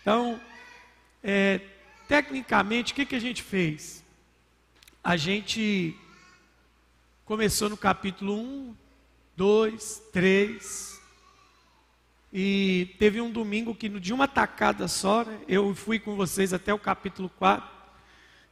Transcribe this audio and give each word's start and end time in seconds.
Então, 0.00 0.40
é, 1.22 1.60
tecnicamente, 2.06 2.92
o 2.92 2.96
que, 2.96 3.04
que 3.04 3.16
a 3.16 3.20
gente 3.20 3.42
fez? 3.42 4.04
A 5.02 5.16
gente 5.16 5.96
começou 7.24 7.68
no 7.68 7.76
capítulo 7.76 8.34
1, 8.34 8.74
2, 9.36 10.02
3. 10.12 11.00
E 12.32 12.94
teve 12.98 13.20
um 13.20 13.30
domingo 13.30 13.74
que, 13.74 13.88
de 13.88 14.12
uma 14.12 14.28
tacada 14.28 14.86
só, 14.88 15.24
né, 15.24 15.38
eu 15.48 15.74
fui 15.74 15.98
com 15.98 16.16
vocês 16.16 16.52
até 16.52 16.72
o 16.72 16.78
capítulo 16.78 17.28
4. 17.38 17.68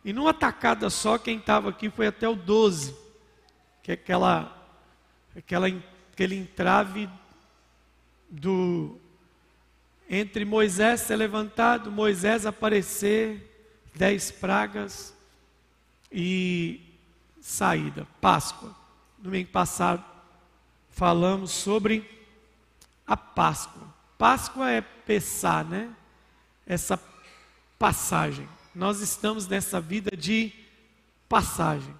E 0.05 0.13
numa 0.13 0.33
tacada 0.33 0.89
só, 0.91 1.19
quem 1.19 1.39
estava 1.39 1.71
aqui 1.71 1.91
foi 1.91 2.07
até 2.07 2.29
o 2.29 2.37
12, 2.37 2.95
que 3.83 3.91
é 3.91 3.95
aquela, 3.95 4.71
aquela, 5.37 5.67
aquele 6.13 6.37
entrave 6.37 7.09
do 8.29 9.01
entre 10.09 10.45
Moisés 10.45 11.01
ser 11.01 11.17
levantado, 11.17 11.91
Moisés 11.91 12.47
aparecer, 12.47 13.53
dez 13.95 14.31
pragas 14.31 15.15
e 16.11 16.81
saída, 17.41 18.07
Páscoa. 18.21 18.75
Domingo 19.19 19.51
passado 19.51 20.05
falamos 20.91 21.51
sobre 21.51 22.09
a 23.07 23.17
Páscoa. 23.17 23.83
Páscoa 24.17 24.71
é 24.71 24.81
pensar, 24.81 25.65
né? 25.65 25.91
Essa 26.67 26.99
passagem. 27.79 28.49
Nós 28.75 29.01
estamos 29.01 29.47
nessa 29.47 29.81
vida 29.81 30.17
de 30.17 30.53
passagem. 31.29 31.95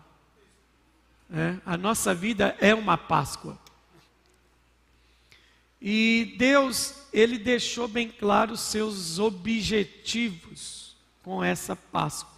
É? 1.33 1.57
A 1.67 1.77
nossa 1.77 2.15
vida 2.15 2.57
é 2.61 2.75
uma 2.75 2.97
Páscoa. 2.97 3.59
E 5.81 6.35
Deus, 6.39 6.95
ele 7.13 7.39
deixou 7.39 7.87
bem 7.87 8.09
claro 8.09 8.53
os 8.53 8.61
seus 8.61 9.19
objetivos 9.19 10.97
com 11.23 11.43
essa 11.43 11.77
Páscoa. 11.77 12.37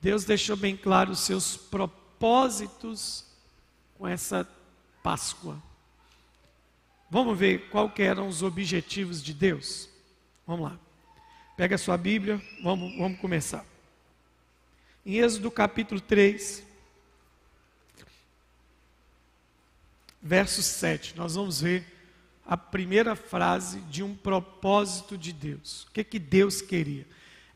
Deus 0.00 0.24
deixou 0.24 0.56
bem 0.56 0.76
claro 0.76 1.12
os 1.12 1.20
seus 1.20 1.56
propósitos 1.56 3.24
com 3.98 4.06
essa 4.06 4.48
Páscoa. 5.02 5.60
Vamos 7.10 7.38
ver 7.38 7.70
qual 7.70 7.92
eram 7.98 8.28
os 8.28 8.42
objetivos 8.42 9.22
de 9.22 9.32
Deus? 9.32 9.88
Vamos 10.46 10.70
lá. 10.70 10.78
Pega 11.56 11.76
a 11.76 11.78
sua 11.78 11.96
Bíblia, 11.96 12.42
vamos, 12.62 12.96
vamos 12.98 13.18
começar. 13.18 13.64
Em 15.04 15.14
Êxodo 15.18 15.50
capítulo 15.50 16.00
3, 16.00 16.62
verso 20.26 20.60
7, 20.62 21.16
nós 21.16 21.36
vamos 21.36 21.60
ver 21.60 21.84
a 22.44 22.56
primeira 22.56 23.14
frase 23.14 23.80
de 23.82 24.02
um 24.02 24.14
propósito 24.14 25.16
de 25.16 25.32
Deus. 25.32 25.84
O 25.84 25.92
que, 25.92 26.02
que 26.02 26.18
Deus 26.18 26.60
queria? 26.60 27.06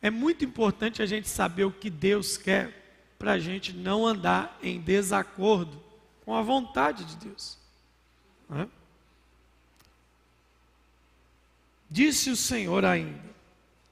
É 0.01 0.09
muito 0.09 0.45
importante 0.45 1.01
a 1.01 1.05
gente 1.05 1.27
saber 1.27 1.65
o 1.65 1.71
que 1.71 1.89
Deus 1.89 2.37
quer 2.37 3.13
para 3.19 3.33
a 3.33 3.39
gente 3.39 3.73
não 3.73 4.07
andar 4.07 4.57
em 4.63 4.79
desacordo 4.79 5.81
com 6.25 6.33
a 6.33 6.41
vontade 6.41 7.03
de 7.05 7.17
Deus. 7.17 7.57
É? 8.51 8.67
Disse 11.89 12.29
o 12.29 12.35
Senhor 12.35 12.85
ainda: 12.85 13.31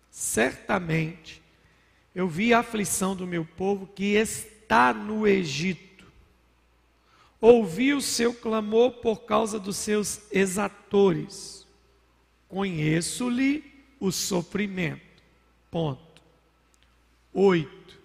Certamente 0.09 1.41
eu 2.15 2.27
vi 2.27 2.53
a 2.53 2.59
aflição 2.59 3.15
do 3.15 3.27
meu 3.27 3.45
povo 3.45 3.87
que 3.87 4.15
está 4.15 4.93
no 4.93 5.27
Egito 5.27 5.88
Ouvi 7.41 7.93
o 7.93 8.01
seu 8.01 8.33
clamor 8.33 8.93
por 8.93 9.21
causa 9.21 9.59
dos 9.59 9.77
seus 9.77 10.21
exatores. 10.31 11.65
Conheço-lhe 12.47 13.63
o 13.99 14.11
sofrimento. 14.11 15.01
Ponto. 15.71 16.21
Oito. 17.33 17.97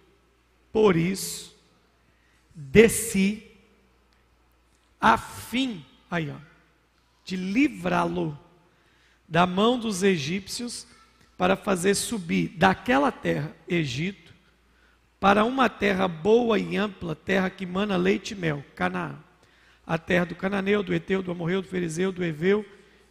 Por 0.72 0.96
isso, 0.96 1.54
desci 2.54 3.50
a 5.00 5.18
fim, 5.18 5.84
aí 6.10 6.30
ó, 6.30 6.36
de 7.24 7.36
livrá-lo 7.36 8.38
da 9.28 9.46
mão 9.46 9.78
dos 9.78 10.02
egípcios 10.02 10.86
para 11.36 11.56
fazer 11.56 11.94
subir 11.94 12.48
daquela 12.56 13.12
terra, 13.12 13.54
Egito, 13.68 14.23
para 15.24 15.42
uma 15.42 15.70
terra 15.70 16.06
boa 16.06 16.58
e 16.58 16.76
ampla, 16.76 17.16
terra 17.16 17.48
que 17.48 17.64
mana 17.64 17.96
leite 17.96 18.32
e 18.32 18.34
mel, 18.34 18.62
Canaã. 18.74 19.18
A 19.86 19.96
terra 19.96 20.26
do 20.26 20.34
Cananeu, 20.34 20.82
do 20.82 20.92
Eteu, 20.92 21.22
do 21.22 21.30
Amorreu, 21.30 21.62
do 21.62 21.68
Ferizeu, 21.68 22.12
do 22.12 22.22
Eveu 22.22 22.62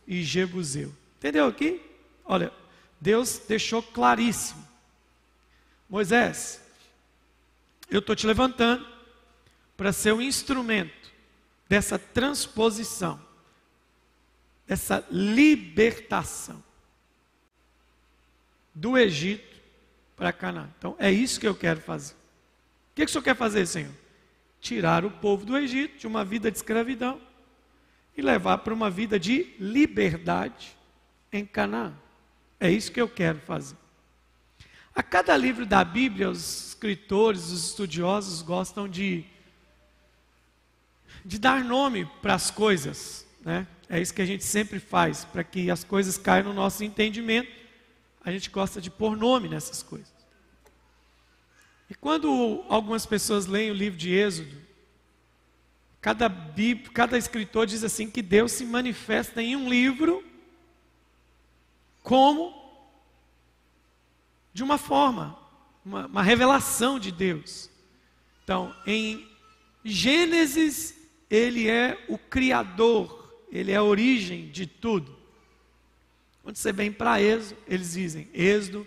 e 0.05 0.21
Jebuseu. 0.21 0.93
Entendeu 1.17 1.47
aqui? 1.47 1.81
Olha, 2.23 2.53
Deus 3.01 3.41
deixou 3.47 3.81
claríssimo. 3.81 4.63
Moisés, 5.89 6.63
eu 7.89 7.97
estou 7.97 8.15
te 8.15 8.27
levantando 8.27 8.85
para 9.75 9.91
ser 9.91 10.13
um 10.13 10.21
instrumento 10.21 11.11
dessa 11.67 11.97
transposição, 11.97 13.19
dessa 14.67 15.03
libertação 15.09 16.63
do 18.71 18.99
Egito 18.99 19.52
para 20.15 20.31
Canaã. 20.31 20.69
Então 20.77 20.95
é 20.99 21.11
isso 21.11 21.39
que 21.39 21.47
eu 21.47 21.55
quero 21.55 21.79
fazer. 21.79 22.13
O 22.13 22.95
que, 22.95 23.05
que 23.05 23.09
o 23.09 23.11
senhor 23.11 23.23
quer 23.23 23.35
fazer, 23.35 23.65
Senhor? 23.65 23.91
Tirar 24.61 25.03
o 25.03 25.09
povo 25.09 25.45
do 25.45 25.57
Egito 25.57 25.97
de 25.97 26.07
uma 26.07 26.23
vida 26.23 26.51
de 26.51 26.57
escravidão 26.57 27.19
e 28.15 28.21
levar 28.21 28.59
para 28.59 28.73
uma 28.73 28.89
vida 28.89 29.19
de 29.19 29.55
liberdade 29.59 30.77
em 31.31 31.43
Canaã. 31.43 31.93
É 32.59 32.69
isso 32.69 32.91
que 32.91 33.01
eu 33.01 33.09
quero 33.09 33.39
fazer. 33.39 33.75
A 34.95 35.01
cada 35.01 35.35
livro 35.35 35.65
da 35.65 35.83
Bíblia, 35.83 36.29
os 36.29 36.67
escritores, 36.67 37.49
os 37.51 37.69
estudiosos 37.69 38.43
gostam 38.43 38.87
de, 38.87 39.25
de 41.25 41.39
dar 41.39 41.63
nome 41.63 42.05
para 42.21 42.35
as 42.35 42.51
coisas. 42.51 43.25
Né? 43.41 43.65
É 43.89 43.99
isso 43.99 44.13
que 44.13 44.21
a 44.21 44.25
gente 44.25 44.43
sempre 44.43 44.79
faz, 44.79 45.25
para 45.25 45.43
que 45.43 45.71
as 45.71 45.83
coisas 45.83 46.15
caiam 46.15 46.45
no 46.45 46.53
nosso 46.53 46.83
entendimento 46.83 47.62
a 48.23 48.31
gente 48.31 48.49
gosta 48.49 48.79
de 48.79 48.89
pôr 48.89 49.17
nome 49.17 49.49
nessas 49.49 49.83
coisas. 49.83 50.13
E 51.89 51.95
quando 51.95 52.63
algumas 52.69 53.05
pessoas 53.05 53.45
leem 53.45 53.71
o 53.71 53.75
livro 53.75 53.99
de 53.99 54.13
Êxodo, 54.13 54.55
cada, 56.01 56.29
cada 56.93 57.17
escritor 57.17 57.65
diz 57.65 57.83
assim 57.83 58.09
que 58.09 58.21
Deus 58.21 58.51
se 58.53 58.65
manifesta 58.65 59.41
em 59.41 59.55
um 59.55 59.69
livro 59.69 60.23
como 62.01 62.61
de 64.53 64.63
uma 64.63 64.77
forma, 64.77 65.37
uma, 65.83 66.05
uma 66.05 66.21
revelação 66.23 66.99
de 66.99 67.11
Deus. 67.11 67.69
Então, 68.43 68.75
em 68.85 69.27
Gênesis, 69.83 70.95
ele 71.29 71.67
é 71.67 72.05
o 72.07 72.17
Criador, 72.17 73.43
ele 73.51 73.71
é 73.71 73.75
a 73.75 73.83
origem 73.83 74.49
de 74.49 74.67
tudo. 74.67 75.22
Quando 76.43 76.57
você 76.57 76.73
vem 76.73 76.91
para 76.91 77.21
Êxodo, 77.21 77.57
eles 77.67 77.93
dizem: 77.93 78.29
Êxodo, 78.33 78.85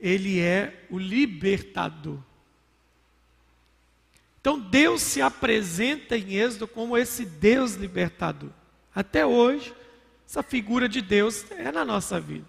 ele 0.00 0.40
é 0.40 0.86
o 0.88 0.98
libertador. 0.98 2.18
Então 4.40 4.58
Deus 4.58 5.02
se 5.02 5.20
apresenta 5.20 6.16
em 6.16 6.34
Êxodo 6.34 6.66
como 6.66 6.96
esse 6.96 7.26
Deus 7.26 7.74
libertador. 7.74 8.50
Até 8.94 9.26
hoje, 9.26 9.74
essa 10.26 10.42
figura 10.42 10.88
de 10.88 11.00
Deus 11.00 11.44
é 11.52 11.70
na 11.70 11.84
nossa 11.84 12.20
vida. 12.20 12.46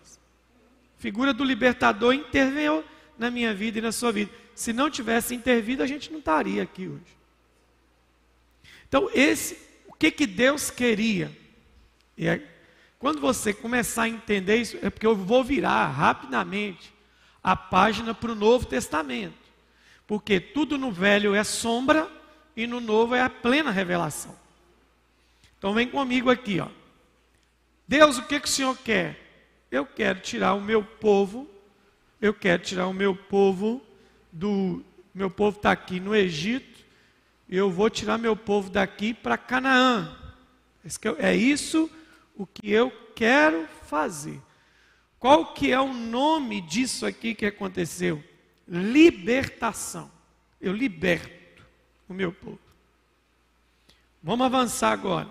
A 0.97 1.02
figura 1.02 1.34
do 1.34 1.44
libertador 1.44 2.14
interveio 2.14 2.84
na 3.18 3.30
minha 3.30 3.53
vida 3.53 3.80
e 3.80 3.81
na 3.81 3.91
sua 3.91 4.12
vida. 4.12 4.31
Se 4.56 4.72
não 4.72 4.90
tivesse 4.90 5.34
intervido, 5.34 5.84
a 5.84 5.88
gente 5.88 6.12
não 6.12 6.20
estaria 6.20 6.64
aqui 6.64 6.88
hoje. 6.88 7.18
Então, 8.88 9.09
esse, 9.14 9.58
o 9.88 9.94
que 9.94 10.12
que 10.12 10.28
Deus 10.28 10.70
queria? 10.70 11.35
E 12.16 12.28
é 12.28 12.53
quando 13.03 13.19
você 13.19 13.53
começar 13.53 14.03
a 14.03 14.08
entender 14.08 14.56
isso, 14.56 14.78
é 14.82 14.90
porque 14.90 15.05
eu 15.05 15.14
vou 15.14 15.44
virar 15.44 15.88
rapidamente 15.88 16.94
a 17.44 17.53
página 17.53 18.14
para 18.14 18.32
o 18.32 18.35
Novo 18.35 18.66
Testamento. 18.66 19.35
Porque 20.08 20.40
tudo 20.40 20.78
no 20.78 20.90
velho 20.90 21.35
é 21.35 21.44
sombra 21.44 22.09
e 22.55 22.66
no 22.66 22.79
novo 22.79 23.14
é 23.14 23.20
a 23.20 23.29
plena 23.29 23.72
revelação. 23.72 24.34
Então 25.58 25.73
vem 25.73 25.85
comigo 25.85 26.32
aqui, 26.32 26.61
ó. 26.61 26.70
Deus, 27.85 28.20
o 28.20 28.23
que, 28.23 28.40
que 28.40 28.47
o 28.47 28.50
Senhor 28.50 28.78
quer? 28.78 29.20
Eu 29.70 29.85
quero 29.85 30.22
tirar 30.22 30.53
o 30.53 30.61
meu 30.61 30.82
povo, 30.82 31.46
eu 32.22 32.34
quero 32.34 32.64
tirar 32.64 32.88
o 32.88 32.94
meu 32.94 33.14
povo 33.14 33.85
do. 34.32 34.82
Meu 35.14 35.29
povo 35.29 35.58
está 35.58 35.73
aqui 35.73 35.99
no 35.99 36.16
Egito, 36.16 36.85
eu 37.49 37.70
vou 37.70 37.90
tirar 37.90 38.17
meu 38.17 38.38
povo 38.38 38.70
daqui 38.70 39.14
para 39.14 39.38
Canaã. 39.38 40.17
É 41.17 41.35
isso 41.35 41.91
o 42.35 42.46
que 42.46 42.70
eu 42.72 42.91
quero 43.16 43.68
fazer. 43.84 44.41
Qual 45.20 45.53
que 45.53 45.72
é 45.72 45.80
o 45.80 45.94
nome 45.94 46.62
disso 46.62 47.06
aqui 47.06 47.34
que 47.34 47.46
aconteceu? 47.46 48.24
Libertação. 48.68 50.12
Eu 50.59 50.74
liberto 50.74 51.66
o 52.08 52.14
meu 52.14 52.32
povo. 52.32 52.59
Vamos 54.22 54.46
avançar 54.46 54.91
agora. 54.91 55.30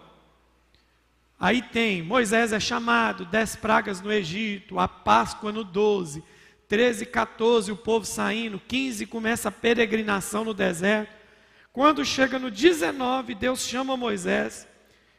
Aí 1.39 1.61
tem, 1.61 2.03
Moisés 2.03 2.53
é 2.53 2.61
chamado, 2.61 3.25
dez 3.25 3.57
pragas 3.57 4.01
no 4.01 4.13
Egito, 4.13 4.79
a 4.79 4.87
Páscoa 4.87 5.51
no 5.51 5.65
12, 5.65 6.23
13, 6.69 7.05
14 7.05 7.73
o 7.73 7.77
povo 7.77 8.07
saindo, 8.07 8.61
15 8.61 9.07
começa 9.07 9.49
a 9.49 9.53
peregrinação 9.53 10.45
no 10.45 10.55
deserto. 10.55 11.13
Quando 11.73 12.05
chega 12.05 12.39
no 12.39 12.51
19, 12.51 13.35
Deus 13.35 13.67
chama 13.67 13.97
Moisés. 13.97 14.69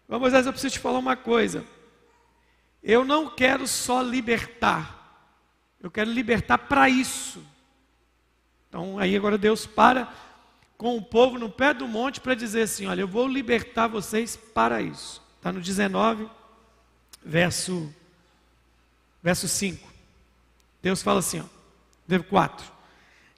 Moisés, 0.08 0.46
eu 0.46 0.52
preciso 0.52 0.74
te 0.74 0.80
falar 0.80 1.00
uma 1.00 1.16
coisa. 1.16 1.66
Eu 2.84 3.06
não 3.06 3.30
quero 3.30 3.68
só 3.68 4.02
libertar, 4.02 5.32
eu 5.82 5.90
quero 5.90 6.12
libertar 6.12 6.58
para 6.58 6.90
isso. 6.90 7.44
Então 8.68 8.98
aí 9.00 9.16
agora 9.16 9.38
Deus 9.38 9.66
para 9.66 10.12
com 10.78 10.98
o 10.98 11.02
povo 11.02 11.40
no 11.40 11.50
pé 11.50 11.74
do 11.74 11.88
monte 11.88 12.20
para 12.20 12.36
dizer 12.36 12.64
assim: 12.64 12.88
olha, 12.88 13.02
eu 13.02 13.08
vou 13.08 13.28
libertar 13.28 13.88
vocês 13.88 14.36
para 14.36 14.82
isso. 14.82 15.22
Está 15.38 15.52
no 15.52 15.62
19, 15.62 16.28
verso, 17.24 17.94
verso 19.22 19.48
5. 19.48 19.92
Deus 20.82 21.02
fala 21.02 21.20
assim, 21.20 21.40
ó, 21.40 21.46
verso 22.08 22.26
4. 22.28 22.74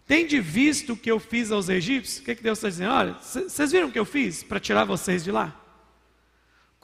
Tende 0.07 0.39
visto 0.39 0.93
o 0.93 0.97
que 0.97 1.09
eu 1.09 1.19
fiz 1.19 1.51
aos 1.51 1.67
egípcios? 1.67 2.19
O 2.19 2.23
que, 2.23 2.35
que 2.35 2.43
Deus 2.43 2.59
está 2.59 2.69
dizendo? 2.69 2.91
Olha, 2.91 3.13
vocês 3.13 3.71
viram 3.71 3.87
o 3.87 3.91
que 3.91 3.97
eu 3.97 4.05
fiz 4.05 4.43
para 4.43 4.59
tirar 4.59 4.85
vocês 4.85 5.23
de 5.23 5.31
lá? 5.31 5.59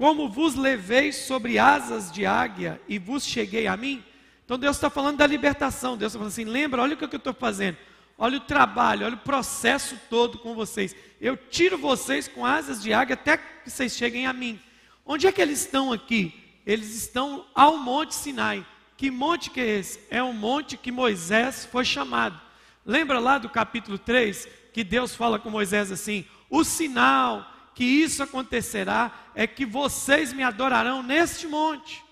Como 0.02 0.28
vos 0.28 0.56
levei 0.56 1.12
sobre 1.12 1.60
asas 1.60 2.12
de 2.12 2.26
águia 2.26 2.82
e 2.88 2.98
vos 2.98 3.24
cheguei 3.24 3.68
a 3.68 3.78
mim? 3.78 4.04
Então 4.44 4.58
Deus 4.58 4.76
está 4.76 4.90
falando 4.90 5.18
da 5.18 5.28
libertação. 5.28 5.96
Deus 5.96 6.12
está 6.12 6.18
falando 6.18 6.32
assim: 6.32 6.44
lembra, 6.44 6.82
olha 6.82 6.96
o 6.96 6.98
que 6.98 7.04
eu 7.04 7.18
estou 7.18 7.36
fazendo. 7.36 7.78
Olha 8.18 8.38
o 8.38 8.42
trabalho, 8.42 9.06
olha 9.06 9.14
o 9.14 9.20
processo 9.20 9.96
todo 10.10 10.40
com 10.40 10.56
vocês. 10.56 10.96
Eu 11.22 11.38
tiro 11.38 11.78
vocês 11.78 12.28
com 12.28 12.44
asas 12.44 12.82
de 12.82 12.92
águia 12.92 13.14
até 13.14 13.38
que 13.38 13.70
vocês 13.70 13.96
cheguem 13.96 14.26
a 14.26 14.34
mim. 14.34 14.60
Onde 15.06 15.28
é 15.28 15.32
que 15.32 15.40
eles 15.40 15.60
estão 15.60 15.94
aqui? 15.94 16.34
Eles 16.66 16.96
estão 16.96 17.46
ao 17.54 17.78
Monte 17.78 18.16
Sinai. 18.16 18.66
Que 18.98 19.12
monte 19.12 19.52
que 19.52 19.60
é 19.60 19.78
esse? 19.78 20.00
É 20.10 20.24
um 20.24 20.34
monte 20.34 20.78
que 20.78 20.92
Moisés 20.92 21.70
foi 21.72 21.86
chamado. 21.86 22.42
Lembra 22.84 23.20
lá 23.20 23.38
do 23.38 23.50
capítulo 23.50 24.00
3 24.00 24.48
que 24.74 24.84
Deus 24.84 25.14
fala 25.14 25.38
com 25.38 25.52
Moisés 25.52 25.92
assim: 25.92 26.26
o 26.50 26.64
sinal 26.64 27.51
que 27.74 27.84
isso 27.84 28.22
acontecerá 28.22 29.12
é 29.34 29.48
que 29.48 29.66
vocês 29.66 30.34
me 30.34 30.44
adorarão 30.44 31.02
neste 31.02 31.48
monte. 31.48 32.04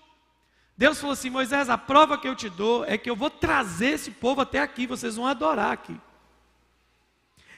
Deus 0.76 0.98
falou 0.98 1.12
assim: 1.12 1.28
Moisés, 1.28 1.68
a 1.68 1.76
prova 1.76 2.16
que 2.16 2.26
eu 2.26 2.34
te 2.34 2.48
dou 2.48 2.84
é 2.86 2.96
que 2.96 3.10
eu 3.10 3.14
vou 3.14 3.28
trazer 3.28 3.90
esse 3.90 4.10
povo 4.10 4.40
até 4.40 4.60
aqui, 4.60 4.86
vocês 4.86 5.16
vão 5.16 5.26
adorar 5.26 5.72
aqui. 5.72 5.94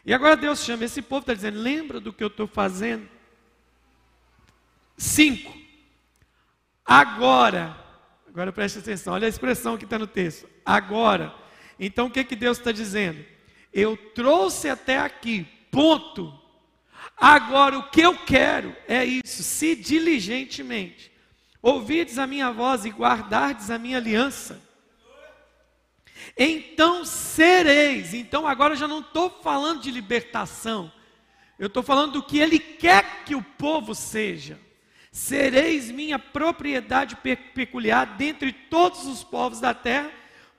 E 0.04 0.12
agora 0.12 0.36
Deus 0.36 0.64
chama 0.64 0.84
esse 0.84 1.00
povo, 1.00 1.20
está 1.20 1.34
dizendo: 1.34 1.60
lembra 1.60 2.00
do 2.00 2.12
que 2.12 2.24
eu 2.24 2.28
estou 2.28 2.48
fazendo? 2.48 3.08
5. 4.96 5.56
Agora, 6.84 7.76
agora 8.28 8.52
preste 8.52 8.80
atenção, 8.80 9.14
olha 9.14 9.26
a 9.26 9.28
expressão 9.28 9.78
que 9.78 9.84
está 9.84 9.98
no 9.98 10.06
texto. 10.06 10.48
Agora. 10.64 11.32
Então 11.78 12.06
o 12.06 12.10
que, 12.10 12.24
que 12.24 12.36
Deus 12.36 12.58
está 12.58 12.72
dizendo? 12.72 13.24
Eu 13.72 13.96
trouxe 13.96 14.68
até 14.68 14.98
aqui, 14.98 15.46
ponto. 15.70 16.41
Agora 17.22 17.78
o 17.78 17.88
que 17.88 18.00
eu 18.00 18.18
quero 18.18 18.74
é 18.88 19.04
isso, 19.04 19.44
se 19.44 19.76
diligentemente 19.76 21.12
ouvides 21.62 22.18
a 22.18 22.26
minha 22.26 22.50
voz 22.50 22.84
e 22.84 22.90
guardardes 22.90 23.70
a 23.70 23.78
minha 23.78 23.98
aliança, 23.98 24.60
então 26.36 27.04
sereis. 27.04 28.12
Então 28.12 28.44
agora 28.44 28.72
eu 28.72 28.76
já 28.76 28.88
não 28.88 28.98
estou 28.98 29.30
falando 29.30 29.82
de 29.82 29.92
libertação, 29.92 30.90
eu 31.60 31.68
estou 31.68 31.84
falando 31.84 32.14
do 32.14 32.22
que 32.24 32.40
Ele 32.40 32.58
quer 32.58 33.22
que 33.24 33.36
o 33.36 33.42
povo 33.56 33.94
seja. 33.94 34.58
Sereis 35.12 35.92
minha 35.92 36.18
propriedade 36.18 37.16
peculiar 37.54 38.16
dentre 38.16 38.52
todos 38.52 39.06
os 39.06 39.22
povos 39.22 39.60
da 39.60 39.72
terra, 39.72 40.10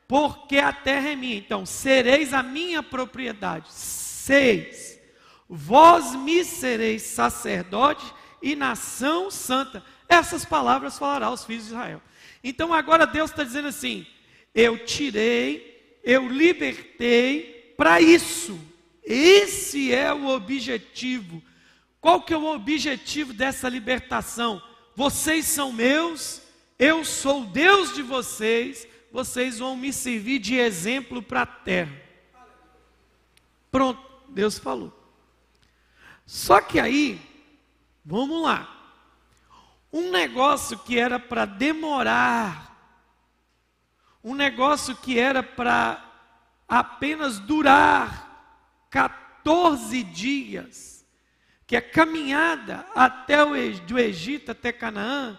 porque 0.08 0.60
a 0.60 0.72
terra 0.72 1.10
é 1.10 1.16
minha. 1.18 1.36
Então, 1.36 1.66
sereis 1.66 2.34
a 2.34 2.42
minha 2.42 2.82
propriedade. 2.82 3.70
Seis. 3.70 4.93
Vós 5.50 6.16
me 6.16 6.44
sereis 6.44 7.04
sacerdote 7.04 8.06
e 8.42 8.56
nação 8.56 9.30
santa. 9.30 9.84
Essas 10.08 10.46
palavras 10.46 10.98
falará 10.98 11.28
aos 11.28 11.46
filhos 11.46 11.66
de 11.66 11.72
Israel. 11.72 12.02
Então, 12.44 12.74
agora 12.74 13.06
Deus 13.06 13.32
está 13.32 13.44
dizendo 13.44 13.68
assim: 13.68 14.06
eu 14.54 14.86
tirei, 14.86 16.00
eu 16.04 16.28
libertei 16.28 17.74
para 17.78 18.02
isso. 18.02 18.60
Esse 19.04 19.94
é 19.94 20.14
o 20.14 20.28
objetivo 20.28 21.42
qual 22.04 22.22
que 22.22 22.34
é 22.34 22.38
o 22.38 22.54
objetivo 22.54 23.32
dessa 23.32 23.70
libertação? 23.70 24.62
Vocês 24.94 25.46
são 25.46 25.72
meus, 25.72 26.42
eu 26.78 27.06
sou 27.06 27.46
Deus 27.46 27.96
de 27.96 28.02
vocês, 28.02 28.86
vocês 29.10 29.60
vão 29.60 29.78
me 29.78 29.94
servir 29.94 30.40
de 30.40 30.56
exemplo 30.56 31.24
para 31.24 31.44
a 31.44 31.46
terra. 31.46 31.98
Pronto, 33.72 34.02
Deus 34.28 34.60
falou. 34.60 34.92
Só 36.26 36.62
que 36.62 36.80
aí, 36.80 37.20
vamos 38.04 38.42
lá. 38.42 38.70
Um 39.92 40.10
negócio 40.10 40.78
que 40.80 40.98
era 40.98 41.20
para 41.20 41.46
demorar, 41.46 42.72
um 44.24 44.34
negócio 44.34 44.96
que 44.96 45.20
era 45.20 45.44
para 45.44 46.04
apenas 46.68 47.40
durar 47.40 48.88
14 48.90 50.04
dias, 50.04 51.06
que 51.68 51.76
a 51.76 51.82
caminhada 51.82 52.86
até 52.96 53.44
o 53.44 53.54
do 53.82 54.00
Egito 54.00 54.52
até 54.52 54.72
Canaã 54.72 55.38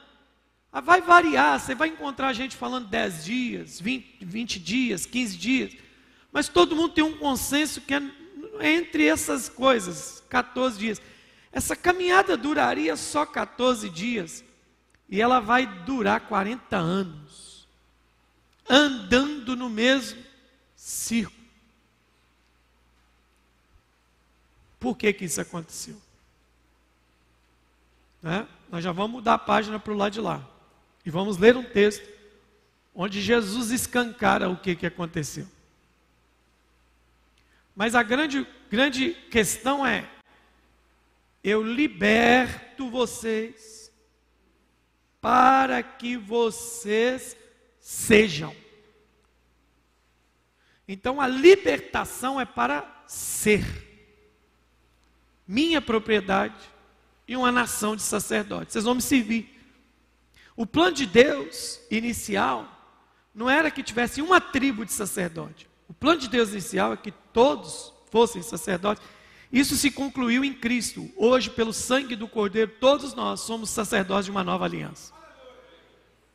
ah, 0.74 0.80
vai 0.80 1.00
variar. 1.00 1.60
Você 1.60 1.74
vai 1.74 1.88
encontrar 1.88 2.32
gente 2.32 2.56
falando 2.56 2.88
10 2.88 3.24
dias, 3.24 3.80
20, 3.80 4.24
20 4.24 4.58
dias, 4.58 5.06
15 5.06 5.36
dias. 5.36 5.76
Mas 6.32 6.48
todo 6.48 6.74
mundo 6.74 6.94
tem 6.94 7.04
um 7.04 7.16
consenso 7.16 7.80
que 7.80 7.94
é 7.94 8.02
entre 8.60 9.06
essas 9.06 9.48
coisas, 9.48 10.22
14 10.28 10.78
dias. 10.78 11.02
Essa 11.52 11.76
caminhada 11.76 12.36
duraria 12.36 12.96
só 12.96 13.24
14 13.24 13.88
dias. 13.88 14.44
E 15.08 15.20
ela 15.20 15.40
vai 15.40 15.66
durar 15.84 16.20
40 16.22 16.76
anos. 16.76 17.68
Andando 18.68 19.54
no 19.54 19.68
mesmo 19.68 20.22
círculo. 20.74 21.44
Por 24.80 24.96
que, 24.96 25.12
que 25.12 25.24
isso 25.24 25.40
aconteceu? 25.40 25.96
Né? 28.22 28.46
Nós 28.70 28.82
já 28.82 28.92
vamos 28.92 29.12
mudar 29.12 29.34
a 29.34 29.38
página 29.38 29.78
para 29.78 29.92
o 29.92 29.96
lado 29.96 30.12
de 30.12 30.20
lá. 30.20 30.46
E 31.06 31.10
vamos 31.10 31.38
ler 31.38 31.56
um 31.56 31.64
texto 31.64 32.06
onde 32.94 33.20
Jesus 33.20 33.70
escancara 33.70 34.48
o 34.48 34.56
que, 34.56 34.74
que 34.74 34.86
aconteceu. 34.86 35.46
Mas 37.74 37.94
a 37.94 38.02
grande, 38.02 38.46
grande 38.70 39.10
questão 39.30 39.86
é: 39.86 40.08
eu 41.42 41.62
liberto 41.62 42.90
vocês 42.90 43.92
para 45.20 45.82
que 45.82 46.16
vocês 46.16 47.36
sejam. 47.80 48.54
Então 50.86 51.20
a 51.20 51.26
libertação 51.26 52.40
é 52.40 52.44
para 52.44 53.04
ser. 53.06 53.64
Minha 55.46 55.80
propriedade, 55.80 56.74
e 57.26 57.36
uma 57.36 57.50
nação 57.50 57.96
de 57.96 58.02
sacerdotes. 58.02 58.72
Vocês 58.72 58.84
vão 58.84 58.94
me 58.94 59.02
servir. 59.02 59.50
O 60.56 60.66
plano 60.66 60.92
de 60.92 61.06
Deus 61.06 61.80
inicial 61.90 62.70
não 63.34 63.50
era 63.50 63.70
que 63.70 63.82
tivesse 63.82 64.22
uma 64.22 64.40
tribo 64.40 64.84
de 64.84 64.92
sacerdote. 64.92 65.68
O 65.94 65.96
plano 66.00 66.20
de 66.20 66.28
Deus 66.28 66.50
inicial 66.50 66.92
é 66.92 66.96
que 66.96 67.12
todos 67.32 67.92
fossem 68.10 68.42
sacerdotes. 68.42 69.02
Isso 69.50 69.76
se 69.76 69.90
concluiu 69.90 70.44
em 70.44 70.52
Cristo. 70.52 71.08
Hoje, 71.16 71.48
pelo 71.48 71.72
sangue 71.72 72.16
do 72.16 72.26
Cordeiro, 72.26 72.72
todos 72.80 73.14
nós 73.14 73.40
somos 73.40 73.70
sacerdotes 73.70 74.24
de 74.24 74.30
uma 74.32 74.42
nova 74.42 74.64
aliança. 74.64 75.12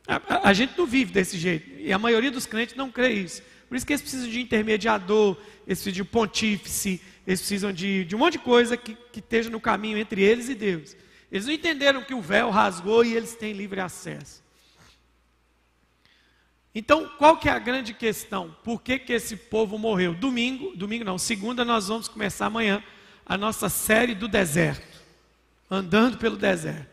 A, 0.08 0.16
a, 0.16 0.48
a, 0.48 0.52
gente 0.54 0.76
não 0.76 0.86
vive 0.86 1.12
desse 1.12 1.38
jeito. 1.38 1.70
E 1.78 1.92
a 1.92 1.98
maioria 1.98 2.30
dos 2.30 2.46
crentes 2.46 2.74
não 2.74 2.90
crê 2.90 3.12
isso. 3.12 3.42
Por 3.68 3.76
isso 3.76 3.86
que 3.86 3.92
eles 3.92 4.02
precisam 4.02 4.28
de 4.28 4.40
intermediador, 4.40 5.36
eles 5.66 5.78
precisam 5.78 5.92
de 5.92 6.04
pontífice, 6.04 7.00
eles 7.26 7.40
precisam 7.40 7.72
de, 7.72 8.04
de 8.06 8.16
um 8.16 8.18
monte 8.18 8.32
de 8.32 8.38
coisa 8.40 8.76
que, 8.76 8.96
que 9.12 9.20
esteja 9.20 9.50
no 9.50 9.60
caminho 9.60 9.98
entre 9.98 10.22
eles 10.22 10.48
e 10.48 10.54
Deus. 10.54 10.96
Eles 11.30 11.46
não 11.46 11.52
entenderam 11.52 12.02
que 12.02 12.14
o 12.14 12.20
véu 12.22 12.50
rasgou 12.50 13.04
e 13.04 13.14
eles 13.14 13.34
têm 13.34 13.52
livre 13.52 13.80
acesso. 13.80 14.39
Então, 16.74 17.08
qual 17.18 17.36
que 17.36 17.48
é 17.48 17.52
a 17.52 17.58
grande 17.58 17.92
questão? 17.92 18.54
Por 18.62 18.80
que, 18.80 18.98
que 18.98 19.12
esse 19.12 19.36
povo 19.36 19.76
morreu? 19.76 20.14
Domingo, 20.14 20.76
domingo 20.76 21.04
não, 21.04 21.18
segunda 21.18 21.64
nós 21.64 21.88
vamos 21.88 22.06
começar 22.06 22.46
amanhã 22.46 22.82
a 23.26 23.36
nossa 23.36 23.68
série 23.68 24.14
do 24.14 24.28
deserto. 24.28 25.00
Andando 25.70 26.18
pelo 26.18 26.36
deserto. 26.36 26.88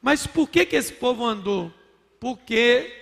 Mas 0.00 0.26
por 0.26 0.48
que, 0.48 0.66
que 0.66 0.76
esse 0.76 0.92
povo 0.92 1.24
andou? 1.24 1.72
Porque 2.18 2.92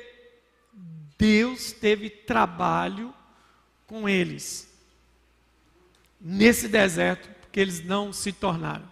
Deus 1.19 1.73
teve 1.73 2.09
trabalho 2.11 3.15
com 3.87 4.09
eles 4.09 4.71
nesse 6.21 6.69
deserto, 6.69 7.29
porque 7.41 7.61
eles 7.61 7.83
não 7.85 8.13
se 8.13 8.33
tornaram. 8.33 8.91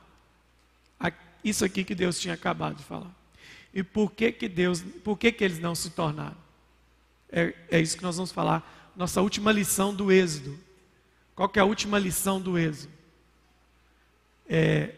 Isso 1.42 1.64
aqui 1.64 1.84
que 1.84 1.94
Deus 1.94 2.18
tinha 2.18 2.34
acabado 2.34 2.76
de 2.76 2.84
falar. 2.84 3.14
E 3.72 3.82
por 3.82 4.12
que 4.12 4.32
que 4.32 4.48
Deus, 4.48 4.82
por 5.04 5.18
que 5.18 5.30
que 5.30 5.44
eles 5.44 5.58
não 5.58 5.74
se 5.74 5.90
tornaram? 5.90 6.36
É, 7.30 7.54
é 7.70 7.80
isso 7.80 7.96
que 7.96 8.02
nós 8.02 8.16
vamos 8.16 8.32
falar. 8.32 8.92
Nossa 8.96 9.20
última 9.20 9.52
lição 9.52 9.94
do 9.94 10.10
Êxodo. 10.10 10.58
Qual 11.34 11.48
que 11.48 11.58
é 11.58 11.62
a 11.62 11.66
última 11.66 11.98
lição 11.98 12.40
do 12.40 12.58
Êxodo? 12.58 12.92
É, 14.48 14.94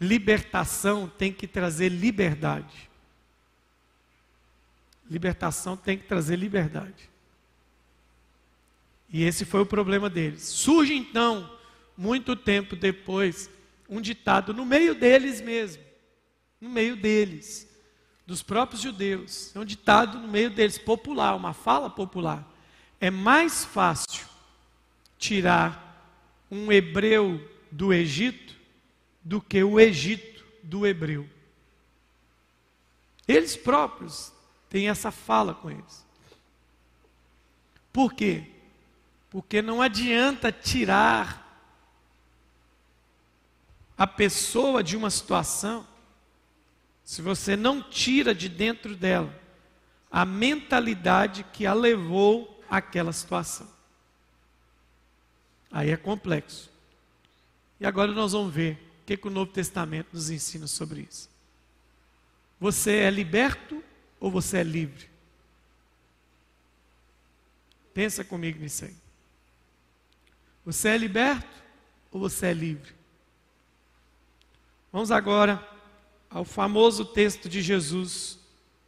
libertação 0.00 1.08
tem 1.08 1.32
que 1.32 1.46
trazer 1.46 1.88
liberdade. 1.88 2.90
Libertação 5.08 5.76
tem 5.76 5.96
que 5.96 6.04
trazer 6.04 6.36
liberdade. 6.36 7.08
E 9.12 9.24
esse 9.24 9.44
foi 9.44 9.60
o 9.60 9.66
problema 9.66 10.10
deles. 10.10 10.42
Surge 10.42 10.94
então, 10.94 11.50
muito 11.96 12.36
tempo 12.36 12.76
depois, 12.76 13.50
um 13.88 14.00
ditado 14.00 14.52
no 14.52 14.64
meio 14.64 14.94
deles 14.94 15.40
mesmo 15.40 15.89
no 16.60 16.68
meio 16.68 16.94
deles, 16.96 17.68
dos 18.26 18.42
próprios 18.42 18.82
judeus. 18.82 19.54
É 19.56 19.58
um 19.58 19.64
ditado 19.64 20.18
no 20.18 20.28
meio 20.28 20.50
deles, 20.50 20.78
popular, 20.78 21.34
uma 21.34 21.52
fala 21.52 21.88
popular. 21.88 22.46
É 23.00 23.10
mais 23.10 23.64
fácil 23.64 24.28
tirar 25.18 25.88
um 26.50 26.70
hebreu 26.70 27.40
do 27.70 27.92
Egito 27.92 28.54
do 29.22 29.40
que 29.40 29.62
o 29.62 29.80
Egito 29.80 30.44
do 30.62 30.86
hebreu. 30.86 31.28
Eles 33.26 33.56
próprios 33.56 34.32
têm 34.68 34.88
essa 34.88 35.10
fala 35.10 35.54
com 35.54 35.70
eles. 35.70 36.04
Por 37.92 38.12
quê? 38.12 38.44
Porque 39.30 39.62
não 39.62 39.80
adianta 39.80 40.50
tirar 40.50 41.46
a 43.96 44.06
pessoa 44.06 44.82
de 44.82 44.96
uma 44.96 45.10
situação 45.10 45.86
se 47.10 47.22
você 47.22 47.56
não 47.56 47.82
tira 47.82 48.32
de 48.32 48.48
dentro 48.48 48.94
dela 48.94 49.36
a 50.12 50.24
mentalidade 50.24 51.42
que 51.52 51.66
a 51.66 51.74
levou 51.74 52.62
àquela 52.70 53.12
situação. 53.12 53.68
Aí 55.72 55.90
é 55.90 55.96
complexo. 55.96 56.70
E 57.80 57.84
agora 57.84 58.12
nós 58.12 58.30
vamos 58.30 58.54
ver 58.54 58.74
o 59.02 59.06
que, 59.06 59.16
que 59.16 59.26
o 59.26 59.30
Novo 59.30 59.50
Testamento 59.50 60.10
nos 60.12 60.30
ensina 60.30 60.68
sobre 60.68 61.00
isso. 61.10 61.28
Você 62.60 62.98
é 62.98 63.10
liberto 63.10 63.82
ou 64.20 64.30
você 64.30 64.58
é 64.58 64.62
livre? 64.62 65.10
Pensa 67.92 68.22
comigo 68.22 68.60
nisso 68.60 68.84
aí. 68.84 68.94
Você 70.64 70.90
é 70.90 70.96
liberto 70.96 71.60
ou 72.12 72.20
você 72.20 72.46
é 72.46 72.52
livre? 72.52 72.94
Vamos 74.92 75.10
agora 75.10 75.69
ao 76.30 76.44
famoso 76.44 77.04
texto 77.04 77.48
de 77.48 77.60
Jesus. 77.60 78.38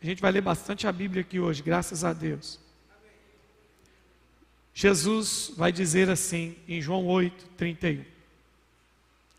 A 0.00 0.06
gente 0.06 0.22
vai 0.22 0.30
ler 0.30 0.40
bastante 0.40 0.86
a 0.86 0.92
Bíblia 0.92 1.22
aqui 1.22 1.40
hoje, 1.40 1.62
graças 1.62 2.04
a 2.04 2.12
Deus. 2.12 2.60
Jesus 4.72 5.52
vai 5.56 5.70
dizer 5.70 6.08
assim 6.08 6.56
em 6.66 6.80
João 6.80 7.04
8, 7.06 7.46
31. 7.56 8.04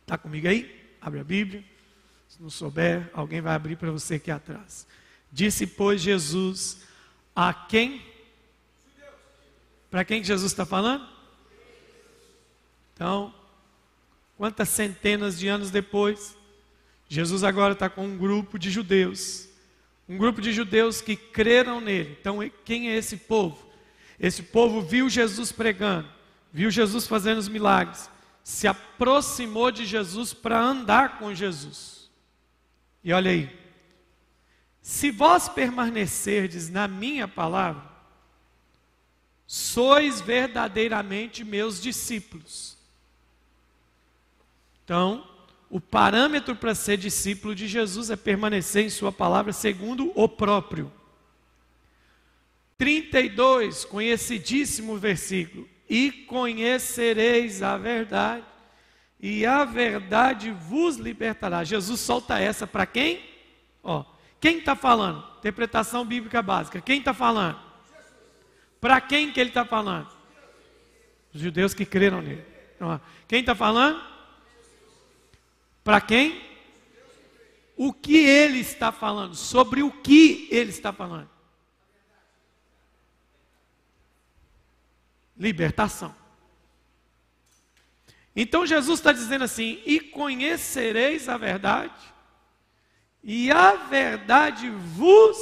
Está 0.02 0.18
comigo 0.18 0.48
aí? 0.48 0.84
Abre 1.02 1.22
a 1.22 1.24
Bíblia. 1.24 1.64
Se 2.30 2.42
não 2.42 2.50
souber, 2.50 3.10
alguém 3.14 3.42
vai 3.42 3.56
abrir 3.56 3.78
para 3.78 3.92
você 3.92 4.16
aqui 4.16 4.30
atrás. 4.30 4.86
Disse, 5.32 5.66
pois, 5.66 6.02
Jesus 6.02 6.82
a 7.36 7.54
quem? 7.54 8.06
Para 9.90 10.06
quem 10.06 10.24
Jesus 10.24 10.52
está 10.52 10.66
falando? 10.66 11.08
Então, 12.94 13.34
quantas 14.38 14.70
centenas 14.70 15.38
de 15.38 15.48
anos 15.48 15.72
depois, 15.72 16.38
Jesus 17.14 17.44
agora 17.44 17.74
está 17.74 17.88
com 17.88 18.08
um 18.08 18.18
grupo 18.18 18.58
de 18.58 18.72
judeus, 18.72 19.48
um 20.10 20.18
grupo 20.18 20.42
de 20.42 20.52
judeus 20.52 21.00
que 21.00 21.16
creram 21.16 21.80
nele. 21.80 22.18
Então, 22.20 22.40
quem 22.66 22.90
é 22.90 22.96
esse 22.96 23.18
povo? 23.18 23.72
Esse 24.20 24.42
povo 24.42 24.82
viu 24.82 25.08
Jesus 25.08 25.52
pregando, 25.52 26.10
viu 26.52 26.72
Jesus 26.72 27.06
fazendo 27.06 27.38
os 27.38 27.48
milagres, 27.48 28.10
se 28.44 28.68
aproximou 28.68 29.70
de 29.70 29.86
Jesus 29.86 30.34
para 30.34 30.60
andar 30.60 31.20
com 31.20 31.36
Jesus. 31.36 32.10
E 33.04 33.14
olha 33.14 33.30
aí, 33.30 33.60
se 34.82 35.12
vós 35.12 35.48
permanecerdes 35.48 36.68
na 36.68 36.88
minha 36.88 37.28
palavra, 37.28 37.92
sois 39.46 40.20
verdadeiramente 40.20 41.44
meus 41.44 41.80
discípulos. 41.80 42.76
Então, 44.84 45.32
o 45.74 45.82
parâmetro 45.82 46.56
para 46.56 46.76
ser 46.76 46.98
discípulo 46.98 47.56
de 47.56 47.68
Jesus 47.68 48.12
é 48.12 48.16
permanecer 48.16 48.86
em 48.86 48.92
Sua 48.92 49.12
palavra 49.12 49.52
segundo 49.52 50.12
o 50.14 50.30
próprio. 50.30 50.94
32, 52.78 53.84
conhecidíssimo 53.84 54.98
versículo. 54.98 55.68
E 55.90 56.12
conhecereis 56.12 57.64
a 57.64 57.76
verdade, 57.76 58.46
e 59.20 59.48
a 59.48 59.66
verdade 59.66 60.52
vos 60.52 60.98
libertará. 60.98 61.64
Jesus 61.64 62.00
solta 62.00 62.40
essa 62.40 62.68
para 62.68 62.86
quem? 62.86 63.20
Ó, 63.82 64.06
quem 64.40 64.60
está 64.60 64.76
falando? 64.76 65.26
Interpretação 65.40 66.06
bíblica 66.06 66.44
básica. 66.44 66.82
Quem 66.82 67.00
está 67.00 67.16
falando? 67.16 67.60
Para 68.80 69.02
quem 69.02 69.32
que 69.32 69.40
ele 69.40 69.50
está 69.50 69.66
falando? 69.66 70.10
Os 71.34 71.42
judeus 71.42 71.74
que 71.74 71.84
creram 71.84 72.22
nele. 72.22 72.46
Quem 73.28 73.40
está 73.40 73.56
falando? 73.56 74.13
Para 75.84 76.00
quem? 76.00 76.42
O 77.76 77.92
que 77.92 78.18
ele 78.18 78.60
está 78.60 78.92
falando, 78.92 79.36
sobre 79.36 79.84
o 79.84 79.92
que 79.92 80.48
ele 80.52 80.70
está 80.70 80.94
falando. 80.94 81.30
Libertação. 85.38 86.16
Então 88.36 88.66
Jesus 88.66 89.00
está 89.00 89.12
dizendo 89.12 89.44
assim: 89.44 89.82
e 89.86 90.00
conhecereis 90.00 91.28
a 91.28 91.38
verdade, 91.38 92.14
e 93.24 93.52
a 93.52 93.76
verdade 93.76 94.70
vos 94.70 95.38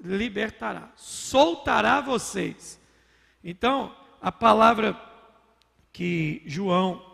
libertará, 0.00 0.92
soltará 0.96 2.00
vocês. 2.00 2.80
Então, 3.42 3.94
a 4.20 4.32
palavra 4.32 4.98
que 5.92 6.42
João 6.46 7.04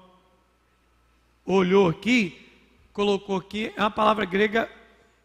olhou 1.45 1.89
aqui 1.89 2.40
colocou 3.01 3.39
aqui 3.39 3.73
é 3.77 3.81
uma 3.81 3.91
palavra 3.91 4.27
grega 4.27 4.71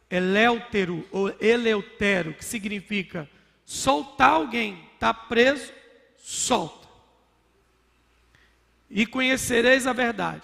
eleutero 0.10 1.05
ou 1.12 1.29
eleutero, 1.41 2.34
que 2.34 2.46
significa 2.46 3.29
soltar 3.65 4.29
alguém, 4.29 4.82
está 4.94 5.13
preso, 5.13 5.74
solta. 6.15 6.88
E 8.89 9.05
conhecereis 9.05 9.86
a 9.86 9.91
verdade. 9.91 10.44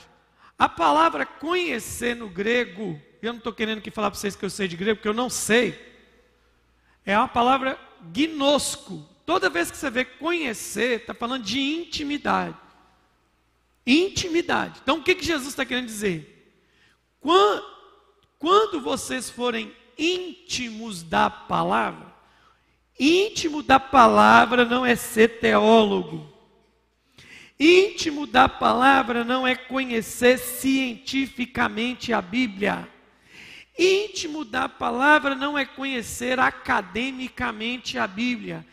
A 0.59 0.67
palavra 0.67 1.25
conhecer 1.25 2.17
no 2.17 2.27
grego, 2.27 2.99
eu 3.21 3.31
não 3.31 3.37
estou 3.37 3.53
querendo 3.53 3.77
aqui 3.77 3.89
falar 3.89 4.11
para 4.11 4.19
vocês 4.19 4.35
que 4.35 4.43
eu 4.43 4.49
sei 4.49 4.67
de 4.67 4.75
grego, 4.75 4.97
porque 4.97 5.07
eu 5.07 5.13
não 5.13 5.29
sei. 5.29 5.79
É 7.05 7.17
uma 7.17 7.29
palavra 7.29 7.79
gnosco. 8.13 9.07
Toda 9.25 9.49
vez 9.49 9.71
que 9.71 9.77
você 9.77 9.89
vê 9.89 10.03
conhecer, 10.03 10.99
está 10.99 11.13
falando 11.13 11.45
de 11.45 11.61
intimidade. 11.61 12.57
Intimidade. 13.87 14.81
Então 14.83 14.97
o 14.97 15.01
que, 15.01 15.15
que 15.15 15.23
Jesus 15.23 15.47
está 15.47 15.63
querendo 15.63 15.85
dizer? 15.85 16.30
Quando 17.21 18.81
vocês 18.81 19.29
forem 19.29 19.71
íntimos 19.97 21.03
da 21.03 21.29
palavra, 21.29 22.11
íntimo 22.99 23.61
da 23.61 23.79
palavra 23.79 24.65
não 24.65 24.85
é 24.85 24.95
ser 24.95 25.39
teólogo. 25.39 26.29
Íntimo 27.59 28.25
da 28.25 28.49
palavra 28.49 29.23
não 29.23 29.45
é 29.45 29.55
conhecer 29.55 30.39
cientificamente 30.39 32.11
a 32.11 32.19
Bíblia. 32.19 32.89
Íntimo 33.77 34.43
da 34.43 34.67
palavra 34.67 35.35
não 35.35 35.55
é 35.57 35.63
conhecer 35.63 36.39
academicamente 36.39 37.99
a 37.99 38.07
Bíblia. 38.07 38.65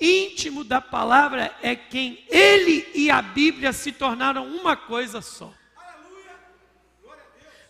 Íntimo 0.00 0.62
da 0.62 0.80
palavra 0.80 1.52
é 1.60 1.74
quem 1.74 2.24
ele 2.28 2.88
e 2.94 3.10
a 3.10 3.20
Bíblia 3.20 3.72
se 3.72 3.90
tornaram 3.90 4.46
uma 4.46 4.76
coisa 4.76 5.20
só. 5.20 5.52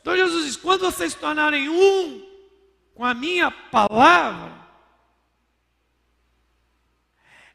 Então 0.01 0.17
Jesus 0.17 0.45
diz: 0.47 0.57
quando 0.57 0.83
vocês 0.83 1.13
se 1.13 1.19
tornarem 1.19 1.69
um 1.69 2.27
com 2.95 3.05
a 3.05 3.15
minha 3.15 3.51
palavra, 3.51 4.61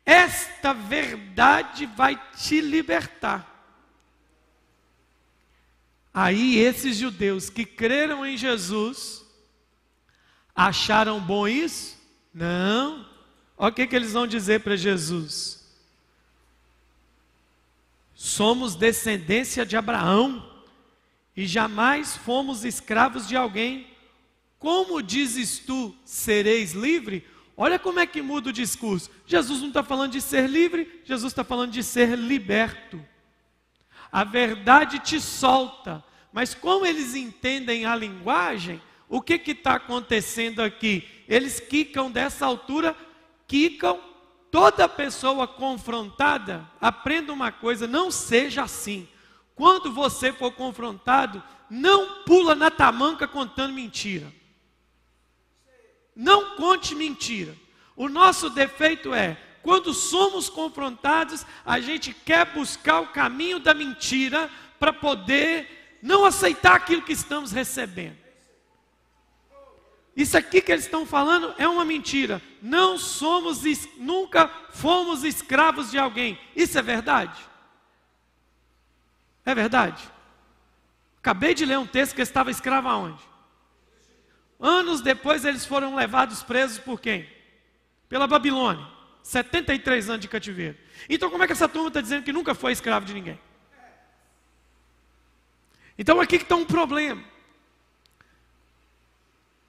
esta 0.06 0.74
verdade 0.74 1.86
vai 1.86 2.16
te 2.36 2.62
libertar. 2.62 3.54
Aí 6.14 6.58
esses 6.58 6.96
judeus 6.96 7.50
que 7.50 7.66
creram 7.66 8.26
em 8.26 8.38
Jesus, 8.38 9.26
acharam 10.56 11.20
bom 11.20 11.48
isso? 11.48 11.98
Não. 12.34 13.06
Olha 13.58 13.72
o 13.72 13.74
que, 13.74 13.88
que 13.88 13.96
eles 13.96 14.14
vão 14.14 14.28
dizer 14.28 14.62
para 14.62 14.76
Jesus. 14.76 15.66
Somos 18.14 18.76
descendência 18.76 19.66
de 19.66 19.76
Abraão 19.76 20.55
e 21.36 21.46
jamais 21.46 22.16
fomos 22.16 22.64
escravos 22.64 23.28
de 23.28 23.36
alguém. 23.36 23.88
como 24.58 25.02
dizes 25.02 25.60
tu, 25.60 25.96
sereis 26.04 26.72
livre? 26.72 27.24
Olha 27.58 27.78
como 27.78 28.00
é 28.00 28.08
que 28.08 28.22
muda 28.22 28.50
o 28.50 28.54
discurso. 28.54 29.12
Jesus 29.26 29.62
não 29.62 29.68
está 29.68 29.84
falando 29.84 30.14
de 30.14 30.22
ser 30.22 30.50
livre, 30.50 31.02
Jesus 31.06 31.32
está 31.32 31.44
falando 31.44 31.72
de 31.72 31.84
ser 31.84 32.18
liberto. 32.18 33.00
A 34.12 34.24
verdade 34.24 35.00
te 35.00 35.20
solta, 35.22 36.04
mas 36.34 36.56
como 36.56 36.86
eles 36.86 37.16
entendem 37.16 37.86
a 37.86 37.96
linguagem, 37.96 38.82
o 39.08 39.22
que 39.22 39.40
está 39.52 39.76
acontecendo 39.76 40.62
aqui? 40.62 41.08
Eles 41.28 41.60
quicam 41.60 42.10
dessa 42.10 42.46
altura, 42.46 42.96
quicam. 43.48 44.00
Toda 44.52 44.88
pessoa 44.88 45.46
confrontada, 45.48 46.66
aprenda 46.80 47.34
uma 47.34 47.52
coisa: 47.52 47.88
não 47.88 48.10
seja 48.10 48.64
assim. 48.64 49.08
Quando 49.56 49.92
você 49.92 50.34
for 50.34 50.52
confrontado, 50.52 51.42
não 51.70 52.24
pula 52.24 52.54
na 52.54 52.70
tamanca 52.70 53.28
contando 53.28 53.74
mentira. 53.74 54.32
Não 56.16 56.56
conte 56.56 56.94
mentira. 56.94 57.56
O 57.96 58.10
nosso 58.10 58.50
defeito 58.50 59.14
é, 59.14 59.38
quando 59.64 59.94
somos 59.94 60.50
confrontados, 60.50 61.46
a 61.66 61.80
gente 61.80 62.14
quer 62.14 62.54
buscar 62.54 63.00
o 63.00 63.08
caminho 63.08 63.60
da 63.60 63.74
mentira 63.74 64.50
para 64.78 64.94
poder 64.94 65.98
não 66.02 66.26
aceitar 66.26 66.76
aquilo 66.76 67.02
que 67.02 67.14
estamos 67.14 67.52
recebendo. 67.52 68.18
Isso 70.16 70.38
aqui 70.38 70.62
que 70.62 70.72
eles 70.72 70.86
estão 70.86 71.06
falando 71.06 71.54
é 71.58 71.68
uma 71.68 71.84
mentira. 71.84 72.42
Não 72.62 72.98
somos, 72.98 73.64
nunca 73.98 74.48
fomos 74.72 75.24
escravos 75.24 75.92
de 75.92 75.98
alguém. 75.98 76.40
Isso 76.56 76.78
é 76.78 76.82
verdade? 76.82 77.38
É 79.46 79.54
verdade? 79.54 80.04
Acabei 81.20 81.54
de 81.54 81.66
ler 81.66 81.78
um 81.78 81.88
texto 81.88 82.16
que 82.16 82.22
estava 82.22 82.52
escravo 82.52 82.88
aonde? 82.88 83.24
Anos 84.60 85.02
depois 85.02 85.46
eles 85.46 85.66
foram 85.66 85.96
levados 85.96 86.42
presos 86.42 86.80
por 86.80 87.00
quem? 87.00 87.30
Pela 88.10 88.28
Babilônia. 88.28 88.88
73 89.22 90.10
anos 90.10 90.22
de 90.22 90.28
cativeiro. 90.28 90.78
Então 91.10 91.30
como 91.30 91.44
é 91.44 91.48
que 91.48 91.54
essa 91.54 91.68
turma 91.68 91.88
está 91.88 92.02
dizendo 92.02 92.24
que 92.24 92.34
nunca 92.34 92.54
foi 92.54 92.72
escravo 92.72 93.06
de 93.06 93.14
ninguém? 93.14 93.40
Então 95.98 96.20
aqui 96.20 96.38
que 96.38 96.44
está 96.44 96.56
um 96.56 96.66
problema. 96.66 97.24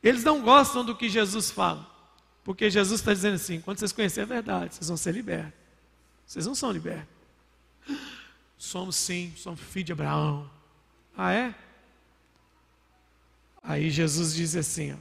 Eles 0.02 0.22
não 0.22 0.42
gostam 0.42 0.84
do 0.84 0.94
que 0.94 1.08
Jesus 1.08 1.50
fala. 1.50 1.90
Porque 2.44 2.70
Jesus 2.70 3.00
está 3.00 3.12
dizendo 3.12 3.34
assim: 3.34 3.60
quando 3.60 3.78
vocês 3.78 3.92
conhecerem 3.92 4.30
a 4.30 4.34
verdade, 4.34 4.74
vocês 4.74 4.88
vão 4.88 4.96
ser 4.96 5.12
libertos. 5.12 5.52
Vocês 6.24 6.46
não 6.46 6.54
são 6.54 6.70
libertos. 6.70 7.08
Somos 8.56 8.96
sim, 8.96 9.32
somos 9.36 9.60
filhos 9.60 9.86
de 9.86 9.92
Abraão. 9.92 10.50
Ah, 11.16 11.32
é? 11.32 11.54
Aí 13.62 13.90
Jesus 13.90 14.34
diz 14.34 14.56
assim: 14.56 14.92
ó, 14.92 14.96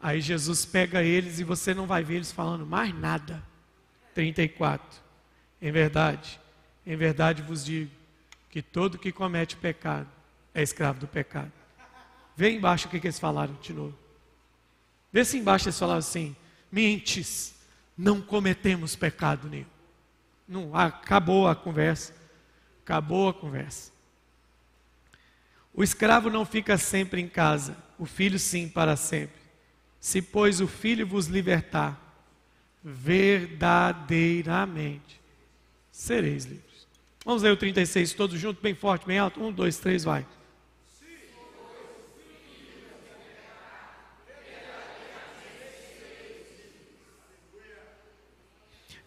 Aí 0.00 0.20
Jesus 0.20 0.64
pega 0.64 1.02
eles 1.02 1.40
e 1.40 1.44
você 1.44 1.74
não 1.74 1.86
vai 1.86 2.04
ver 2.04 2.16
eles 2.16 2.30
falando 2.30 2.64
mais 2.64 2.94
nada. 2.94 3.42
34. 4.14 5.00
Em 5.60 5.72
verdade, 5.72 6.40
em 6.86 6.96
verdade 6.96 7.42
vos 7.42 7.64
digo 7.64 7.90
que 8.50 8.62
todo 8.62 8.98
que 8.98 9.12
comete 9.12 9.56
pecado 9.56 10.08
é 10.54 10.62
escravo 10.62 11.00
do 11.00 11.06
pecado. 11.06 11.52
Vê 12.36 12.50
embaixo 12.50 12.86
o 12.86 12.90
que, 12.90 13.00
que 13.00 13.06
eles 13.08 13.18
falaram 13.18 13.54
de 13.60 13.72
novo. 13.72 13.96
Vê 15.12 15.24
se 15.24 15.36
embaixo 15.38 15.66
eles 15.66 15.78
falaram 15.78 15.98
assim: 15.98 16.36
mentes, 16.70 17.54
não 17.96 18.20
cometemos 18.20 18.94
pecado 18.94 19.48
nenhum. 19.48 19.77
Não, 20.48 20.74
acabou 20.74 21.46
a 21.46 21.54
conversa. 21.54 22.14
Acabou 22.82 23.28
a 23.28 23.34
conversa. 23.34 23.92
O 25.74 25.84
escravo 25.84 26.30
não 26.30 26.46
fica 26.46 26.78
sempre 26.78 27.20
em 27.20 27.28
casa, 27.28 27.76
o 27.98 28.04
filho 28.04 28.38
sim 28.38 28.68
para 28.68 28.96
sempre. 28.96 29.38
Se, 30.00 30.20
pois, 30.20 30.60
o 30.60 30.66
filho 30.66 31.06
vos 31.06 31.26
libertar, 31.26 32.00
verdadeiramente 32.82 35.20
sereis 35.92 36.46
livres. 36.46 36.88
Vamos 37.24 37.42
ler 37.42 37.52
o 37.52 37.56
36 37.56 38.14
todos 38.14 38.40
juntos, 38.40 38.62
bem 38.62 38.74
forte, 38.74 39.06
bem 39.06 39.18
alto. 39.18 39.40
Um, 39.40 39.52
dois, 39.52 39.78
três, 39.78 40.02
vai. 40.02 40.26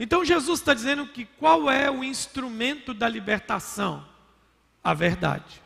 Então 0.03 0.25
Jesus 0.25 0.59
está 0.59 0.73
dizendo 0.73 1.05
que 1.05 1.25
qual 1.25 1.69
é 1.69 1.89
o 1.91 2.03
instrumento 2.03 2.91
da 2.91 3.07
libertação? 3.07 4.03
A 4.83 4.95
verdade. 4.95 5.61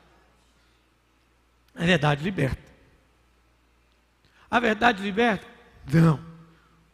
A 1.73 1.85
verdade 1.85 2.21
liberta. 2.21 2.61
A 4.51 4.59
verdade 4.59 5.01
liberta? 5.01 5.47
Não. 5.89 6.19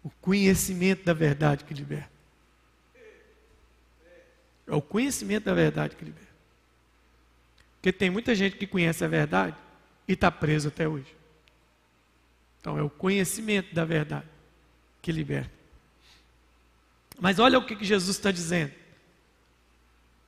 O 0.03 0.11
conhecimento 0.21 1.03
da 1.03 1.13
verdade 1.13 1.63
que 1.63 1.73
liberta. 1.73 2.11
É 4.67 4.75
o 4.75 4.81
conhecimento 4.81 5.45
da 5.45 5.55
verdade 5.55 5.95
que 5.95 6.05
liberta. 6.05 6.35
Porque 7.73 7.91
tem 7.91 8.11
muita 8.11 8.35
gente 8.35 8.55
que 8.55 8.67
conhece 8.67 9.03
a 9.03 9.07
verdade 9.07 9.57
e 10.07 10.13
está 10.13 10.29
preso 10.29 10.67
até 10.67 10.87
hoje. 10.87 11.11
Então 12.59 12.77
é 12.77 12.83
o 12.83 12.89
conhecimento 12.89 13.73
da 13.73 13.83
verdade 13.83 14.27
que 15.01 15.11
liberta. 15.11 15.60
Mas 17.21 17.37
olha 17.37 17.59
o 17.59 17.63
que, 17.63 17.85
Jesus 17.85 18.17
está 18.17 18.31
dizendo. 18.31 18.73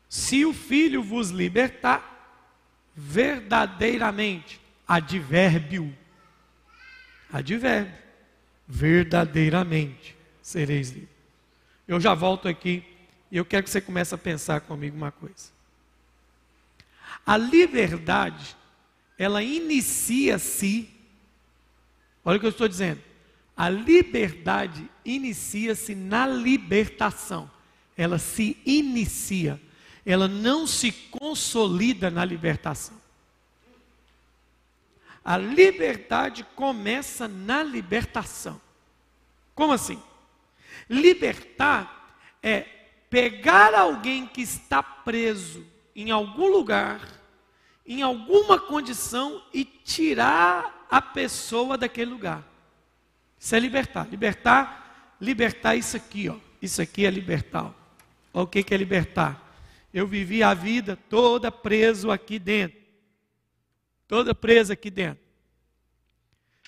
Se 0.08 0.46
o 0.46 0.54
Filho 0.54 1.02
vos 1.02 1.32
libertar, 1.32 2.08
verdadeiramente, 2.96 4.62
advérbio, 4.88 5.92
advérbio, 7.32 7.92
verdadeiramente 8.68 10.16
sereis 10.40 10.92
livres. 10.92 11.10
Eu 11.88 12.00
já 12.00 12.14
volto 12.14 12.48
aqui 12.48 12.84
e 13.32 13.38
eu 13.38 13.44
quero 13.44 13.64
que 13.64 13.72
você 13.72 13.82
comece 13.82 14.14
a 14.14 14.18
pensar 14.18 14.62
comigo 14.62 14.96
uma 14.96 15.12
coisa. 15.12 15.52
A 17.26 17.36
liberdade, 17.36 18.56
ela 19.18 19.42
inicia-se, 19.42 20.88
olha 22.24 22.38
o 22.38 22.40
que 22.40 22.46
eu 22.46 22.52
estou 22.52 22.68
dizendo, 22.68 23.02
a 23.56 23.70
liberdade 23.70 24.90
inicia-se 25.06 25.94
na 25.94 26.26
libertação. 26.26 27.50
Ela 27.96 28.18
se 28.18 28.58
inicia. 28.66 29.62
Ela 30.06 30.28
não 30.28 30.66
se 30.66 30.92
consolida 30.92 32.10
na 32.10 32.26
libertação. 32.26 33.02
A 35.24 35.38
liberdade 35.38 36.46
começa 36.56 37.28
na 37.28 37.64
libertação. 37.64 38.60
Como 39.56 39.72
assim? 39.72 40.02
Libertar 40.90 42.18
é 42.42 42.62
pegar 43.10 43.74
alguém 43.74 44.26
que 44.26 44.42
está 44.42 44.84
preso 44.84 45.66
em 45.96 46.12
algum 46.12 46.48
lugar, 46.48 47.08
em 47.86 48.02
alguma 48.02 48.60
condição 48.60 49.42
e 49.54 49.64
tirar 49.64 50.88
a 50.90 51.02
pessoa 51.02 51.78
daquele 51.78 52.12
lugar. 52.12 52.53
Isso 53.44 53.58
é 53.58 53.60
libertar. 53.60 54.08
Libertar, 54.10 55.18
libertar 55.20 55.76
isso 55.76 55.98
aqui, 55.98 56.30
ó. 56.30 56.38
Isso 56.62 56.82
aqui 56.82 57.06
é 57.06 57.10
libertar. 57.10 57.76
Ó. 58.34 58.44
O 58.44 58.48
que, 58.48 58.64
que 58.64 58.74
é 58.74 58.78
libertar? 58.78 59.60
Eu 59.94 60.08
vivi 60.08 60.42
a 60.42 60.54
vida 60.54 60.96
toda 61.10 61.52
preso 61.52 62.10
aqui 62.10 62.40
dentro. 62.40 62.80
Toda 64.08 64.34
presa 64.34 64.72
aqui 64.72 64.90
dentro. 64.90 65.22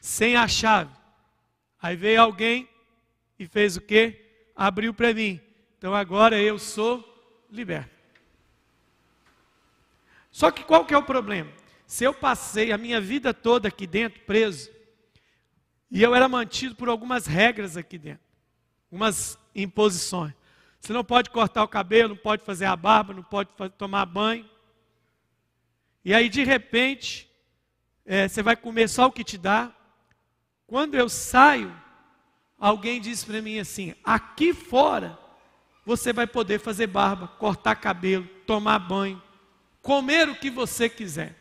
Sem 0.02 0.36
a 0.36 0.50
chave. 0.50 0.92
Aí 1.82 1.96
veio 1.96 2.22
alguém 2.22 2.68
e 3.40 3.48
fez 3.48 3.78
o 3.78 3.82
quê? 3.82 4.26
Abriu 4.54 4.94
para 4.94 5.14
mim. 5.14 5.40
Então 5.78 5.96
agora 5.96 6.38
eu 6.38 6.60
sou 6.60 7.02
liberto. 7.50 7.96
Só 10.30 10.52
que 10.52 10.66
qual 10.66 10.84
que 10.84 10.94
é 10.94 10.98
o 10.98 11.04
problema? 11.04 11.50
Se 11.88 12.04
eu 12.04 12.14
passei 12.14 12.74
a 12.74 12.78
minha 12.78 13.00
vida 13.00 13.34
toda 13.34 13.70
aqui 13.70 13.88
dentro 13.88 14.20
preso, 14.24 14.75
e 15.89 16.02
eu 16.02 16.15
era 16.15 16.28
mantido 16.28 16.76
por 16.76 16.89
algumas 16.89 17.26
regras 17.26 17.78
aqui 17.78 17.98
dentro, 17.98 18.24
umas 18.91 19.38
imposições. 19.54 20.34
Você 20.80 20.93
não 20.93 21.04
pode 21.04 21.30
cortar 21.30 21.63
o 21.63 21.67
cabelo, 21.67 22.10
não 22.10 22.17
pode 22.17 22.43
fazer 22.43 22.65
a 22.65 22.76
barba, 22.76 23.13
não 23.13 23.24
pode 23.24 23.50
tomar 23.78 24.06
banho. 24.06 24.48
E 26.04 26.13
aí, 26.13 26.30
de 26.30 26.43
repente, 26.43 27.28
é, 28.06 28.28
você 28.28 28.43
vai 28.43 28.56
comer 28.56 28.88
só 28.88 29.08
o 29.08 29.12
que 29.12 29.24
te 29.24 29.38
dá. 29.38 29.74
Quando 30.67 30.93
eu 30.93 31.10
saio, 31.10 31.76
alguém 32.60 33.02
diz 33.02 33.24
para 33.24 33.41
mim 33.41 33.58
assim: 33.58 33.95
aqui 34.04 34.54
fora, 34.54 35.17
você 35.84 36.13
vai 36.13 36.28
poder 36.28 36.60
fazer 36.60 36.88
barba, 36.88 37.28
cortar 37.28 37.76
cabelo, 37.76 38.28
tomar 38.45 38.78
banho, 38.78 39.21
comer 39.82 40.30
o 40.30 40.36
que 40.36 40.52
você 40.52 40.88
quiser. 40.88 41.36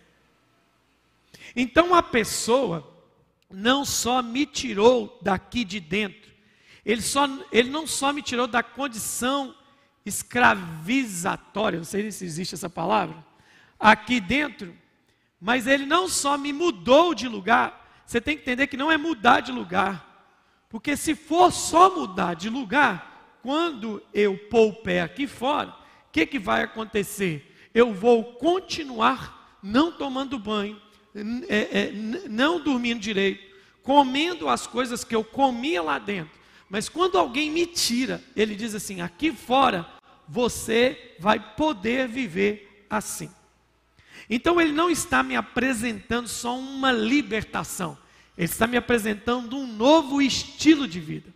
Então, 1.54 1.94
a 1.94 2.02
pessoa 2.02 2.93
não 3.50 3.84
só 3.84 4.22
me 4.22 4.46
tirou 4.46 5.18
daqui 5.22 5.64
de 5.64 5.80
dentro, 5.80 6.32
ele, 6.84 7.00
só, 7.02 7.26
ele 7.50 7.70
não 7.70 7.86
só 7.86 8.12
me 8.12 8.20
tirou 8.22 8.46
da 8.46 8.62
condição 8.62 9.54
escravizatória, 10.04 11.78
não 11.78 11.84
sei 11.84 12.10
se 12.10 12.24
existe 12.24 12.54
essa 12.54 12.68
palavra, 12.68 13.24
aqui 13.78 14.20
dentro, 14.20 14.76
Mas 15.40 15.66
ele 15.66 15.84
não 15.84 16.08
só 16.08 16.38
me 16.38 16.54
mudou 16.54 17.14
de 17.14 17.28
lugar, 17.28 18.02
você 18.06 18.18
tem 18.18 18.34
que 18.34 18.42
entender 18.42 18.66
que 18.66 18.78
não 18.78 18.90
é 18.90 18.96
mudar 18.96 19.40
de 19.40 19.52
lugar. 19.52 20.14
Porque 20.70 20.96
se 20.96 21.14
for 21.14 21.52
só 21.52 21.94
mudar 21.94 22.34
de 22.34 22.48
lugar, 22.48 23.38
quando 23.42 24.02
eu 24.14 24.38
pôr 24.48 24.70
o 24.70 24.72
pé 24.72 25.02
aqui 25.02 25.26
fora, 25.26 25.68
o 25.68 26.12
que, 26.12 26.24
que 26.24 26.38
vai 26.38 26.62
acontecer? 26.62 27.54
Eu 27.74 27.92
vou 27.92 28.24
continuar 28.36 29.58
não 29.62 29.92
tomando 29.92 30.38
banho, 30.38 30.80
é, 31.48 31.80
é, 31.80 31.92
não 32.28 32.60
dormindo 32.60 33.00
direito, 33.00 33.54
comendo 33.82 34.48
as 34.48 34.66
coisas 34.66 35.04
que 35.04 35.14
eu 35.14 35.22
comia 35.22 35.82
lá 35.82 35.98
dentro. 35.98 36.32
Mas 36.68 36.88
quando 36.88 37.18
alguém 37.18 37.50
me 37.50 37.66
tira, 37.66 38.22
ele 38.34 38.56
diz 38.56 38.74
assim: 38.74 39.00
aqui 39.00 39.32
fora 39.32 39.86
você 40.26 41.14
vai 41.18 41.38
poder 41.54 42.08
viver 42.08 42.84
assim. 42.90 43.30
Então 44.28 44.60
ele 44.60 44.72
não 44.72 44.90
está 44.90 45.22
me 45.22 45.36
apresentando 45.36 46.26
só 46.26 46.58
uma 46.58 46.90
libertação, 46.90 47.96
ele 48.36 48.46
está 48.50 48.66
me 48.66 48.76
apresentando 48.76 49.56
um 49.56 49.66
novo 49.66 50.20
estilo 50.20 50.88
de 50.88 50.98
vida. 50.98 51.32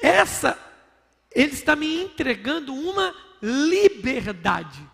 Essa, 0.00 0.58
ele 1.34 1.52
está 1.52 1.74
me 1.74 2.02
entregando 2.02 2.74
uma 2.74 3.14
liberdade. 3.40 4.91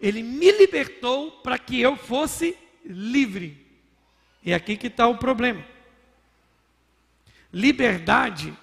Ele 0.00 0.22
me 0.22 0.50
libertou 0.52 1.30
para 1.42 1.58
que 1.58 1.80
eu 1.80 1.96
fosse 1.96 2.56
livre. 2.84 3.66
E 4.42 4.52
é 4.52 4.54
aqui 4.54 4.76
que 4.76 4.86
está 4.86 5.06
o 5.08 5.18
problema. 5.18 5.64
Liberdade, 7.52 8.56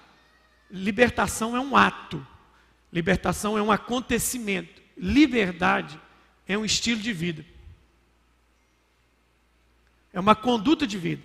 libertação 0.70 1.56
é 1.56 1.60
um 1.60 1.76
ato, 1.76 2.24
libertação 2.92 3.58
é 3.58 3.62
um 3.62 3.72
acontecimento, 3.72 4.80
liberdade 4.96 6.00
é 6.46 6.56
um 6.56 6.64
estilo 6.64 7.00
de 7.00 7.12
vida, 7.12 7.44
é 10.12 10.20
uma 10.20 10.36
conduta 10.36 10.86
de 10.86 10.96
vida. 10.96 11.22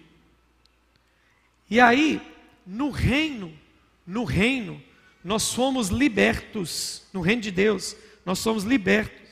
E 1.69 1.79
aí, 1.79 2.19
no 2.65 2.89
reino, 2.89 3.55
no 4.05 4.23
reino, 4.23 4.81
nós 5.23 5.43
somos 5.43 5.89
libertos, 5.89 7.03
no 7.13 7.21
reino 7.21 7.41
de 7.41 7.51
Deus, 7.51 7.95
nós 8.25 8.39
somos 8.39 8.63
libertos, 8.63 9.28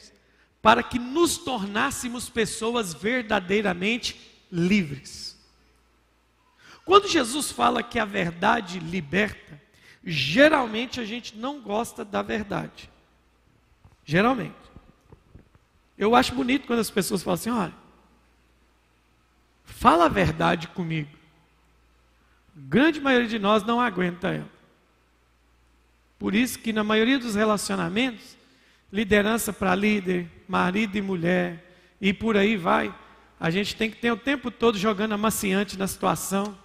para 0.62 0.84
que 0.84 1.00
nos 1.00 1.38
tornássemos 1.38 2.30
pessoas 2.30 2.94
verdadeiramente 2.94 4.20
livres. 4.52 5.38
Quando 6.86 7.08
Jesus 7.08 7.52
fala 7.52 7.84
que 7.84 8.00
a 8.00 8.06
verdade 8.06 8.80
liberta, 8.80 9.62
geralmente 10.04 11.00
a 11.00 11.06
gente 11.06 11.36
não 11.36 11.60
gosta 11.60 12.06
da 12.06 12.22
verdade. 12.22 12.90
Geralmente. 14.06 14.56
Eu 15.98 16.16
acho 16.16 16.34
bonito 16.34 16.66
quando 16.66 16.80
as 16.80 16.90
pessoas 16.90 17.22
falam 17.22 17.36
assim: 17.36 17.50
olha, 17.50 17.74
fala 19.66 20.06
a 20.06 20.10
verdade 20.10 20.70
comigo. 20.70 21.10
A 22.56 22.60
grande 22.70 23.02
maioria 23.02 23.28
de 23.28 23.38
nós 23.38 23.64
não 23.64 23.82
aguenta 23.82 24.30
ela. 24.30 24.50
Por 26.18 26.34
isso 26.34 26.58
que 26.60 26.72
na 26.72 26.84
maioria 26.84 27.20
dos 27.20 27.36
relacionamentos, 27.36 28.38
liderança 28.92 29.52
para 29.52 29.76
líder, 29.76 30.32
marido 30.48 30.98
e 30.98 31.02
mulher, 31.02 31.96
e 32.00 32.14
por 32.14 32.38
aí 32.38 32.56
vai, 32.56 32.94
a 33.40 33.50
gente 33.50 33.76
tem 33.76 33.90
que 33.90 33.98
ter 33.98 34.12
o 34.12 34.18
tempo 34.18 34.50
todo 34.50 34.78
jogando 34.78 35.14
amaciante 35.14 35.78
na 35.78 35.88
situação 35.88 36.58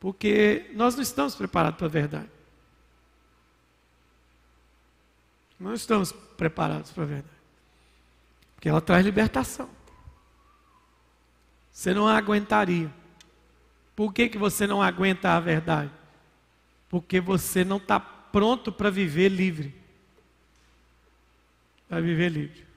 porque 0.00 0.70
nós 0.74 0.94
não 0.94 1.02
estamos 1.02 1.34
preparados 1.34 1.76
para 1.78 1.86
a 1.86 1.90
verdade. 1.90 2.30
Não 5.58 5.74
estamos 5.74 6.12
preparados 6.12 6.92
para 6.92 7.02
a 7.02 7.06
verdade. 7.06 7.36
Porque 8.54 8.68
ela 8.68 8.80
traz 8.80 9.04
libertação. 9.04 9.68
Você 11.72 11.92
não 11.92 12.08
aguentaria. 12.08 12.92
Por 13.96 14.12
que, 14.12 14.28
que 14.28 14.38
você 14.38 14.66
não 14.66 14.80
aguenta 14.80 15.30
a 15.30 15.40
verdade? 15.40 15.90
Porque 16.88 17.20
você 17.20 17.64
não 17.64 17.78
está 17.78 17.98
pronto 17.98 18.70
para 18.70 18.90
viver 18.90 19.28
livre. 19.28 19.74
Para 21.88 22.00
viver 22.00 22.28
livre. 22.28 22.67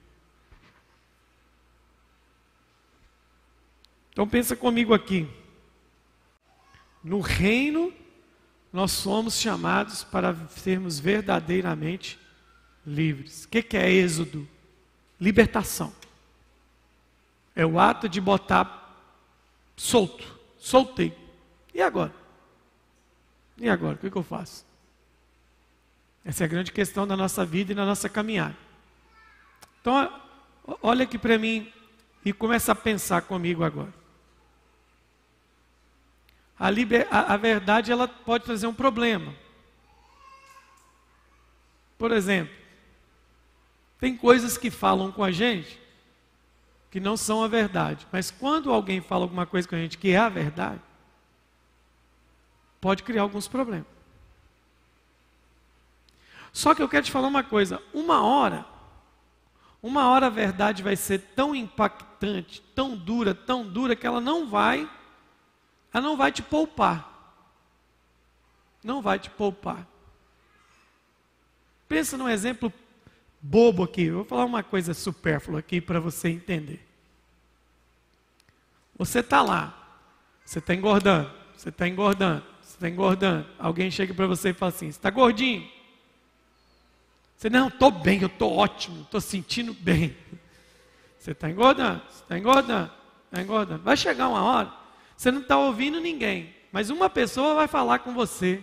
Então 4.12 4.28
pensa 4.28 4.54
comigo 4.54 4.92
aqui. 4.92 5.28
No 7.02 7.20
reino, 7.20 7.92
nós 8.72 8.92
somos 8.92 9.38
chamados 9.38 10.04
para 10.04 10.34
sermos 10.48 11.00
verdadeiramente 11.00 12.18
livres. 12.86 13.44
O 13.44 13.48
que 13.48 13.76
é 13.76 13.90
êxodo? 13.90 14.46
Libertação. 15.20 15.92
É 17.56 17.64
o 17.66 17.78
ato 17.78 18.08
de 18.08 18.20
botar 18.20 18.80
solto, 19.76 20.24
soltei. 20.58 21.16
E 21.74 21.80
agora? 21.80 22.14
E 23.58 23.68
agora? 23.68 23.94
O 23.94 23.98
que, 23.98 24.16
eu 24.16 24.22
faço? 24.22 24.64
Essa 26.24 26.44
é 26.44 26.46
a 26.46 26.48
grande 26.48 26.70
questão 26.70 27.06
da 27.06 27.16
nossa 27.16 27.44
vida 27.44 27.72
e 27.72 27.74
da 27.74 27.84
nossa 27.84 28.08
caminhada. 28.08 28.56
Então, 29.80 30.20
olha 30.82 31.04
aqui 31.04 31.18
para 31.18 31.38
mim 31.38 31.70
e 32.24 32.32
começa 32.32 32.72
a 32.72 32.74
pensar 32.74 33.22
comigo 33.22 33.64
agora 33.64 34.01
a, 36.62 36.70
liber, 36.70 37.08
a, 37.10 37.34
a 37.34 37.36
verdade 37.36 37.90
ela 37.90 38.06
pode 38.06 38.44
trazer 38.44 38.68
um 38.68 38.72
problema. 38.72 39.34
Por 41.98 42.12
exemplo, 42.12 42.54
tem 43.98 44.16
coisas 44.16 44.56
que 44.56 44.70
falam 44.70 45.10
com 45.10 45.24
a 45.24 45.32
gente 45.32 45.80
que 46.88 47.00
não 47.00 47.16
são 47.16 47.42
a 47.42 47.48
verdade, 47.48 48.06
mas 48.12 48.30
quando 48.30 48.70
alguém 48.70 49.00
fala 49.00 49.24
alguma 49.24 49.44
coisa 49.44 49.66
com 49.66 49.74
a 49.74 49.78
gente 49.78 49.98
que 49.98 50.10
é 50.10 50.18
a 50.18 50.28
verdade, 50.28 50.80
pode 52.80 53.02
criar 53.02 53.22
alguns 53.22 53.48
problemas. 53.48 53.86
Só 56.52 56.76
que 56.76 56.82
eu 56.82 56.88
quero 56.88 57.06
te 57.06 57.10
falar 57.10 57.26
uma 57.26 57.42
coisa: 57.42 57.82
uma 57.92 58.22
hora, 58.22 58.64
uma 59.82 60.08
hora 60.10 60.26
a 60.26 60.30
verdade 60.30 60.80
vai 60.80 60.94
ser 60.94 61.18
tão 61.34 61.56
impactante, 61.56 62.62
tão 62.72 62.96
dura, 62.96 63.34
tão 63.34 63.66
dura, 63.66 63.96
que 63.96 64.06
ela 64.06 64.20
não 64.20 64.48
vai 64.48 64.88
ela 65.92 66.02
não 66.02 66.16
vai 66.16 66.32
te 66.32 66.42
poupar. 66.42 67.10
Não 68.82 69.02
vai 69.02 69.18
te 69.18 69.28
poupar. 69.30 69.86
Pensa 71.88 72.16
num 72.16 72.28
exemplo 72.28 72.72
bobo 73.40 73.84
aqui. 73.84 74.04
Eu 74.04 74.16
vou 74.16 74.24
falar 74.24 74.44
uma 74.44 74.62
coisa 74.62 74.94
supérflua 74.94 75.60
aqui 75.60 75.80
para 75.80 76.00
você 76.00 76.28
entender. 76.30 76.88
Você 78.96 79.20
está 79.20 79.42
lá, 79.42 79.76
você 80.44 80.58
está 80.58 80.74
engordando, 80.74 81.30
você 81.56 81.68
está 81.68 81.88
engordando, 81.88 82.44
você 82.62 82.74
está 82.74 82.88
engordando. 82.88 83.46
Alguém 83.58 83.90
chega 83.90 84.14
para 84.14 84.26
você 84.26 84.50
e 84.50 84.54
fala 84.54 84.70
assim: 84.70 84.88
está 84.88 85.10
gordinho? 85.10 85.68
Você 87.36 87.50
não, 87.50 87.68
estou 87.68 87.90
bem, 87.90 88.20
eu 88.20 88.28
estou 88.28 88.56
ótimo, 88.56 89.02
estou 89.02 89.20
sentindo 89.20 89.74
bem. 89.74 90.16
Você 91.18 91.30
está 91.30 91.48
engordando, 91.48 92.02
você 92.08 92.22
está 92.24 92.36
engordando, 92.36 92.90
está 93.26 93.40
engordando. 93.40 93.82
Vai 93.84 93.96
chegar 93.96 94.26
uma 94.28 94.42
hora 94.42 94.81
você 95.22 95.30
não 95.30 95.40
está 95.40 95.56
ouvindo 95.56 96.00
ninguém, 96.00 96.52
mas 96.72 96.90
uma 96.90 97.08
pessoa 97.08 97.54
vai 97.54 97.68
falar 97.68 98.00
com 98.00 98.12
você, 98.12 98.60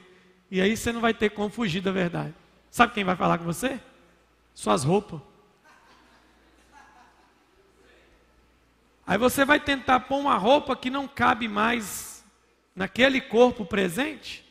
e 0.52 0.60
aí 0.60 0.76
você 0.76 0.92
não 0.92 1.00
vai 1.00 1.14
ter 1.14 1.30
como 1.30 1.50
fugir 1.50 1.80
da 1.80 1.90
verdade. 1.90 2.36
Sabe 2.70 2.94
quem 2.94 3.06
vai 3.06 3.16
falar 3.16 3.38
com 3.38 3.46
você? 3.46 3.80
Suas 4.54 4.84
roupas. 4.84 5.22
Aí 9.08 9.18
você 9.18 9.46
vai 9.46 9.58
tentar 9.58 10.02
pôr 10.02 10.18
uma 10.18 10.36
roupa 10.36 10.76
que 10.76 10.90
não 10.90 11.08
cabe 11.08 11.48
mais 11.48 12.26
naquele 12.76 13.22
corpo 13.22 13.64
presente. 13.64 14.46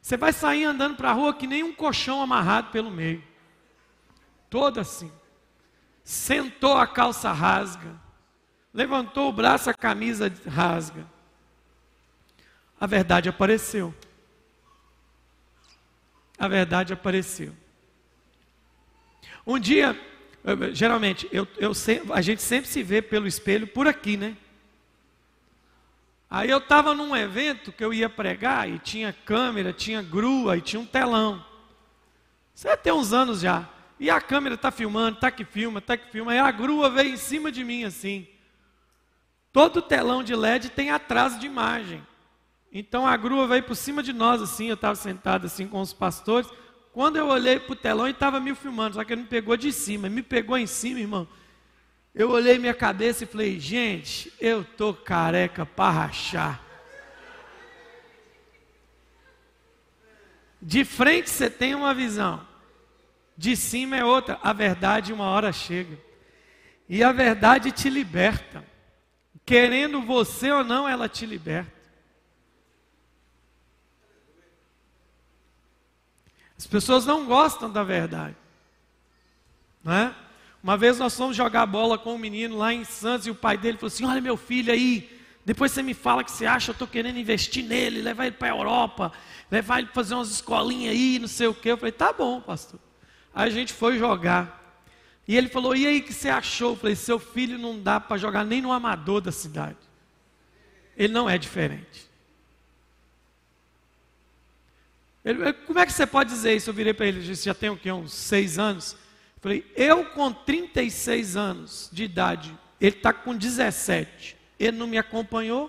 Você 0.00 0.16
vai 0.16 0.32
sair 0.32 0.62
andando 0.62 0.94
para 0.94 1.10
a 1.10 1.14
rua 1.14 1.34
que 1.34 1.48
nem 1.48 1.64
um 1.64 1.74
colchão 1.74 2.22
amarrado 2.22 2.70
pelo 2.70 2.92
meio. 2.92 3.24
Todo 4.48 4.78
assim. 4.78 5.10
Sentou 6.04 6.76
a 6.76 6.86
calça 6.86 7.32
rasga. 7.32 8.00
Levantou 8.72 9.28
o 9.28 9.32
braço, 9.32 9.68
a 9.68 9.74
camisa 9.74 10.32
rasga 10.46 11.04
a 12.80 12.86
verdade 12.86 13.28
apareceu. 13.28 13.94
A 16.38 16.48
verdade 16.48 16.94
apareceu. 16.94 17.54
Um 19.46 19.58
dia, 19.58 19.98
geralmente, 20.72 21.28
eu, 21.30 21.46
eu, 21.58 21.72
a 22.14 22.22
gente 22.22 22.40
sempre 22.40 22.70
se 22.70 22.82
vê 22.82 23.02
pelo 23.02 23.26
espelho 23.26 23.66
por 23.66 23.86
aqui, 23.86 24.16
né? 24.16 24.34
Aí 26.30 26.48
eu 26.48 26.58
estava 26.58 26.94
num 26.94 27.14
evento 27.14 27.72
que 27.72 27.84
eu 27.84 27.92
ia 27.92 28.08
pregar 28.08 28.68
e 28.70 28.78
tinha 28.78 29.12
câmera, 29.12 29.72
tinha 29.72 30.00
grua 30.00 30.56
e 30.56 30.62
tinha 30.62 30.80
um 30.80 30.86
telão. 30.86 31.44
Isso 32.54 32.68
é 32.68 32.72
até 32.72 32.92
uns 32.92 33.12
anos 33.12 33.40
já. 33.40 33.68
E 33.98 34.08
a 34.08 34.20
câmera 34.20 34.54
está 34.54 34.70
filmando, 34.70 35.16
está 35.16 35.30
que 35.30 35.44
filma, 35.44 35.80
está 35.80 35.96
que 35.96 36.10
filma. 36.10 36.32
Aí 36.32 36.38
a 36.38 36.50
grua 36.50 36.88
veio 36.88 37.12
em 37.12 37.16
cima 37.16 37.52
de 37.52 37.62
mim 37.64 37.84
assim. 37.84 38.26
Todo 39.52 39.82
telão 39.82 40.22
de 40.22 40.34
LED 40.34 40.70
tem 40.70 40.90
atraso 40.90 41.38
de 41.38 41.46
imagem. 41.46 42.06
Então 42.72 43.06
a 43.06 43.16
grua 43.16 43.46
veio 43.46 43.62
por 43.62 43.74
cima 43.74 44.02
de 44.02 44.12
nós, 44.12 44.40
assim, 44.40 44.66
eu 44.68 44.74
estava 44.74 44.94
sentado 44.94 45.46
assim 45.46 45.66
com 45.66 45.80
os 45.80 45.92
pastores, 45.92 46.48
quando 46.92 47.16
eu 47.16 47.26
olhei 47.26 47.58
para 47.58 47.72
o 47.72 47.76
telão 47.76 48.06
e 48.06 48.10
estava 48.10 48.40
me 48.40 48.54
filmando, 48.54 48.94
só 48.94 49.04
que 49.04 49.12
ele 49.12 49.22
me 49.22 49.28
pegou 49.28 49.56
de 49.56 49.72
cima, 49.72 50.08
me 50.08 50.22
pegou 50.22 50.56
em 50.56 50.66
cima, 50.66 51.00
irmão. 51.00 51.26
Eu 52.14 52.30
olhei 52.30 52.58
minha 52.58 52.74
cabeça 52.74 53.24
e 53.24 53.26
falei, 53.26 53.58
gente, 53.60 54.32
eu 54.40 54.64
tô 54.64 54.92
careca 54.92 55.64
para 55.64 55.90
rachar. 55.90 56.60
De 60.60 60.84
frente 60.84 61.30
você 61.30 61.48
tem 61.48 61.74
uma 61.74 61.94
visão, 61.94 62.46
de 63.36 63.56
cima 63.56 63.96
é 63.96 64.04
outra. 64.04 64.38
A 64.42 64.52
verdade 64.52 65.12
uma 65.12 65.24
hora 65.24 65.52
chega. 65.52 65.98
E 66.88 67.02
a 67.02 67.12
verdade 67.12 67.72
te 67.72 67.88
liberta. 67.88 68.62
Querendo 69.46 70.02
você 70.02 70.50
ou 70.50 70.62
não, 70.62 70.86
ela 70.88 71.08
te 71.08 71.24
liberta. 71.24 71.79
As 76.60 76.66
pessoas 76.66 77.06
não 77.06 77.24
gostam 77.24 77.70
da 77.70 77.82
verdade. 77.82 78.36
Não 79.82 79.94
é? 79.94 80.14
Uma 80.62 80.76
vez 80.76 80.98
nós 80.98 81.16
fomos 81.16 81.34
jogar 81.34 81.64
bola 81.64 81.96
com 81.96 82.14
um 82.14 82.18
menino 82.18 82.58
lá 82.58 82.70
em 82.70 82.84
Santos 82.84 83.26
e 83.26 83.30
o 83.30 83.34
pai 83.34 83.56
dele 83.56 83.78
falou 83.78 83.86
assim: 83.86 84.04
Olha, 84.04 84.20
meu 84.20 84.36
filho 84.36 84.70
aí, 84.70 85.08
depois 85.42 85.72
você 85.72 85.82
me 85.82 85.94
fala 85.94 86.22
que 86.22 86.30
você 86.30 86.44
acha, 86.44 86.70
eu 86.70 86.72
estou 86.74 86.86
querendo 86.86 87.18
investir 87.18 87.64
nele, 87.64 88.02
levar 88.02 88.26
ele 88.26 88.36
para 88.36 88.48
a 88.48 88.50
Europa, 88.50 89.10
levar 89.50 89.78
ele 89.78 89.86
para 89.86 89.94
fazer 89.94 90.14
umas 90.14 90.30
escolinhas 90.30 90.92
aí, 90.92 91.18
não 91.18 91.28
sei 91.28 91.46
o 91.46 91.54
quê. 91.54 91.70
Eu 91.70 91.78
falei: 91.78 91.92
Tá 91.92 92.12
bom, 92.12 92.42
pastor. 92.42 92.78
Aí 93.34 93.48
a 93.48 93.50
gente 93.50 93.72
foi 93.72 93.98
jogar. 93.98 94.78
E 95.26 95.34
ele 95.38 95.48
falou: 95.48 95.74
E 95.74 95.86
aí, 95.86 96.02
que 96.02 96.12
você 96.12 96.28
achou? 96.28 96.72
Eu 96.72 96.76
falei: 96.76 96.94
Seu 96.94 97.18
filho 97.18 97.56
não 97.56 97.80
dá 97.80 97.98
para 97.98 98.18
jogar 98.18 98.44
nem 98.44 98.60
no 98.60 98.70
amador 98.70 99.22
da 99.22 99.32
cidade. 99.32 99.78
Ele 100.94 101.14
não 101.14 101.26
é 101.26 101.38
diferente. 101.38 102.09
Ele, 105.24 105.52
como 105.52 105.78
é 105.78 105.86
que 105.86 105.92
você 105.92 106.06
pode 106.06 106.30
dizer 106.30 106.56
isso? 106.56 106.70
Eu 106.70 106.74
virei 106.74 106.94
para 106.94 107.06
ele, 107.06 107.34
já 107.34 107.54
tem 107.54 107.68
o 107.70 107.76
quê? 107.76 107.92
Uns 107.92 108.12
seis 108.12 108.58
anos. 108.58 108.92
Eu 108.92 109.40
falei, 109.40 109.72
eu 109.76 110.04
com 110.06 110.32
36 110.32 111.36
anos 111.36 111.90
de 111.92 112.04
idade, 112.04 112.56
ele 112.80 112.96
está 112.96 113.12
com 113.12 113.36
17, 113.36 114.36
ele 114.58 114.76
não 114.76 114.86
me 114.86 114.98
acompanhou. 114.98 115.68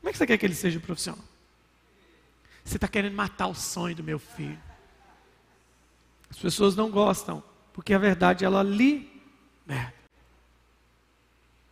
Como 0.00 0.08
é 0.08 0.12
que 0.12 0.18
você 0.18 0.26
quer 0.26 0.38
que 0.38 0.46
ele 0.46 0.54
seja 0.54 0.78
profissional? 0.80 1.24
Você 2.64 2.76
está 2.76 2.86
querendo 2.86 3.14
matar 3.14 3.46
o 3.46 3.54
sonho 3.54 3.96
do 3.96 4.04
meu 4.04 4.18
filho. 4.18 4.58
As 6.30 6.36
pessoas 6.36 6.76
não 6.76 6.90
gostam, 6.90 7.42
porque 7.72 7.94
a 7.94 7.98
verdade 7.98 8.44
ela 8.44 8.62
liberta. 8.62 9.94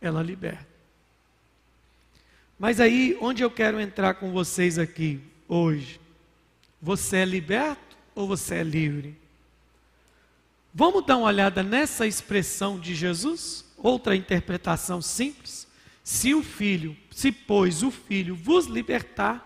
Ela 0.01 0.23
liberta. 0.23 0.67
Mas 2.57 2.79
aí, 2.79 3.15
onde 3.21 3.43
eu 3.43 3.51
quero 3.51 3.79
entrar 3.79 4.15
com 4.15 4.31
vocês 4.31 4.79
aqui 4.79 5.21
hoje? 5.47 5.99
Você 6.81 7.17
é 7.17 7.25
liberto 7.25 7.97
ou 8.13 8.27
você 8.27 8.55
é 8.55 8.63
livre? 8.63 9.17
Vamos 10.73 11.05
dar 11.05 11.17
uma 11.17 11.27
olhada 11.27 11.63
nessa 11.63 12.05
expressão 12.05 12.79
de 12.79 12.93
Jesus? 12.93 13.65
Outra 13.77 14.15
interpretação 14.15 15.01
simples. 15.01 15.67
Se 16.03 16.33
o 16.33 16.43
Filho, 16.43 16.95
se 17.11 17.31
pois 17.31 17.83
o 17.83 17.91
Filho 17.91 18.35
vos 18.35 18.65
libertar, 18.65 19.43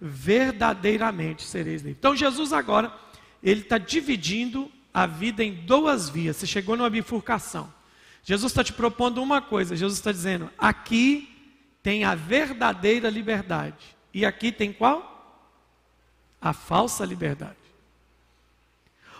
verdadeiramente 0.00 1.42
sereis 1.42 1.82
livres. 1.82 1.96
Então 1.98 2.14
Jesus 2.14 2.52
agora, 2.52 2.92
ele 3.42 3.60
está 3.60 3.78
dividindo 3.78 4.70
a 4.92 5.06
vida 5.06 5.44
em 5.44 5.54
duas 5.54 6.08
vias. 6.08 6.36
Você 6.36 6.46
chegou 6.46 6.76
numa 6.76 6.90
bifurcação. 6.90 7.72
Jesus 8.22 8.52
está 8.52 8.62
te 8.62 8.72
propondo 8.72 9.22
uma 9.22 9.40
coisa. 9.40 9.76
Jesus 9.76 9.98
está 9.98 10.12
dizendo: 10.12 10.50
aqui 10.58 11.28
tem 11.82 12.04
a 12.04 12.14
verdadeira 12.14 13.08
liberdade. 13.08 13.96
E 14.12 14.26
aqui 14.26 14.50
tem 14.52 14.72
qual? 14.72 15.17
A 16.40 16.52
falsa 16.52 17.04
liberdade. 17.04 17.56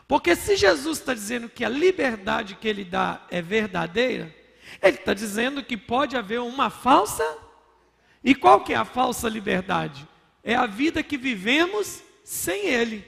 Porque 0.07 0.35
se 0.35 0.57
Jesus 0.57 0.99
está 0.99 1.13
dizendo 1.13 1.49
que 1.49 1.65
a 1.65 1.69
liberdade 1.69 2.55
que 2.55 2.67
ele 2.67 2.85
dá 2.85 3.21
é 3.31 3.43
verdadeira, 3.43 4.35
ele 4.83 4.97
está 4.97 5.13
dizendo 5.13 5.63
que 5.63 5.77
pode 5.77 6.17
haver 6.17 6.41
uma 6.41 6.71
falsa. 6.71 7.25
E 8.25 8.35
qual 8.35 8.63
que 8.63 8.73
é 8.73 8.77
a 8.77 8.85
falsa 8.85 9.29
liberdade? 9.29 10.09
É 10.43 10.55
a 10.55 10.67
vida 10.67 11.03
que 11.03 11.19
vivemos 11.19 12.03
sem 12.25 12.67
ele. 12.67 13.05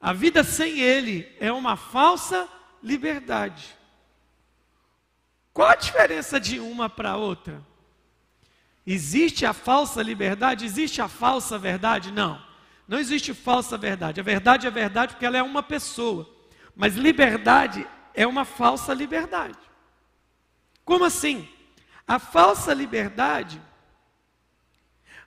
A 0.00 0.12
vida 0.12 0.44
sem 0.44 0.80
ele 0.80 1.28
é 1.40 1.50
uma 1.52 1.76
falsa 1.76 2.48
liberdade. 2.82 3.64
Qual 5.52 5.68
a 5.68 5.76
diferença 5.76 6.38
de 6.38 6.60
uma 6.60 6.90
para 6.90 7.16
outra? 7.16 7.62
Existe 8.86 9.46
a 9.46 9.52
falsa 9.52 10.02
liberdade? 10.02 10.64
Existe 10.64 11.00
a 11.00 11.08
falsa 11.08 11.58
verdade? 11.58 12.12
Não. 12.12 12.40
Não 12.86 12.98
existe 12.98 13.32
falsa 13.32 13.76
verdade. 13.78 14.20
A 14.20 14.24
verdade 14.24 14.66
é 14.66 14.70
verdade 14.70 15.14
porque 15.14 15.26
ela 15.26 15.38
é 15.38 15.42
uma 15.42 15.62
pessoa. 15.62 16.28
Mas 16.76 16.96
liberdade 16.96 17.86
é 18.12 18.26
uma 18.26 18.44
falsa 18.44 18.92
liberdade. 18.92 19.58
Como 20.84 21.04
assim? 21.04 21.48
A 22.06 22.18
falsa 22.18 22.74
liberdade, 22.74 23.60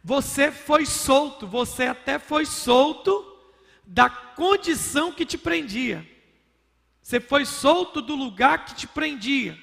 você 0.03 0.51
foi 0.51 0.85
solto, 0.85 1.47
você 1.47 1.87
até 1.87 2.19
foi 2.19 2.45
solto 2.45 3.25
da 3.85 4.09
condição 4.09 5.11
que 5.11 5.25
te 5.25 5.37
prendia. 5.37 6.07
Você 7.01 7.19
foi 7.19 7.45
solto 7.45 8.01
do 8.01 8.15
lugar 8.15 8.65
que 8.65 8.75
te 8.75 8.85
prendia. 8.85 9.57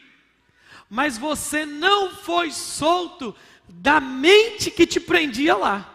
Mas 0.91 1.17
você 1.17 1.65
não 1.65 2.11
foi 2.11 2.51
solto 2.51 3.35
da 3.69 4.01
mente 4.01 4.71
que 4.71 4.87
te 4.87 4.99
prendia 4.99 5.55
lá. 5.57 5.94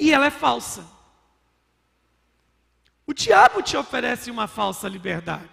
E 0.00 0.10
ela 0.12 0.26
é 0.26 0.30
falsa. 0.30 0.84
O 3.06 3.12
diabo 3.12 3.62
te 3.62 3.76
oferece 3.76 4.30
uma 4.30 4.48
falsa 4.48 4.88
liberdade. 4.88 5.50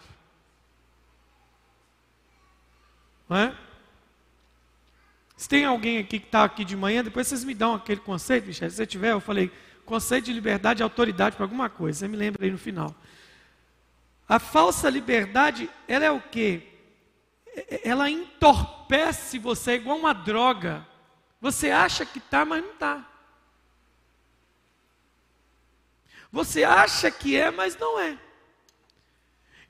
Não 3.27 3.35
é? 3.35 3.57
Se 5.35 5.49
tem 5.49 5.65
alguém 5.65 5.97
aqui 5.97 6.19
que 6.19 6.25
está 6.27 6.45
aqui 6.45 6.63
de 6.63 6.77
manhã, 6.77 7.03
depois 7.03 7.27
vocês 7.27 7.43
me 7.43 7.53
dão 7.53 7.75
aquele 7.75 7.99
conceito, 7.99 8.47
Michel. 8.47 8.69
Se 8.69 8.77
você 8.77 8.87
tiver, 8.87 9.11
eu 9.11 9.19
falei, 9.19 9.51
conceito 9.85 10.25
de 10.25 10.33
liberdade 10.33 10.81
e 10.81 10.83
autoridade 10.83 11.35
para 11.35 11.43
alguma 11.43 11.69
coisa. 11.69 11.99
Você 11.99 12.07
me 12.07 12.15
lembra 12.15 12.45
aí 12.45 12.51
no 12.51 12.57
final. 12.57 12.95
A 14.29 14.39
falsa 14.39 14.89
liberdade, 14.89 15.69
ela 15.87 16.05
é 16.05 16.11
o 16.11 16.21
quê? 16.21 16.67
Ela 17.83 18.09
entorpece 18.09 19.39
você 19.39 19.73
igual 19.73 19.97
uma 19.97 20.13
droga. 20.13 20.87
Você 21.41 21.69
acha 21.69 22.05
que 22.05 22.19
está, 22.19 22.45
mas 22.45 22.63
não 22.63 22.71
está. 22.71 23.16
Você 26.37 26.63
acha 26.63 27.09
que 27.09 27.35
é, 27.35 27.49
mas 27.49 27.75
não 27.79 27.99
é. 27.99 28.15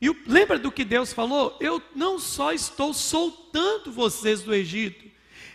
E 0.01 0.09
lembra 0.27 0.59
do 0.59 0.69
que 0.69 0.83
Deus 0.83 1.13
falou? 1.13 1.55
Eu 1.61 1.81
não 1.95 2.19
só 2.19 2.51
estou 2.51 2.93
soltando 2.93 3.89
vocês 3.89 4.43
do 4.43 4.53
Egito, 4.53 5.09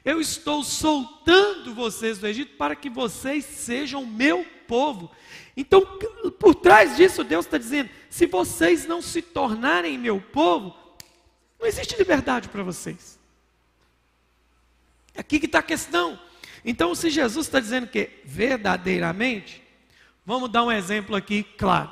eu 0.07 0.23
estou 0.23 0.65
soltando 0.65 1.75
vocês 1.75 2.19
do 2.19 2.27
Egito 2.27 2.57
para 2.57 2.75
que 2.75 2.89
vocês 2.89 3.45
sejam 3.45 4.07
meu 4.07 4.43
povo. 4.67 5.11
Então, 5.55 5.83
por 6.39 6.55
trás 6.55 6.97
disso, 6.97 7.23
Deus 7.23 7.45
está 7.45 7.59
dizendo: 7.59 7.91
se 8.09 8.25
vocês 8.25 8.87
não 8.87 9.03
se 9.03 9.21
tornarem 9.21 9.99
meu 9.99 10.19
povo, 10.19 10.75
não 11.61 11.67
existe 11.67 11.95
liberdade 11.99 12.49
para 12.49 12.63
vocês. 12.63 13.19
É 15.15 15.21
aqui 15.21 15.39
que 15.39 15.45
está 15.45 15.59
a 15.59 15.63
questão. 15.63 16.19
Então, 16.65 16.95
se 16.95 17.11
Jesus 17.11 17.47
está 17.49 17.61
dizendo 17.61 17.87
que 17.87 18.09
verdadeiramente, 18.25 19.62
Vamos 20.25 20.49
dar 20.51 20.63
um 20.63 20.71
exemplo 20.71 21.17
aqui 21.17 21.43
claro. 21.43 21.91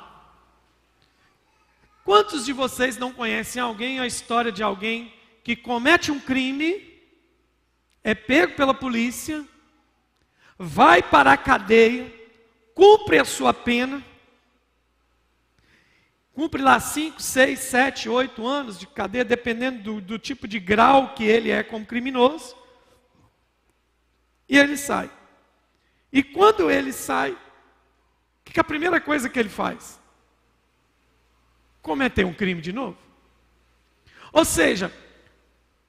Quantos 2.03 2.45
de 2.45 2.53
vocês 2.53 2.97
não 2.97 3.11
conhecem 3.11 3.61
alguém, 3.61 3.99
a 3.99 4.07
história 4.07 4.51
de 4.51 4.63
alguém 4.63 5.13
que 5.43 5.55
comete 5.55 6.11
um 6.11 6.19
crime, 6.19 6.89
é 8.03 8.15
pego 8.15 8.55
pela 8.55 8.73
polícia, 8.73 9.45
vai 10.57 11.03
para 11.03 11.33
a 11.33 11.37
cadeia, 11.37 12.11
cumpre 12.73 13.19
a 13.19 13.25
sua 13.25 13.53
pena, 13.53 14.03
cumpre 16.33 16.61
lá 16.61 16.79
5, 16.79 17.21
6, 17.21 17.59
7, 17.59 18.09
8 18.09 18.47
anos 18.47 18.79
de 18.79 18.87
cadeia, 18.87 19.25
dependendo 19.25 19.83
do, 19.83 20.01
do 20.01 20.17
tipo 20.17 20.47
de 20.47 20.59
grau 20.59 21.13
que 21.13 21.23
ele 21.23 21.51
é 21.51 21.63
como 21.63 21.85
criminoso, 21.85 22.55
e 24.47 24.57
ele 24.57 24.77
sai. 24.77 25.11
E 26.11 26.23
quando 26.23 26.71
ele 26.71 26.91
sai, 26.91 27.37
que, 28.51 28.53
que 28.53 28.59
a 28.59 28.63
primeira 28.63 28.99
coisa 28.99 29.29
que 29.29 29.39
ele 29.39 29.49
faz? 29.49 29.99
Cometer 31.81 32.25
um 32.25 32.33
crime 32.33 32.61
de 32.61 32.73
novo. 32.73 32.97
Ou 34.33 34.43
seja, 34.43 34.93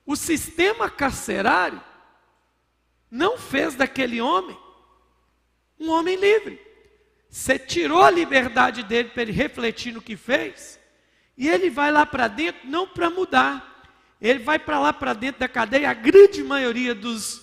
o 0.07 0.15
sistema 0.15 0.89
carcerário 0.89 1.83
não 3.11 3.37
fez 3.37 3.75
daquele 3.75 4.21
homem 4.21 4.57
um 5.79 5.91
homem 5.91 6.17
livre. 6.17 6.61
Você 7.29 7.59
tirou 7.59 8.03
a 8.03 8.11
liberdade 8.11 8.85
dele 8.85 9.09
para 9.09 9.23
ele 9.23 9.33
refletir 9.33 9.93
no 9.93 10.01
que 10.01 10.17
fez, 10.17 10.79
e 11.37 11.49
ele 11.49 11.69
vai 11.69 11.91
lá 11.91 12.07
para 12.07 12.29
dentro 12.29 12.69
não 12.69 12.87
para 12.87 13.11
mudar. 13.11 13.71
Ele 14.21 14.39
vai 14.39 14.61
para 14.61 14.79
lá 14.79 14.93
para 14.93 15.13
dentro 15.15 15.41
da 15.41 15.49
cadeia, 15.49 15.91
a 15.91 15.95
grande 15.95 16.45
maioria 16.45 16.95
dos, 16.95 17.43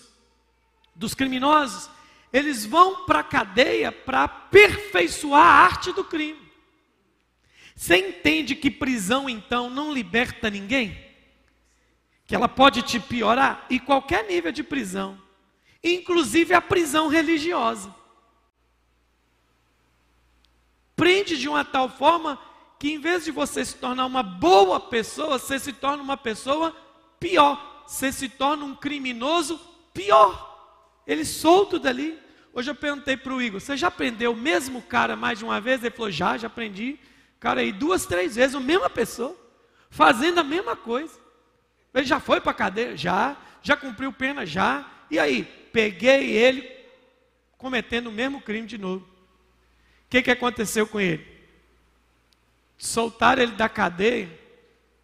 dos 0.96 1.14
criminosos 1.14 1.90
eles 2.32 2.65
vão 2.65 3.06
para 3.06 3.20
a 3.20 3.24
cadeia 3.24 3.92
para 3.92 4.24
aperfeiçoar 4.24 5.46
a 5.46 5.63
arte 5.65 5.92
do 5.92 6.04
crime. 6.04 6.50
Você 7.76 7.98
entende 7.98 8.56
que 8.56 8.70
prisão 8.70 9.30
então 9.30 9.70
não 9.70 9.92
liberta 9.94 10.50
ninguém? 10.50 10.98
Que 12.28 12.36
ela 12.36 12.48
pode 12.48 12.82
te 12.82 13.00
piorar? 13.00 13.65
E 13.70 13.80
qualquer 13.80 14.28
nível 14.28 14.52
de 14.52 14.63
prisão, 14.63 15.20
inclusive 15.84 16.54
a 16.54 16.62
prisão 16.62 17.08
religiosa. 17.08 17.96
Prende 20.96 21.38
de 21.38 21.48
uma 21.48 21.63
tal 21.63 21.89
forma 21.89 22.38
que 22.78 22.92
em 22.92 23.00
vez 23.00 23.26
de 23.26 23.32
você 23.32 23.63
se 23.63 23.76
tornar 23.76 24.06
uma 24.06 24.24
boa 24.24 24.80
pessoa, 24.80 25.39
você 25.39 25.58
se 25.58 25.74
torna 25.74 26.04
uma 26.04 26.18
pessoa 26.18 26.76
pior. 27.20 27.84
Você 27.88 28.12
se 28.12 28.30
torna 28.30 28.65
um 28.65 28.76
criminoso 28.76 29.60
pior. 29.94 30.49
Ele 31.10 31.26
solto 31.26 31.80
dali. 31.80 32.19
Hoje 32.54 32.69
eu 32.69 32.76
perguntei 32.76 33.17
para 33.17 33.34
o 33.34 33.41
Igor: 33.41 33.60
você 33.60 33.76
já 33.76 33.89
prendeu 33.89 34.32
o 34.32 34.38
mesmo 34.38 34.80
cara 34.80 35.15
mais 35.15 35.39
de 35.39 35.43
uma 35.43 35.60
vez? 35.60 35.84
Ele 35.84 35.89
falou: 35.89 36.12
já, 36.12 36.38
já 36.38 36.45
aprendi. 36.45 37.00
Cara, 37.39 37.62
aí 37.62 37.72
duas, 37.72 38.06
três 38.06 38.36
vezes, 38.36 38.56
a 38.56 38.60
mesma 38.60 38.91
pessoa, 38.91 39.36
fazendo 39.89 40.39
a 40.39 40.43
mesma 40.43 40.76
coisa. 40.76 41.19
Ele 41.95 42.06
já 42.06 42.19
foi 42.19 42.39
para 42.39 42.52
a 42.52 42.54
cadeia? 42.54 42.95
Já. 42.95 43.36
Já 43.63 43.76
cumpriu 43.76 44.13
pena? 44.13 44.45
Já. 44.45 44.88
E 45.10 45.17
aí, 45.17 45.43
peguei 45.74 46.30
ele 46.30 46.69
cometendo 47.58 48.08
o 48.08 48.12
mesmo 48.12 48.39
crime 48.39 48.67
de 48.67 48.78
novo. 48.78 49.04
O 49.04 50.10
que, 50.12 50.22
que 50.22 50.30
aconteceu 50.30 50.86
com 50.86 51.00
ele? 51.00 51.26
Soltaram 52.78 53.41
ele 53.41 53.54
da 53.54 53.67
cadeia, 53.67 54.30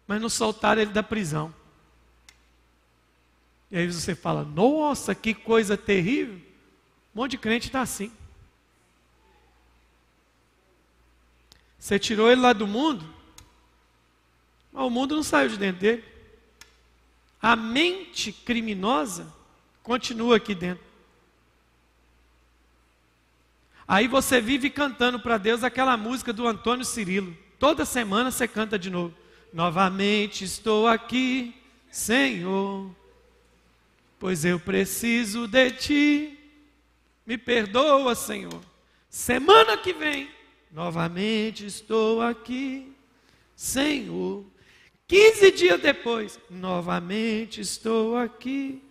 mas 0.06 0.20
não 0.20 0.28
soltaram 0.28 0.82
ele 0.82 0.92
da 0.92 1.02
prisão. 1.02 1.52
E 3.70 3.78
aí 3.78 3.86
você 3.86 4.14
fala: 4.14 4.44
Nossa, 4.44 5.14
que 5.14 5.34
coisa 5.34 5.76
terrível. 5.76 6.36
Um 7.14 7.20
monte 7.20 7.32
de 7.32 7.38
crente 7.38 7.68
está 7.68 7.80
assim. 7.80 8.12
Você 11.78 11.98
tirou 11.98 12.30
ele 12.30 12.40
lá 12.40 12.52
do 12.52 12.66
mundo, 12.66 13.04
mas 14.72 14.84
o 14.84 14.90
mundo 14.90 15.14
não 15.14 15.22
saiu 15.22 15.48
de 15.48 15.56
dentro 15.56 15.80
dele. 15.80 16.04
A 17.40 17.54
mente 17.54 18.32
criminosa 18.32 19.32
continua 19.82 20.36
aqui 20.36 20.54
dentro. 20.54 20.84
Aí 23.86 24.08
você 24.08 24.40
vive 24.40 24.68
cantando 24.68 25.20
para 25.20 25.38
Deus 25.38 25.62
aquela 25.62 25.96
música 25.96 26.32
do 26.32 26.46
Antônio 26.46 26.84
Cirilo. 26.84 27.36
Toda 27.58 27.84
semana 27.84 28.32
você 28.32 28.48
canta 28.48 28.76
de 28.78 28.90
novo. 28.90 29.14
Novamente 29.52 30.44
estou 30.44 30.88
aqui, 30.88 31.54
Senhor, 31.88 32.90
pois 34.18 34.44
eu 34.44 34.58
preciso 34.58 35.46
de 35.46 35.70
ti. 35.70 36.38
Me 37.26 37.36
perdoa, 37.36 38.14
Senhor. 38.14 38.60
Semana 39.08 39.76
que 39.76 39.92
vem 39.92 40.28
Novamente 40.76 41.64
estou 41.64 42.20
aqui, 42.20 42.92
Senhor. 43.54 44.44
Quinze 45.08 45.50
dias 45.50 45.80
depois, 45.80 46.38
novamente 46.50 47.62
estou 47.62 48.14
aqui. 48.14 48.82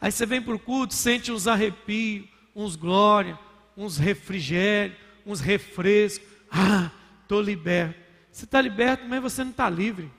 Aí 0.00 0.10
você 0.10 0.24
vem 0.24 0.40
para 0.40 0.54
o 0.54 0.58
culto, 0.58 0.94
sente 0.94 1.30
uns 1.30 1.46
arrepios, 1.46 2.26
uns 2.54 2.76
glória, 2.76 3.38
uns 3.76 3.98
refrigérios, 3.98 4.96
uns 5.26 5.40
refrescos. 5.40 6.26
Ah, 6.50 6.90
estou 7.20 7.42
liberto. 7.42 8.00
Você 8.32 8.44
está 8.44 8.58
liberto, 8.58 9.04
mas 9.06 9.20
você 9.20 9.44
não 9.44 9.50
está 9.50 9.68
livre. 9.68 10.10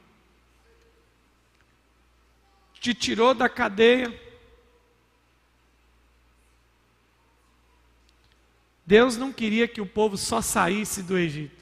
Te 2.80 2.94
tirou 2.94 3.34
da 3.34 3.50
cadeia 3.50 4.28
Deus 8.88 9.18
não 9.18 9.34
queria 9.34 9.68
que 9.68 9.82
o 9.82 9.86
povo 9.86 10.16
só 10.16 10.42
saísse 10.42 11.04
do 11.04 11.18
Egito. 11.18 11.62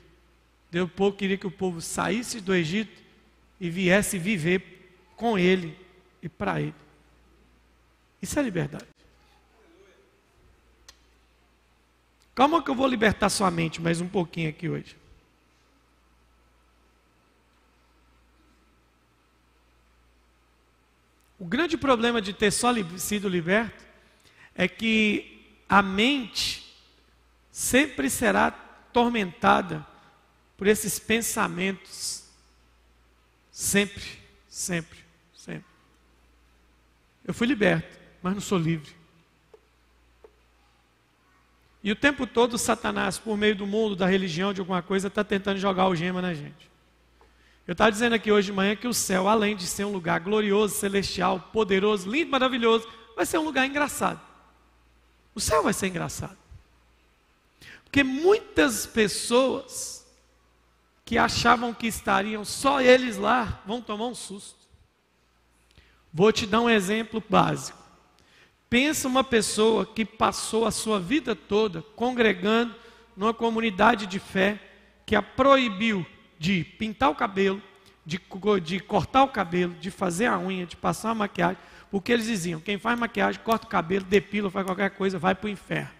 Deus 0.69 0.88
queria 1.17 1.36
que 1.36 1.47
o 1.47 1.51
povo 1.51 1.82
saísse 1.82 2.39
do 2.39 2.54
Egito 2.54 3.01
e 3.60 3.67
viesse 3.67 4.19
viver 4.19 4.93
com 5.15 5.36
Ele 5.36 5.75
e 6.21 6.30
para 6.30 6.62
Ele. 6.62 6.75
Isso 8.21 8.38
é 8.38 8.43
liberdade. 8.43 8.86
Calma 12.36 12.62
que 12.62 12.69
eu 12.69 12.75
vou 12.75 12.86
libertar 12.86 13.30
sua 13.30 13.49
mente 13.49 13.82
mais 13.82 13.99
um 13.99 14.08
pouquinho 14.08 14.49
aqui 14.49 14.69
hoje. 14.69 14.95
O 21.38 21.45
grande 21.45 21.78
problema 21.78 22.21
de 22.21 22.34
ter 22.34 22.52
só 22.52 22.74
sido 22.98 23.28
liberto 23.28 23.84
é 24.54 24.67
que 24.67 25.45
a 25.67 25.82
mente 25.82 26.76
sempre 27.52 28.10
será 28.10 28.52
tormentada 28.52 29.86
por 30.58 30.67
esses 30.67 30.98
pensamentos. 30.98 32.24
Sempre, 33.52 34.04
sempre, 34.48 35.00
sempre. 35.36 35.65
Eu 37.26 37.34
fui 37.34 37.48
liberto, 37.48 37.98
mas 38.21 38.34
não 38.34 38.41
sou 38.41 38.58
livre. 38.58 38.95
E 41.84 41.91
o 41.91 41.95
tempo 41.95 42.26
todo 42.26 42.58
Satanás, 42.58 43.19
por 43.19 43.38
meio 43.38 43.56
do 43.56 43.67
mundo, 43.67 43.95
da 43.95 44.08
religião, 44.08 44.54
de 44.54 44.60
alguma 44.60 44.82
coisa, 44.82 45.08
está 45.08 45.24
tentando 45.24 45.60
jogar 45.60 45.84
algema 45.84 46.21
na 46.21 46.34
gente. 46.34 46.74
Eu 47.67 47.71
estava 47.71 47.91
dizendo 47.91 48.13
aqui 48.13 48.32
hoje 48.32 48.47
de 48.47 48.54
manhã 48.54 48.75
que 48.75 48.88
o 48.88 48.93
céu, 48.93 49.28
além 49.28 49.56
de 49.56 49.65
ser 49.65 49.86
um 49.86 49.91
lugar 49.91 50.19
glorioso, 50.19 50.75
celestial, 50.75 51.39
poderoso, 51.51 52.10
lindo, 52.10 52.30
maravilhoso, 52.30 52.88
vai 53.15 53.25
ser 53.25 53.39
um 53.39 53.43
lugar 53.43 53.65
engraçado. 53.65 54.21
O 55.34 55.39
céu 55.39 55.63
vai 55.63 55.73
ser 55.73 55.88
engraçado. 55.88 56.38
Porque 57.84 58.04
muitas 58.04 58.86
pessoas 58.86 60.06
que 61.04 61.17
achavam 61.17 61.73
que 61.73 61.88
estariam 61.88 62.45
só 62.45 62.82
eles 62.82 63.17
lá 63.17 63.62
vão 63.65 63.82
tomar 63.82 64.08
um 64.08 64.15
susto. 64.15 64.65
Vou 66.13 66.32
te 66.32 66.45
dar 66.45 66.62
um 66.62 66.69
exemplo 66.69 67.23
básico. 67.28 67.78
Pensa 68.69 69.08
uma 69.08 69.23
pessoa 69.23 69.86
que 69.86 70.06
passou 70.06 70.65
a 70.65 70.71
sua 70.71 70.99
vida 70.99 71.36
toda 71.36 71.82
congregando 71.95 72.75
numa 73.15 73.34
comunidade 73.34 74.06
de 74.06 74.19
fé 74.19 74.60
que 75.06 75.15
a 75.15 75.21
proibiu 75.21 76.06
de 76.38 76.63
pintar 76.63 77.10
o 77.10 77.15
cabelo, 77.15 77.62
de, 78.06 78.19
de, 78.63 78.80
cortar 78.80 79.24
o 79.24 79.28
cabelo, 79.28 79.74
de 79.76 79.89
fazer 79.89 80.28
a 80.28 80.38
unha, 80.38 80.65
de 80.65 80.76
passar 80.76 81.12
a 81.12 81.15
maquiagem, 81.15 81.58
porque 81.89 82.12
eles 82.12 82.26
diziam: 82.26 82.60
quem 82.60 82.78
faz 82.78 83.00
maquiagem, 83.00 83.41
corta 83.43 83.65
o 83.65 83.69
cabelo, 83.69 84.06
depila, 84.06 84.52
faz 84.52 84.65
qualquer 84.65 84.91
coisa, 84.91 85.17
vai 85.17 85.34
para 85.34 85.48
o 85.48 85.50
inferno. 85.50 85.91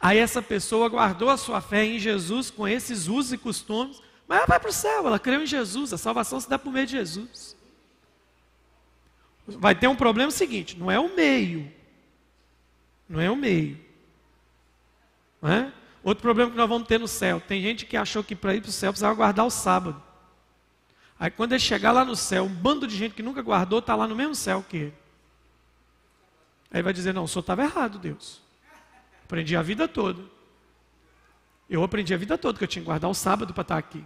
Aí 0.00 0.18
essa 0.18 0.42
pessoa 0.42 0.88
guardou 0.88 1.30
a 1.30 1.36
sua 1.36 1.60
fé 1.60 1.84
em 1.84 1.98
Jesus 1.98 2.50
com 2.50 2.66
esses 2.66 3.06
usos 3.06 3.32
e 3.32 3.38
costumes, 3.38 4.02
mas 4.26 4.38
ela 4.38 4.46
vai 4.46 4.60
para 4.60 4.70
o 4.70 4.72
céu, 4.72 5.06
ela 5.06 5.18
creu 5.18 5.42
em 5.42 5.46
Jesus, 5.46 5.92
a 5.92 5.98
salvação 5.98 6.40
se 6.40 6.48
dá 6.48 6.58
por 6.58 6.72
meio 6.72 6.86
de 6.86 6.92
Jesus. 6.92 7.56
Vai 9.46 9.74
ter 9.74 9.88
um 9.88 9.96
problema 9.96 10.30
seguinte: 10.30 10.78
não 10.78 10.90
é 10.90 10.98
o 10.98 11.14
meio. 11.14 11.70
Não 13.08 13.20
é 13.20 13.30
o 13.30 13.36
meio. 13.36 13.78
Não 15.40 15.50
é? 15.52 15.72
Outro 16.04 16.20
problema 16.20 16.50
que 16.50 16.56
nós 16.56 16.68
vamos 16.68 16.86
ter 16.86 17.00
no 17.00 17.08
céu: 17.08 17.40
tem 17.40 17.62
gente 17.62 17.86
que 17.86 17.96
achou 17.96 18.22
que 18.22 18.36
para 18.36 18.54
ir 18.54 18.60
para 18.60 18.68
o 18.68 18.72
céu 18.72 18.92
precisava 18.92 19.14
guardar 19.14 19.46
o 19.46 19.50
sábado. 19.50 20.00
Aí 21.18 21.30
quando 21.30 21.52
ele 21.52 21.60
chegar 21.60 21.92
lá 21.92 22.04
no 22.04 22.14
céu, 22.14 22.44
um 22.44 22.54
bando 22.54 22.86
de 22.86 22.94
gente 22.94 23.14
que 23.14 23.22
nunca 23.22 23.40
guardou 23.40 23.78
está 23.78 23.96
lá 23.96 24.06
no 24.06 24.14
mesmo 24.14 24.34
céu 24.34 24.62
que 24.68 24.76
ele. 24.76 24.94
Aí 26.70 26.82
vai 26.82 26.92
dizer: 26.92 27.14
não, 27.14 27.24
o 27.24 27.28
senhor 27.28 27.40
estava 27.40 27.62
errado, 27.62 27.98
Deus. 27.98 28.42
Aprendi 29.24 29.56
a 29.56 29.62
vida 29.62 29.88
toda. 29.88 30.22
Eu 31.70 31.82
aprendi 31.82 32.12
a 32.12 32.18
vida 32.18 32.36
toda 32.36 32.58
que 32.58 32.64
eu 32.64 32.68
tinha 32.68 32.82
que 32.82 32.86
guardar 32.86 33.10
o 33.10 33.14
sábado 33.14 33.54
para 33.54 33.62
estar 33.62 33.78
aqui. 33.78 34.04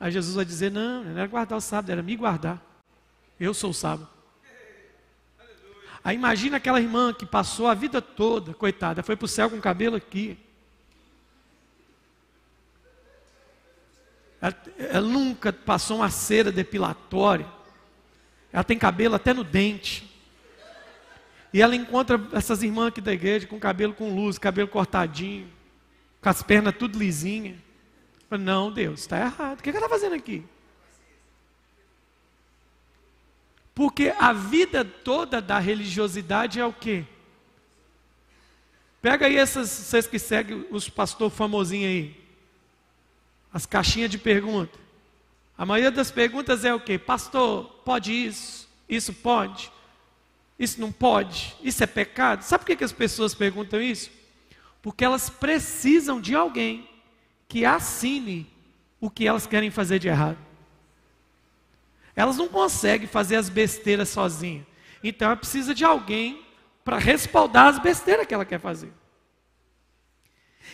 Aí 0.00 0.10
Jesus 0.10 0.34
vai 0.34 0.44
dizer: 0.44 0.72
não, 0.72 1.04
não 1.04 1.12
era 1.12 1.28
guardar 1.28 1.56
o 1.56 1.60
sábado, 1.60 1.92
era 1.92 2.02
me 2.02 2.16
guardar. 2.16 2.60
Eu 3.38 3.54
sou 3.54 3.70
o 3.70 3.74
sábado. 3.74 4.08
Aí 6.02 6.16
imagina 6.16 6.56
aquela 6.56 6.80
irmã 6.80 7.14
que 7.14 7.24
passou 7.24 7.68
a 7.68 7.74
vida 7.74 8.02
toda, 8.02 8.52
coitada, 8.52 9.02
foi 9.02 9.14
para 9.14 9.24
o 9.24 9.28
céu 9.28 9.48
com 9.48 9.56
o 9.56 9.62
cabelo 9.62 9.94
aqui. 9.96 10.43
Ela, 14.44 14.62
ela, 14.76 15.08
nunca 15.08 15.50
passou 15.54 15.96
uma 15.96 16.10
cera 16.10 16.52
depilatória. 16.52 17.46
Ela 18.52 18.62
tem 18.62 18.78
cabelo 18.78 19.14
até 19.14 19.32
no 19.32 19.42
dente. 19.42 20.06
E 21.50 21.62
ela 21.62 21.74
encontra 21.74 22.20
essas 22.30 22.62
irmãs 22.62 22.88
aqui 22.88 23.00
da 23.00 23.14
igreja 23.14 23.46
com 23.46 23.58
cabelo 23.58 23.94
com 23.94 24.14
luz, 24.14 24.36
cabelo 24.36 24.68
cortadinho, 24.68 25.50
com 26.20 26.28
as 26.28 26.42
pernas 26.42 26.76
tudo 26.78 26.98
lisinha. 26.98 27.56
Fala, 28.28 28.42
não, 28.42 28.70
Deus, 28.70 29.00
está 29.00 29.18
errado. 29.18 29.60
O 29.60 29.62
que 29.62 29.70
ela 29.70 29.78
está 29.78 29.88
fazendo 29.88 30.14
aqui? 30.14 30.44
Porque 33.74 34.12
a 34.18 34.34
vida 34.34 34.84
toda 34.84 35.40
da 35.40 35.58
religiosidade 35.58 36.60
é 36.60 36.66
o 36.66 36.72
quê? 36.72 37.06
Pega 39.00 39.24
aí 39.24 39.38
essas, 39.38 39.70
vocês 39.70 40.06
que 40.06 40.18
seguem 40.18 40.66
os 40.70 40.90
pastor 40.90 41.30
famosinhos 41.30 41.88
aí. 41.88 42.23
As 43.54 43.64
caixinhas 43.64 44.10
de 44.10 44.18
pergunta. 44.18 44.76
A 45.56 45.64
maioria 45.64 45.92
das 45.92 46.10
perguntas 46.10 46.64
é 46.64 46.74
o 46.74 46.80
quê? 46.80 46.98
Pastor, 46.98 47.66
pode 47.84 48.12
isso? 48.12 48.68
Isso 48.88 49.12
pode? 49.12 49.70
Isso 50.58 50.80
não 50.80 50.90
pode? 50.90 51.54
Isso 51.62 51.84
é 51.84 51.86
pecado? 51.86 52.42
Sabe 52.42 52.64
por 52.64 52.76
que, 52.76 52.82
as 52.82 52.90
pessoas 52.90 53.32
perguntam 53.32 53.80
isso? 53.80 54.10
Porque 54.82 55.04
elas 55.04 55.30
precisam 55.30 56.20
de 56.20 56.34
alguém 56.34 56.90
que 57.48 57.64
assine 57.64 58.44
o 59.00 59.08
que 59.08 59.24
elas 59.24 59.46
querem 59.46 59.70
fazer 59.70 60.00
de 60.00 60.08
errado. 60.08 60.38
Elas 62.16 62.36
não 62.36 62.48
conseguem 62.48 63.06
fazer 63.06 63.36
as 63.36 63.48
besteiras 63.48 64.08
sozinhas. 64.08 64.66
Então 65.00 65.26
ela 65.26 65.36
precisa 65.36 65.72
de 65.72 65.84
alguém 65.84 66.44
para 66.84 66.98
respaldar 66.98 67.68
as 67.68 67.78
besteiras 67.78 68.26
que 68.26 68.34
ela 68.34 68.44
quer 68.44 68.58
fazer. 68.58 68.92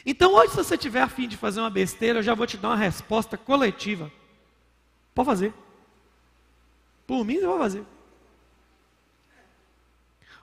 Então 0.05 0.35
hoje, 0.35 0.51
se 0.51 0.57
você 0.57 0.79
tiver 0.79 1.03
afim 1.03 1.29
de 1.29 1.37
fazer 1.37 1.61
uma 1.61 1.71
besteira, 1.71 2.19
eu 2.19 2.23
já 2.23 2.35
vou 2.35 2.47
te 2.47 2.57
dar 2.57 2.69
uma 2.69 2.77
resposta 2.77 3.37
coletiva. 3.37 4.11
Pode 5.15 5.27
fazer. 5.27 5.55
Por 7.07 7.25
mim, 7.25 7.41
você 7.41 7.47
vai 7.47 7.59
fazer. 7.59 7.85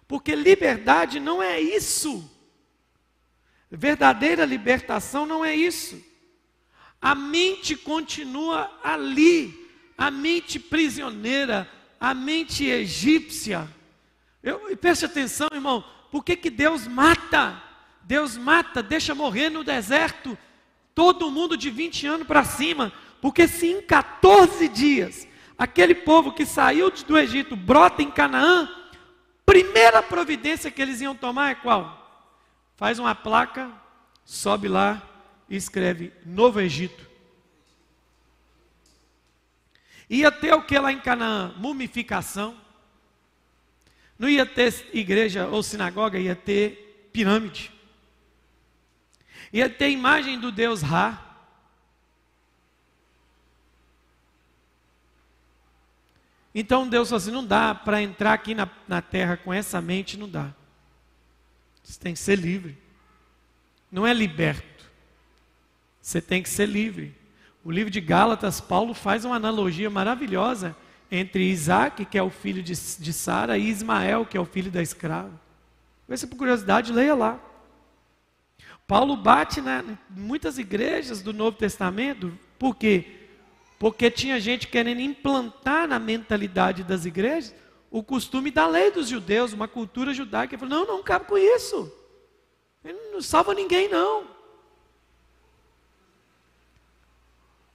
Porque 0.08 0.36
liberdade 0.36 1.20
não 1.20 1.42
é 1.42 1.60
isso. 1.60 2.30
Verdadeira 3.70 4.46
libertação 4.46 5.26
não 5.26 5.44
é 5.44 5.54
isso. 5.56 6.02
A 7.02 7.14
mente 7.14 7.76
continua 7.76 8.72
ali, 8.84 9.70
a 9.98 10.10
mente 10.10 10.60
prisioneira, 10.60 11.70
a 12.00 12.14
mente 12.14 12.66
egípcia. 12.66 13.68
Eu, 14.42 14.76
preste 14.78 15.06
atenção, 15.06 15.48
irmão, 15.52 15.84
por 16.12 16.24
que, 16.24 16.36
que 16.36 16.50
Deus 16.50 16.88
mata? 16.88 17.62
Deus 18.08 18.38
mata, 18.38 18.82
deixa 18.82 19.14
morrer 19.14 19.50
no 19.50 19.66
deserto 19.66 20.38
todo 20.96 21.30
mundo 21.30 21.58
de 21.58 21.70
20 21.70 22.08
anos 22.08 22.26
para 22.26 22.46
cima, 22.46 22.94
porque 23.22 23.50
se 23.50 23.68
em 23.68 23.82
14 23.82 24.70
dias 24.70 25.28
aquele 25.58 25.94
povo 25.94 26.32
que 26.32 26.46
saiu 26.46 26.90
do 26.90 27.18
Egito 27.18 27.54
brota 27.54 28.02
em 28.02 28.10
Canaã, 28.10 28.70
primeira 29.46 30.02
providência 30.02 30.72
que 30.72 30.82
eles 30.82 31.02
iam 31.02 31.14
tomar 31.14 31.52
é 31.52 31.56
qual? 31.56 32.32
Faz 32.78 32.98
uma 32.98 33.14
placa, 33.14 33.70
sobe 34.24 34.70
lá 34.70 35.02
e 35.50 35.58
escreve 35.58 36.14
Novo 36.26 36.62
Egito. 36.62 37.06
Ia 40.10 40.32
ter 40.32 40.54
o 40.54 40.62
que 40.62 40.80
lá 40.80 40.94
em 40.94 41.00
Canaã? 41.00 41.54
Mumificação. 41.58 42.56
Não 44.18 44.30
ia 44.30 44.46
ter 44.46 44.74
igreja 44.94 45.48
ou 45.48 45.62
sinagoga, 45.62 46.18
ia 46.18 46.38
ter 46.38 47.10
pirâmide. 47.12 47.76
Ia 49.58 49.68
ter 49.68 49.90
imagem 49.90 50.40
do 50.40 50.52
Deus 50.52 50.84
Ra. 50.84 51.20
Então 56.54 56.88
Deus 56.88 57.10
falou 57.10 57.18
assim: 57.18 57.32
não 57.32 57.44
dá 57.44 57.74
para 57.74 58.00
entrar 58.00 58.34
aqui 58.34 58.54
na, 58.54 58.70
na 58.88 59.02
terra 59.02 59.36
com 59.36 59.52
essa 59.52 59.82
mente, 59.82 60.16
não 60.16 60.30
dá. 60.30 60.54
Você 61.84 62.00
tem 62.00 62.14
que 62.14 62.20
ser 62.20 62.38
livre. 62.38 62.78
Não 63.92 64.06
é 64.06 64.14
liberto. 64.14 64.86
Você 66.04 66.22
tem 66.22 66.44
que 66.44 66.50
ser 66.50 66.68
livre. 66.68 67.16
O 67.64 67.72
livro 67.72 67.90
de 67.90 68.00
Gálatas, 68.00 68.62
Paulo 68.62 68.94
faz 68.94 69.26
uma 69.26 69.38
analogia 69.38 69.90
maravilhosa 69.90 70.76
entre 71.10 71.50
Isaac, 71.50 72.06
que 72.06 72.18
é 72.20 72.22
o 72.22 72.30
filho 72.30 72.62
de, 72.62 72.74
de 72.74 73.12
Sara, 73.12 73.58
e 73.58 73.68
Ismael, 73.70 74.24
que 74.24 74.38
é 74.38 74.40
o 74.40 74.46
filho 74.46 74.70
da 74.70 74.84
escrava. 74.84 75.34
Vê 76.08 76.16
se 76.16 76.28
por 76.28 76.38
curiosidade, 76.38 76.94
leia 76.94 77.16
lá. 77.16 77.40
Paulo 78.88 79.18
bate 79.18 79.60
né, 79.60 79.84
em 80.16 80.20
muitas 80.20 80.58
igrejas 80.58 81.22
do 81.22 81.34
Novo 81.34 81.58
Testamento, 81.58 82.32
por 82.58 82.74
quê? 82.74 83.18
Porque 83.78 84.10
tinha 84.10 84.40
gente 84.40 84.68
querendo 84.68 85.02
implantar 85.02 85.88
na 85.88 86.00
mentalidade 86.00 86.84
das 86.84 87.06
igrejas 87.06 87.54
o 87.92 88.02
costume 88.02 88.50
da 88.50 88.66
lei 88.66 88.90
dos 88.90 89.10
judeus, 89.10 89.54
uma 89.54 89.68
cultura 89.68 90.14
judaica. 90.14 90.56
Ele 90.56 90.60
falou: 90.60 90.80
não, 90.80 90.98
não 90.98 91.04
cabe 91.04 91.26
com 91.26 91.38
isso. 91.38 91.92
Ele 92.84 92.98
não 93.12 93.22
salva 93.22 93.54
ninguém, 93.54 93.90
não. 93.90 94.26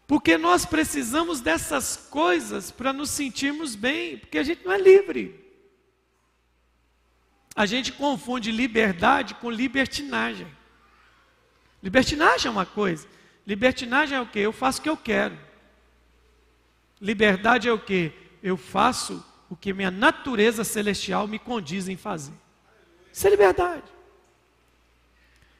Porque 0.06 0.36
nós 0.36 0.66
precisamos 0.66 1.40
dessas 1.40 1.96
coisas 1.96 2.70
para 2.70 2.92
nos 2.92 3.10
sentirmos 3.10 3.74
bem, 3.74 4.18
porque 4.18 4.38
a 4.38 4.42
gente 4.42 4.64
não 4.64 4.72
é 4.72 4.78
livre. 4.78 5.40
A 7.54 7.66
gente 7.66 7.92
confunde 7.92 8.50
liberdade 8.50 9.34
com 9.34 9.50
libertinagem. 9.50 10.46
Libertinagem 11.82 12.46
é 12.46 12.50
uma 12.50 12.66
coisa, 12.66 13.06
libertinagem 13.46 14.16
é 14.16 14.20
o 14.20 14.26
que? 14.26 14.38
Eu 14.38 14.52
faço 14.52 14.78
o 14.80 14.82
que 14.82 14.88
eu 14.88 14.96
quero. 14.96 15.36
Liberdade 17.00 17.68
é 17.68 17.72
o 17.72 17.78
que? 17.78 18.12
Eu 18.42 18.56
faço 18.56 19.24
o 19.50 19.56
que 19.56 19.72
minha 19.72 19.90
natureza 19.90 20.62
celestial 20.62 21.26
me 21.26 21.38
condiz 21.38 21.88
em 21.88 21.96
fazer. 21.96 22.32
Isso 23.12 23.26
é 23.26 23.30
liberdade. 23.30 23.82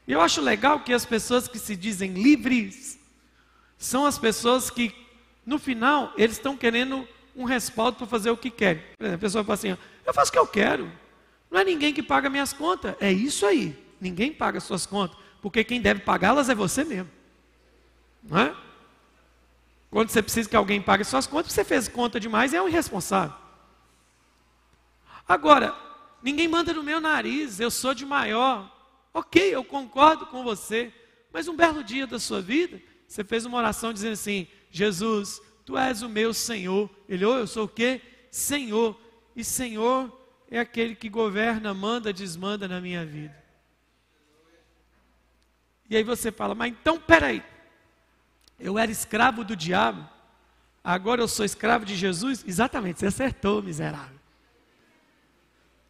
E 0.06 0.12
eu 0.12 0.20
acho 0.20 0.40
legal 0.40 0.80
que 0.80 0.92
as 0.92 1.04
pessoas 1.04 1.46
que 1.46 1.58
se 1.58 1.76
dizem 1.76 2.12
livres 2.12 2.98
são 3.76 4.06
as 4.06 4.18
pessoas 4.18 4.70
que, 4.70 4.94
no 5.44 5.58
final, 5.58 6.12
eles 6.16 6.36
estão 6.36 6.56
querendo 6.56 7.06
um 7.34 7.44
respaldo 7.44 7.98
para 7.98 8.06
fazer 8.06 8.30
o 8.30 8.36
que 8.36 8.50
querem. 8.50 8.82
Por 8.96 9.04
exemplo, 9.04 9.14
a 9.14 9.18
pessoa 9.18 9.44
fala 9.44 9.54
assim: 9.54 9.76
eu 10.06 10.14
faço 10.14 10.30
o 10.30 10.32
que 10.32 10.38
eu 10.38 10.46
quero. 10.46 10.90
Não 11.50 11.60
é 11.60 11.64
ninguém 11.64 11.92
que 11.92 12.02
paga 12.02 12.30
minhas 12.30 12.52
contas. 12.52 12.94
É 13.00 13.12
isso 13.12 13.44
aí. 13.44 13.76
Ninguém 14.00 14.32
paga 14.32 14.58
suas 14.60 14.86
contas. 14.86 15.18
Porque 15.42 15.64
quem 15.64 15.80
deve 15.80 16.00
pagá-las 16.00 16.48
é 16.48 16.54
você 16.54 16.84
mesmo. 16.84 17.10
Não 18.22 18.38
é? 18.38 18.56
Quando 19.90 20.08
você 20.08 20.22
precisa 20.22 20.48
que 20.48 20.56
alguém 20.56 20.80
pague 20.80 21.04
suas 21.04 21.26
contas, 21.26 21.52
você 21.52 21.64
fez 21.64 21.88
conta 21.88 22.20
demais 22.20 22.52
e 22.52 22.56
é 22.56 22.62
um 22.62 22.68
irresponsável. 22.68 23.36
Agora, 25.28 25.76
ninguém 26.22 26.46
manda 26.46 26.72
no 26.72 26.82
meu 26.82 27.00
nariz, 27.00 27.58
eu 27.58 27.70
sou 27.70 27.92
de 27.92 28.06
maior. 28.06 28.70
Ok, 29.12 29.54
eu 29.54 29.64
concordo 29.64 30.26
com 30.26 30.44
você. 30.44 30.92
Mas 31.32 31.48
um 31.48 31.56
belo 31.56 31.82
dia 31.82 32.06
da 32.06 32.18
sua 32.18 32.40
vida, 32.40 32.80
você 33.06 33.24
fez 33.24 33.44
uma 33.44 33.58
oração 33.58 33.92
dizendo 33.92 34.12
assim: 34.12 34.46
Jesus, 34.70 35.42
tu 35.66 35.76
és 35.76 36.02
o 36.02 36.08
meu 36.08 36.32
Senhor. 36.32 36.88
Ele, 37.08 37.24
ou 37.24 37.34
oh, 37.34 37.38
eu 37.38 37.46
sou 37.46 37.64
o 37.64 37.68
quê? 37.68 38.00
Senhor. 38.30 38.98
E 39.34 39.42
Senhor 39.42 40.10
é 40.50 40.58
aquele 40.58 40.94
que 40.94 41.08
governa, 41.08 41.74
manda, 41.74 42.12
desmanda 42.12 42.68
na 42.68 42.80
minha 42.80 43.04
vida. 43.04 43.41
E 45.92 45.96
aí 45.98 46.02
você 46.02 46.32
fala, 46.32 46.54
mas 46.54 46.72
então 46.72 46.98
peraí, 46.98 47.42
eu 48.58 48.78
era 48.78 48.90
escravo 48.90 49.44
do 49.44 49.54
diabo, 49.54 50.08
agora 50.82 51.20
eu 51.20 51.28
sou 51.28 51.44
escravo 51.44 51.84
de 51.84 51.94
Jesus? 51.94 52.42
Exatamente, 52.48 52.98
você 53.00 53.08
acertou, 53.08 53.62
miserável. 53.62 54.18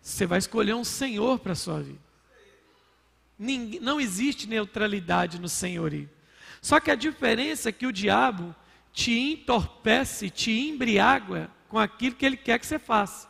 Você 0.01 0.27
vai 0.27 0.41
escolher 0.41 0.75
um 0.75 0.83
Senhor 0.83 1.39
para 1.39 1.53
a 1.53 1.55
sua 1.55 1.81
vida. 1.81 2.01
Ninguém, 3.39 3.79
não 3.79 4.01
existe 4.01 4.49
neutralidade 4.49 5.41
no 5.41 5.49
senhorio. 5.49 6.11
Só 6.61 6.81
que 6.81 6.91
a 6.91 6.97
diferença 6.97 7.69
é 7.69 7.73
que 7.73 7.87
o 7.87 7.93
diabo 7.93 8.53
te 8.93 9.17
entorpece, 9.17 10.31
te 10.31 10.51
embriaga 10.51 11.49
com 11.69 11.79
aquilo 11.79 12.17
que 12.17 12.27
ele 12.27 12.37
quer 12.37 12.59
que 12.59 12.67
você 12.67 12.77
faça. 12.81 13.29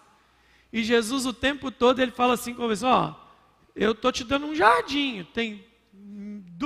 E 0.72 0.82
Jesus 0.82 1.26
o 1.26 1.34
tempo 1.34 1.70
todo 1.70 2.00
ele 2.00 2.12
fala 2.12 2.32
assim 2.32 2.54
com 2.54 2.66
você, 2.66 2.86
ó, 2.86 3.14
eu 3.76 3.92
estou 3.92 4.10
te 4.10 4.24
dando 4.24 4.46
um 4.46 4.54
jardim, 4.54 5.28
tem 5.34 5.70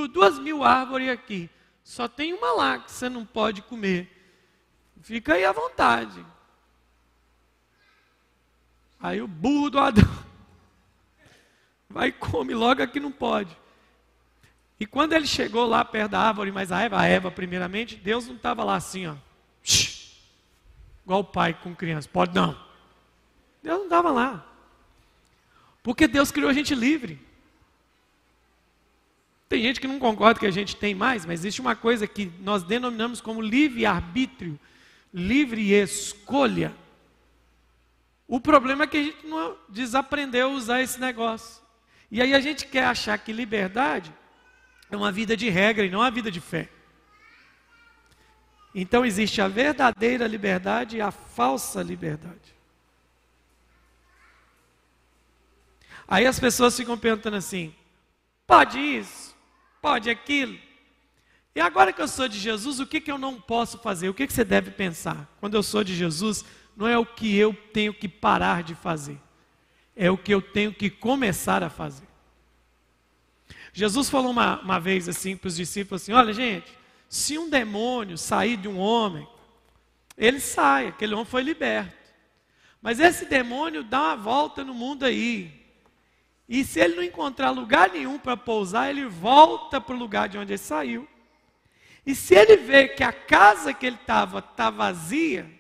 duas 0.07 0.39
mil 0.39 0.63
árvores 0.63 1.09
aqui. 1.09 1.49
Só 1.83 2.09
tem 2.09 2.35
uma 2.35 2.53
lá 2.53 2.79
que 2.79 2.91
você 2.91 3.09
não 3.09 3.25
pode 3.25 3.63
comer. 3.63 4.11
Fica 5.01 5.35
aí 5.35 5.45
à 5.45 5.53
vontade. 5.53 6.25
Aí 8.99 9.23
o 9.23 9.29
burro 9.29 9.71
do 9.71 9.79
Adão 9.79 10.05
vai 11.89 12.09
e 12.09 12.13
come 12.13 12.55
logo 12.55 12.83
aqui 12.83 12.99
não 12.99 13.13
pode. 13.13 13.57
E 14.79 14.85
quando 14.85 15.13
ele 15.13 15.27
chegou 15.27 15.67
lá 15.67 15.85
perto 15.85 16.11
da 16.11 16.21
árvore, 16.21 16.53
mas 16.53 16.71
a 16.71 16.81
Eva, 16.83 17.01
a 17.01 17.07
Eva 17.07 17.31
primeiramente, 17.31 17.97
Deus 17.97 18.27
não 18.27 18.37
estava 18.37 18.63
lá 18.63 18.77
assim, 18.77 19.07
ó. 19.07 19.15
Igual 21.05 21.21
o 21.21 21.25
pai 21.25 21.55
com 21.55 21.75
criança. 21.75 22.09
Pode 22.13 22.35
não. 22.35 22.59
Deus 23.63 23.79
não 23.79 23.85
estava 23.85 24.11
lá. 24.11 24.45
Porque 25.83 26.09
Deus 26.09 26.33
criou 26.33 26.51
a 26.51 26.53
gente 26.53 26.75
livre. 26.75 27.25
Tem 29.49 29.63
gente 29.63 29.81
que 29.81 29.87
não 29.87 29.99
concorda 29.99 30.41
que 30.41 30.47
a 30.47 30.51
gente 30.51 30.77
tem 30.77 30.95
mais, 30.95 31.25
mas 31.25 31.41
existe 31.41 31.61
uma 31.61 31.77
coisa 31.77 32.07
que 32.07 32.33
nós 32.41 32.63
denominamos 32.65 33.21
como 33.21 33.41
livre-arbítrio, 33.41 34.59
livre 35.15 35.73
escolha. 35.73 36.75
O 38.27 38.41
problema 38.41 38.85
é 38.85 38.87
que 38.89 38.97
a 38.97 39.03
gente 39.03 39.27
não 39.27 39.57
desaprendeu 39.69 40.49
a 40.49 40.53
usar 40.53 40.83
esse 40.83 41.01
negócio. 41.01 41.63
E 42.11 42.21
aí 42.21 42.35
a 42.35 42.41
gente 42.41 42.67
quer 42.67 42.87
achar 42.87 43.17
que 43.19 43.33
liberdade 43.33 44.13
é 44.91 44.97
uma 44.97 45.13
vida 45.13 45.37
de 45.37 45.49
regra 45.49 45.85
e 45.85 45.91
não 45.91 46.01
uma 46.01 46.11
vida 46.11 46.31
de 46.31 46.41
fé. 46.41 46.69
Então 48.75 49.07
existe 49.07 49.41
a 49.41 49.49
verdadeira 49.49 50.27
liberdade 50.27 50.97
e 50.97 51.01
a 51.01 51.11
falsa 51.11 51.83
liberdade. 51.83 52.55
Aí 56.07 56.27
as 56.27 56.39
pessoas 56.39 56.77
ficam 56.77 56.99
perguntando 56.99 57.37
assim: 57.37 57.75
pode 58.47 58.79
isso? 58.79 59.26
Pode 59.87 60.11
aquilo? 60.11 60.59
E 61.55 61.61
agora 61.61 61.93
que 61.93 62.03
eu 62.03 62.09
sou 62.09 62.27
de 62.27 62.41
Jesus, 62.41 62.81
o 62.81 62.87
que, 62.89 63.01
que 63.01 63.09
eu 63.09 63.17
não 63.17 63.41
posso 63.41 63.79
fazer? 63.79 64.09
O 64.09 64.15
que, 64.15 64.27
que 64.27 64.33
você 64.33 64.43
deve 64.43 64.73
pensar? 64.73 65.33
Quando 65.39 65.55
eu 65.55 65.63
sou 65.63 65.85
de 65.85 65.95
Jesus, 65.95 66.45
não 66.77 66.89
é 66.89 66.99
o 66.99 67.07
que 67.07 67.37
eu 67.37 67.55
tenho 67.73 67.95
que 67.95 68.09
parar 68.09 68.65
de 68.65 68.75
fazer, 68.75 69.17
é 69.95 70.11
o 70.11 70.19
que 70.19 70.35
eu 70.35 70.43
tenho 70.43 70.75
que 70.75 70.91
começar 70.91 71.63
a 71.63 71.71
fazer. 71.71 72.09
Jesus 73.73 74.11
falou 74.11 74.33
uma, 74.33 74.61
uma 74.61 74.81
vez 74.81 75.09
assim 75.09 75.37
para 75.37 75.47
os 75.47 75.55
discípulos 75.55 76.03
assim: 76.03 76.13
olha, 76.13 76.33
gente, 76.33 76.77
se 77.09 77.39
um 77.39 77.49
demônio 77.49 78.19
sair 78.19 78.57
de 78.57 78.67
um 78.67 78.81
homem, 78.81 79.25
ele 80.19 80.41
sai, 80.41 80.89
aquele 80.89 81.15
homem 81.15 81.27
foi 81.27 81.45
liberto. 81.45 81.95
Mas 82.83 82.99
esse 82.99 83.25
demônio 83.25 83.85
dá 83.85 84.03
uma 84.03 84.17
volta 84.17 84.65
no 84.65 84.75
mundo 84.75 85.05
aí. 85.05 85.56
E 86.49 86.65
se 86.65 86.79
ele 86.81 86.97
não 86.97 87.03
encontrar 87.03 87.51
lugar 87.51 87.91
nenhum 87.91 88.19
para 88.19 88.37
pousar, 88.37 88.89
ele 88.89 89.07
volta 89.07 89.81
para 89.81 89.95
o 89.95 89.99
lugar 89.99 90.29
de 90.29 90.39
onde 90.39 90.53
ele 90.53 90.59
saiu. 90.59 91.09
E 92.05 92.15
se 92.15 92.35
ele 92.35 92.57
vê 92.57 92.87
que 92.87 93.03
a 93.03 93.13
casa 93.13 93.75
que 93.75 93.85
ele 93.85 93.97
estava 93.97 94.39
está 94.39 94.71
vazia, 94.71 95.51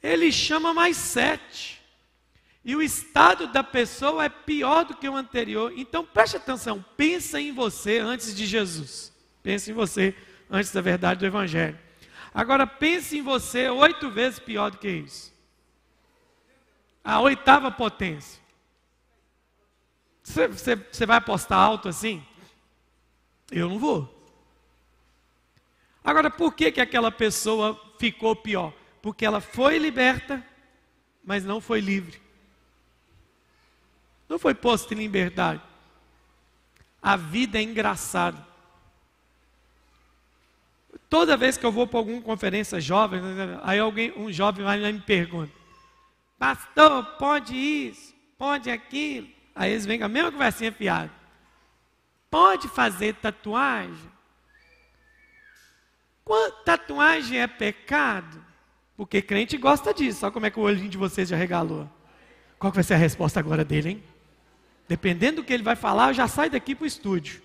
ele 0.00 0.30
chama 0.30 0.72
mais 0.72 0.96
sete. 0.96 1.82
E 2.64 2.76
o 2.76 2.82
estado 2.82 3.48
da 3.48 3.62
pessoa 3.62 4.24
é 4.24 4.28
pior 4.28 4.84
do 4.84 4.96
que 4.96 5.08
o 5.08 5.16
anterior. 5.16 5.72
Então 5.76 6.04
preste 6.04 6.36
atenção, 6.36 6.84
pensa 6.96 7.40
em 7.40 7.52
você 7.52 7.98
antes 7.98 8.34
de 8.34 8.46
Jesus. 8.46 9.12
Pense 9.42 9.70
em 9.70 9.74
você 9.74 10.14
antes 10.48 10.72
da 10.72 10.80
verdade 10.80 11.20
do 11.20 11.26
Evangelho. 11.26 11.78
Agora 12.32 12.66
pense 12.66 13.18
em 13.18 13.22
você 13.22 13.68
oito 13.68 14.10
vezes 14.10 14.38
pior 14.38 14.70
do 14.70 14.78
que 14.78 14.88
isso. 14.88 15.32
A 17.02 17.20
oitava 17.20 17.70
potência. 17.70 18.45
Você, 20.26 20.48
você, 20.48 20.74
você 20.74 21.06
vai 21.06 21.18
apostar 21.18 21.56
alto 21.56 21.88
assim? 21.88 22.20
Eu 23.48 23.68
não 23.68 23.78
vou. 23.78 24.12
Agora, 26.02 26.28
por 26.28 26.52
que, 26.52 26.72
que 26.72 26.80
aquela 26.80 27.12
pessoa 27.12 27.80
ficou 27.96 28.34
pior? 28.34 28.74
Porque 29.00 29.24
ela 29.24 29.40
foi 29.40 29.78
liberta, 29.78 30.44
mas 31.24 31.44
não 31.44 31.60
foi 31.60 31.80
livre. 31.80 32.20
Não 34.28 34.36
foi 34.36 34.52
posto 34.52 34.92
em 34.94 34.96
liberdade. 34.96 35.62
A 37.00 37.14
vida 37.14 37.58
é 37.58 37.62
engraçada. 37.62 38.44
Toda 41.08 41.36
vez 41.36 41.56
que 41.56 41.64
eu 41.64 41.70
vou 41.70 41.86
para 41.86 42.00
alguma 42.00 42.20
conferência 42.20 42.80
jovem, 42.80 43.20
aí 43.62 43.78
alguém, 43.78 44.12
um 44.16 44.32
jovem 44.32 44.64
vai 44.64 44.92
me 44.92 45.00
pergunta: 45.00 45.52
Pastor, 46.36 47.04
pode 47.16 47.54
isso, 47.54 48.12
pode 48.36 48.68
aquilo. 48.68 49.35
Aí 49.56 49.72
eles 49.72 49.86
vêm 49.86 49.98
com 49.98 50.04
a 50.04 50.08
mesma 50.08 50.30
conversinha 50.30 50.70
fiada. 50.70 51.10
Pode 52.30 52.68
fazer 52.68 53.14
tatuagem? 53.14 54.12
Tatuagem 56.64 57.40
é 57.40 57.46
pecado? 57.46 58.44
Porque 58.96 59.22
crente 59.22 59.56
gosta 59.56 59.94
disso. 59.94 60.26
Olha 60.26 60.32
como 60.32 60.44
é 60.44 60.50
que 60.50 60.60
o 60.60 60.62
olhinho 60.62 60.90
de 60.90 60.98
vocês 60.98 61.30
já 61.30 61.36
regalou. 61.36 61.88
Qual 62.58 62.70
vai 62.70 62.84
ser 62.84 62.94
a 62.94 62.98
resposta 62.98 63.40
agora 63.40 63.64
dele, 63.64 63.90
hein? 63.90 64.04
Dependendo 64.86 65.36
do 65.36 65.44
que 65.44 65.52
ele 65.52 65.62
vai 65.62 65.74
falar, 65.74 66.08
eu 66.10 66.14
já 66.14 66.28
saio 66.28 66.50
daqui 66.50 66.74
para 66.74 66.84
o 66.84 66.86
estúdio. 66.86 67.42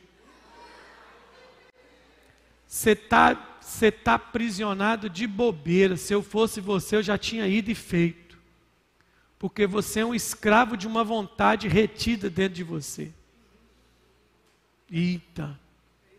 Você 2.67 2.91
está 2.91 3.47
você 3.61 3.91
tá 3.91 4.15
aprisionado 4.15 5.09
de 5.09 5.25
bobeira. 5.25 5.95
Se 5.95 6.13
eu 6.13 6.21
fosse 6.21 6.59
você, 6.59 6.97
eu 6.97 7.03
já 7.03 7.17
tinha 7.17 7.47
ido 7.47 7.71
e 7.71 7.75
feito. 7.75 8.30
Porque 9.41 9.65
você 9.65 10.01
é 10.01 10.05
um 10.05 10.13
escravo 10.13 10.77
de 10.77 10.85
uma 10.85 11.03
vontade 11.03 11.67
retida 11.67 12.29
dentro 12.29 12.53
de 12.53 12.63
você. 12.63 13.11
Eita. 14.87 15.59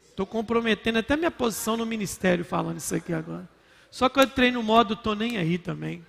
Estou 0.09 0.27
comprometendo 0.27 0.99
até 0.99 1.17
minha 1.17 1.31
posição 1.31 1.77
no 1.77 1.87
ministério 1.87 2.45
falando 2.45 2.79
isso 2.79 2.93
aqui 2.93 3.13
agora. 3.13 3.49
Só 3.93 4.09
que 4.09 4.19
eu 4.19 4.25
entrei 4.25 4.51
no 4.51 4.61
modo, 4.61 4.95
estou 4.95 5.15
nem 5.15 5.37
aí 5.37 5.57
também. 5.57 6.05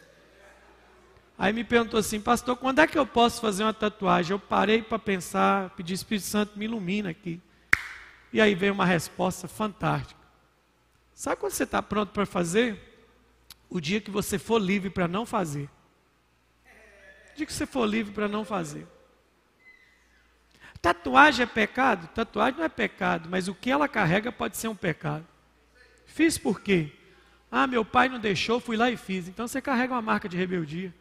Aí 1.38 1.54
me 1.54 1.64
perguntou 1.64 2.00
assim, 2.00 2.20
pastor, 2.20 2.58
quando 2.58 2.80
é 2.80 2.88
que 2.88 2.98
eu 2.98 3.06
posso 3.06 3.40
fazer 3.40 3.62
uma 3.62 3.76
tatuagem? 3.76 4.32
Eu 4.32 4.40
parei 4.40 4.82
para 4.82 4.98
pensar, 4.98 5.70
pedi 5.76 5.94
Espírito 5.94 6.26
Santo, 6.26 6.58
me 6.58 6.66
ilumina 6.66 7.12
aqui. 7.12 7.40
E 8.34 8.42
aí 8.42 8.56
veio 8.56 8.74
uma 8.74 8.88
resposta 8.88 9.48
fantástica. 9.48 10.20
Sabe 11.14 11.36
quando 11.36 11.52
você 11.52 11.62
está 11.62 11.80
pronto 11.80 12.10
para 12.10 12.26
fazer? 12.26 13.06
O 13.70 13.80
dia 13.80 14.02
que 14.02 14.10
você 14.10 14.40
for 14.40 14.58
livre 14.58 14.90
para 14.90 15.08
não 15.08 15.28
fazer. 15.28 15.70
Dia 17.36 17.46
que 17.46 17.54
você 17.54 17.66
for 17.66 17.86
livre 17.86 18.14
para 18.14 18.28
não 18.28 18.46
fazer. 18.46 18.88
Tatuagem 20.82 21.44
é 21.44 21.48
pecado? 21.48 22.08
Tatuagem 22.08 22.58
não 22.58 22.66
é 22.66 22.70
pecado, 22.70 23.30
mas 23.30 23.48
o 23.48 23.56
que 23.56 23.72
ela 23.72 23.88
carrega 23.88 24.32
pode 24.32 24.58
ser 24.58 24.68
um 24.68 24.76
pecado. 24.76 25.26
Fiz 26.06 26.38
por 26.38 26.60
quê? 26.62 26.92
Ah, 27.50 27.66
meu 27.68 27.86
pai 27.86 28.10
não 28.10 28.20
deixou, 28.20 28.60
fui 28.60 28.76
lá 28.76 28.92
e 28.92 28.98
fiz. 28.98 29.28
Então 29.28 29.48
você 29.48 29.62
carrega 29.62 29.94
uma 29.94 30.02
marca 30.02 30.28
de 30.28 30.36
rebeldia. 30.36 30.94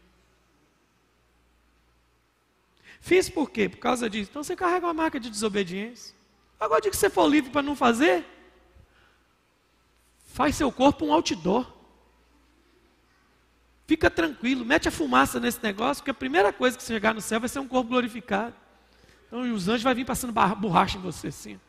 Fiz 3.00 3.28
por 3.28 3.50
quê? 3.50 3.68
Por 3.68 3.78
causa 3.78 4.08
disso. 4.08 4.30
Então 4.30 4.44
você 4.44 4.54
carrega 4.54 4.86
uma 4.86 4.94
marca 4.94 5.18
de 5.18 5.28
desobediência. 5.28 6.14
Agora, 6.60 6.80
de 6.80 6.88
que 6.88 6.96
você 6.96 7.10
for 7.10 7.26
livre 7.26 7.50
para 7.50 7.62
não 7.62 7.74
fazer, 7.74 8.24
faz 10.26 10.54
seu 10.54 10.70
corpo 10.70 11.06
um 11.06 11.12
outdoor. 11.12 11.66
Fica 13.86 14.10
tranquilo, 14.10 14.64
mete 14.64 14.88
a 14.88 14.90
fumaça 14.90 15.40
nesse 15.40 15.62
negócio, 15.62 16.02
porque 16.02 16.10
a 16.10 16.14
primeira 16.14 16.52
coisa 16.52 16.76
que 16.76 16.82
você 16.82 16.94
chegar 16.94 17.14
no 17.14 17.20
céu 17.20 17.40
vai 17.40 17.48
ser 17.48 17.58
um 17.58 17.68
corpo 17.68 17.90
glorificado. 17.90 18.54
Então 19.26 19.52
os 19.52 19.68
anjos 19.68 19.82
vão 19.82 19.94
vir 19.94 20.04
passando 20.04 20.32
borracha 20.56 20.98
em 20.98 21.00
você 21.00 21.28
assim. 21.28 21.60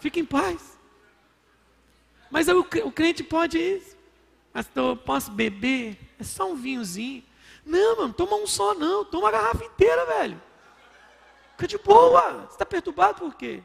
Fique 0.00 0.20
em 0.20 0.24
paz. 0.24 0.78
Mas 2.30 2.48
o, 2.48 2.60
o 2.60 2.92
crente 2.92 3.22
pode 3.22 3.58
isso. 3.58 3.96
Pastor, 4.52 4.96
posso 4.96 5.30
beber? 5.30 5.98
É 6.18 6.24
só 6.24 6.50
um 6.50 6.56
vinhozinho. 6.56 7.22
Não, 7.64 7.98
mano, 7.98 8.12
toma 8.12 8.36
um 8.36 8.46
só 8.46 8.74
não, 8.74 9.04
toma 9.04 9.28
a 9.28 9.32
garrafa 9.32 9.64
inteira, 9.64 10.04
velho. 10.06 10.42
Fica 11.52 11.68
de 11.68 11.78
boa. 11.78 12.46
Você 12.46 12.54
está 12.54 12.66
perturbado 12.66 13.20
por 13.20 13.34
quê? 13.34 13.62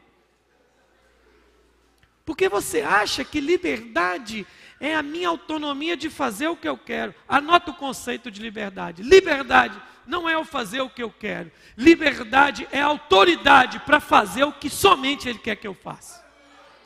Porque 2.24 2.48
você 2.48 2.82
acha 2.82 3.24
que 3.24 3.40
liberdade 3.40 4.46
é 4.80 4.94
a 4.94 5.02
minha 5.02 5.28
autonomia 5.28 5.96
de 5.96 6.08
fazer 6.08 6.48
o 6.48 6.56
que 6.56 6.68
eu 6.68 6.76
quero. 6.76 7.14
Anota 7.28 7.70
o 7.70 7.74
conceito 7.74 8.30
de 8.30 8.40
liberdade. 8.40 9.02
Liberdade 9.02 9.80
não 10.06 10.28
é 10.28 10.36
o 10.38 10.44
fazer 10.44 10.80
o 10.80 10.88
que 10.88 11.02
eu 11.02 11.10
quero. 11.10 11.50
Liberdade 11.76 12.66
é 12.72 12.80
autoridade 12.80 13.78
para 13.80 14.00
fazer 14.00 14.44
o 14.44 14.52
que 14.52 14.70
somente 14.70 15.28
Ele 15.28 15.38
quer 15.38 15.56
que 15.56 15.66
eu 15.66 15.74
faça. 15.74 16.24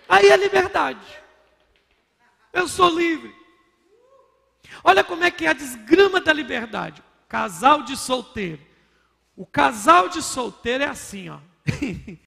Aí 0.09 0.28
é 0.28 0.36
liberdade. 0.36 1.01
Eu 2.53 2.66
sou 2.66 2.90
livre. 2.90 3.34
Olha 4.82 5.05
como 5.05 5.24
é 5.24 5.30
que 5.30 5.47
é 5.47 5.51
a 5.51 5.55
desgrama 5.55 6.20
da 6.20 6.32
liberdade. 6.32 7.03
Casal 7.28 7.82
de 7.82 7.97
solteiro. 7.97 8.61
O 9.36 9.47
casal 9.47 10.09
de 10.09 10.20
solteiro 10.20 10.84
é 10.84 10.88
assim, 10.88 11.30
ó. 11.30 11.38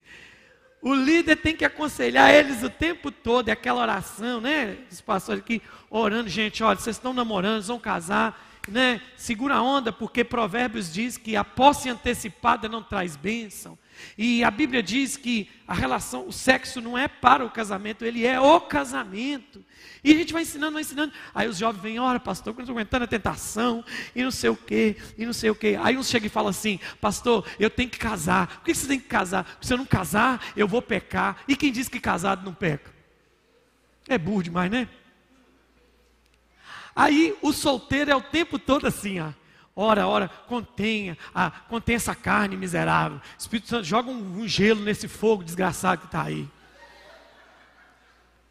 o 0.86 0.94
líder 0.94 1.38
tem 1.38 1.56
que 1.56 1.66
aconselhar 1.66 2.32
eles 2.32 2.62
o 2.62 2.70
tempo 2.70 3.10
todo, 3.10 3.50
é 3.50 3.52
aquela 3.54 3.82
oração, 3.82 4.40
né? 4.40 4.78
Os 4.92 5.02
pastores 5.02 5.42
aqui 5.42 5.60
orando, 5.90 6.30
gente, 6.30 6.64
olha, 6.64 6.78
vocês 6.78 6.96
estão 6.96 7.12
namorando, 7.12 7.64
vão 7.64 7.80
casar, 7.80 8.40
né? 8.68 9.02
Segura 9.18 9.56
a 9.56 9.64
onda, 9.64 9.92
porque 9.92 10.24
Provérbios 10.24 10.94
diz 10.94 11.18
que 11.18 11.36
a 11.36 11.44
posse 11.44 11.90
antecipada 11.90 12.70
não 12.70 12.84
traz 12.84 13.16
bênção. 13.16 13.76
E 14.18 14.44
a 14.44 14.52
Bíblia 14.52 14.82
diz 14.82 15.18
que 15.18 15.50
a 15.68 15.74
relação, 15.74 16.28
o 16.28 16.32
sexo 16.32 16.80
não 16.80 16.98
é 16.98 17.08
para 17.08 17.44
o 17.44 17.50
casamento, 17.50 18.06
ele 18.06 18.26
é 18.26 18.40
o 18.40 18.62
casamento. 18.62 19.64
E 20.04 20.12
a 20.12 20.16
gente 20.16 20.32
vai 20.32 20.44
ensinando, 20.44 20.74
vai 20.74 20.82
ensinando. 20.82 21.12
Aí 21.34 21.48
os 21.48 21.58
jovens 21.58 21.82
vêm, 21.82 22.00
ora, 22.00 22.20
pastor, 22.20 22.54
eu 22.54 22.60
estou 22.60 22.74
aguentando 22.74 23.06
a 23.06 23.08
tentação, 23.08 23.84
e 24.16 24.24
não 24.24 24.32
sei 24.32 24.50
o 24.50 24.56
quê, 24.56 24.96
e 25.18 25.26
não 25.26 25.34
sei 25.34 25.50
o 25.50 25.56
quê. 25.56 25.78
Aí 25.82 25.98
uns 25.98 26.08
chegam 26.08 26.28
e 26.28 26.30
falam 26.30 26.50
assim, 26.50 26.80
pastor, 27.02 27.46
eu 27.60 27.70
tenho 27.70 27.90
que 27.90 27.98
casar. 27.98 28.48
Por 28.60 28.66
que 28.66 28.76
você 28.76 28.88
tem 28.88 29.00
que 29.00 29.08
casar? 29.08 29.44
Porque 29.44 29.66
se 29.66 29.74
eu 29.74 29.78
não 29.78 29.86
casar, 29.86 30.46
eu 30.56 30.68
vou 30.68 30.82
pecar. 30.82 31.38
E 31.48 31.56
quem 31.56 31.72
diz 31.72 31.90
que 31.90 32.00
casado 32.00 32.46
não 32.46 32.54
peca? 32.54 32.94
É 34.08 34.18
burro 34.18 34.44
demais, 34.44 34.70
né? 34.70 34.88
Aí 36.96 37.36
o 37.42 37.52
solteiro 37.52 38.12
é 38.12 38.16
o 38.16 38.22
tempo 38.22 38.58
todo 38.58 38.88
assim, 38.88 39.20
ó. 39.20 39.32
Ora, 39.76 40.08
ora, 40.08 40.30
contenha, 40.48 41.18
ah, 41.34 41.52
contenha 41.68 41.98
essa 41.98 42.16
carne 42.16 42.56
miserável. 42.56 43.20
Espírito 43.38 43.68
Santo 43.68 43.84
joga 43.84 44.10
um, 44.10 44.40
um 44.40 44.48
gelo 44.48 44.82
nesse 44.82 45.08
fogo 45.08 45.44
desgraçado 45.44 46.02
que 46.02 46.06
está 46.08 46.24
aí. 46.24 46.48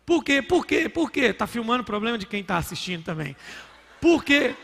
Por 0.05 0.23
quê? 0.23 0.43
Por 0.43 0.67
quê? 0.67 0.87
Por 0.87 1.11
quê? 1.11 1.21
Está 1.21 1.47
filmando 1.47 1.83
o 1.83 1.87
problema 1.87 2.19
de 2.19 2.27
quem 2.27 2.43
está 2.43 2.59
assistindo 2.59 3.03
também. 3.03 3.35
Por 4.03 4.23
quê? 4.23 4.55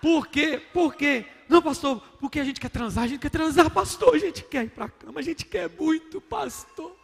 Por 0.00 0.26
quê? 0.26 0.62
Por 0.72 0.94
quê? 0.94 1.26
Não, 1.46 1.60
pastor, 1.60 2.00
porque 2.18 2.40
a 2.40 2.44
gente 2.44 2.60
quer 2.60 2.70
transar, 2.70 3.04
a 3.04 3.08
gente 3.08 3.20
quer 3.20 3.28
transar, 3.28 3.68
pastor, 3.68 4.14
a 4.14 4.18
gente 4.18 4.42
quer 4.44 4.64
ir 4.64 4.70
para 4.70 4.86
a 4.86 4.88
cama, 4.88 5.20
a 5.20 5.22
gente 5.22 5.44
quer 5.44 5.68
muito, 5.68 6.18
pastor. 6.18 6.96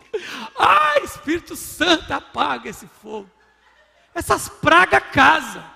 Ai, 0.59 1.03
Espírito 1.05 1.55
Santo, 1.55 2.11
apaga 2.13 2.71
esse 2.71 2.87
fogo. 2.87 3.29
Essas 4.15 4.49
pragas 4.49 5.03
casa. 5.13 5.76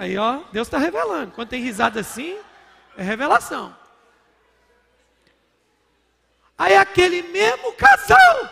Aí, 0.00 0.16
ó, 0.16 0.40
Deus 0.50 0.66
está 0.66 0.78
revelando. 0.78 1.32
Quando 1.32 1.50
tem 1.50 1.60
risada 1.60 2.00
assim, 2.00 2.38
é 2.96 3.02
revelação. 3.02 3.76
Aí 6.56 6.74
aquele 6.74 7.20
mesmo 7.20 7.74
casal, 7.74 8.50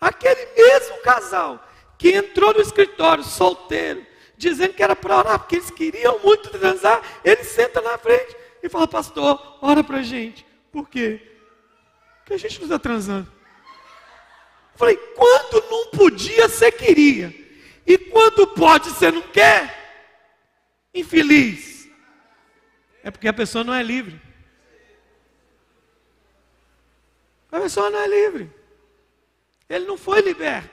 aquele 0.00 0.46
mesmo 0.56 1.02
casal 1.02 1.62
que 1.98 2.14
entrou 2.14 2.54
no 2.54 2.60
escritório 2.62 3.22
solteiro, 3.22 4.06
dizendo 4.34 4.72
que 4.72 4.82
era 4.82 4.96
para 4.96 5.18
orar, 5.18 5.38
porque 5.40 5.56
eles 5.56 5.70
queriam 5.70 6.18
muito 6.20 6.48
transar, 6.48 7.02
ele 7.22 7.44
senta 7.44 7.82
na 7.82 7.98
frente 7.98 8.34
e 8.62 8.68
fala, 8.70 8.88
pastor, 8.88 9.58
ora 9.60 9.84
pra 9.84 10.00
gente. 10.00 10.46
Por 10.72 10.88
quê? 10.88 11.20
Porque 12.20 12.32
a 12.32 12.38
gente 12.38 12.56
não 12.56 12.64
está 12.64 12.78
transando. 12.78 13.30
Eu 14.72 14.78
falei, 14.78 14.96
quando 14.96 15.70
não 15.70 15.90
podia, 15.90 16.48
você 16.48 16.72
queria. 16.72 17.30
E 17.86 17.98
quando 17.98 18.46
pode, 18.46 18.88
você 18.88 19.10
não 19.10 19.20
quer? 19.20 19.81
Infeliz. 20.94 21.88
É 23.02 23.10
porque 23.10 23.28
a 23.28 23.32
pessoa 23.32 23.64
não 23.64 23.74
é 23.74 23.82
livre. 23.82 24.20
A 27.50 27.60
pessoa 27.60 27.90
não 27.90 27.98
é 27.98 28.08
livre. 28.08 28.50
Ele 29.68 29.86
não 29.86 29.98
foi 29.98 30.20
liberto. 30.20 30.70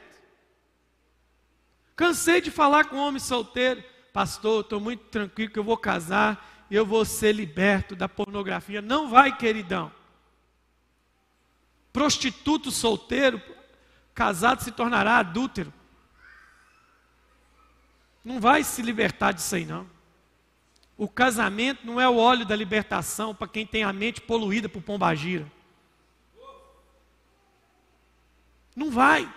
Cansei 1.95 2.39
de 2.39 2.51
falar 2.51 2.85
com 2.85 2.97
homem 2.97 3.19
solteiro. 3.19 3.83
Pastor, 4.13 4.61
estou 4.61 4.79
muito 4.79 5.03
tranquilo 5.05 5.51
que 5.51 5.59
eu 5.59 5.63
vou 5.63 5.77
casar 5.77 6.65
e 6.69 6.75
eu 6.75 6.85
vou 6.85 7.03
ser 7.03 7.33
liberto 7.33 7.95
da 7.95 8.07
pornografia. 8.07 8.81
Não 8.81 9.09
vai, 9.09 9.35
queridão. 9.35 9.91
Prostituto 11.91 12.71
solteiro, 12.71 13.41
casado 14.13 14.63
se 14.63 14.71
tornará 14.71 15.17
adúltero. 15.17 15.73
Não 18.23 18.39
vai 18.39 18.63
se 18.63 18.81
libertar 18.81 19.31
disso 19.31 19.55
aí, 19.55 19.65
não. 19.65 19.98
O 20.99 21.07
casamento 21.07 21.87
não 21.87 21.99
é 21.99 22.09
o 22.09 22.17
óleo 22.17 22.45
da 22.45 22.53
libertação 22.53 23.33
para 23.33 23.47
quem 23.47 23.65
tem 23.65 23.83
a 23.83 23.93
mente 23.93 24.19
poluída 24.19 24.67
por 24.67 24.81
pombagira. 24.81 25.49
Não 28.75 28.91
vai. 28.91 29.33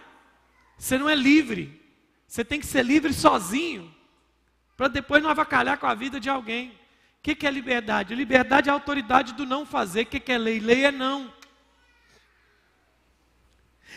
Você 0.77 0.99
não 0.99 1.09
é 1.09 1.15
livre. 1.15 1.81
Você 2.27 2.45
tem 2.45 2.59
que 2.59 2.67
ser 2.67 2.85
livre 2.85 3.15
sozinho. 3.15 3.95
Para 4.77 4.89
depois 4.89 5.23
não 5.23 5.31
avacalhar 5.31 5.79
com 5.79 5.87
a 5.87 5.95
vida 5.95 6.19
de 6.19 6.29
alguém. 6.29 6.71
O 6.71 7.23
que, 7.23 7.37
que 7.37 7.47
é 7.47 7.51
liberdade? 7.53 8.13
Liberdade 8.13 8.69
é 8.69 8.73
a 8.73 8.75
autoridade 8.75 9.33
do 9.33 9.47
não 9.47 9.65
fazer. 9.65 10.03
O 10.03 10.07
que, 10.07 10.19
que 10.19 10.33
é 10.33 10.39
lei? 10.39 10.59
Lei 10.59 10.87
é 10.87 10.91
não. 10.91 11.33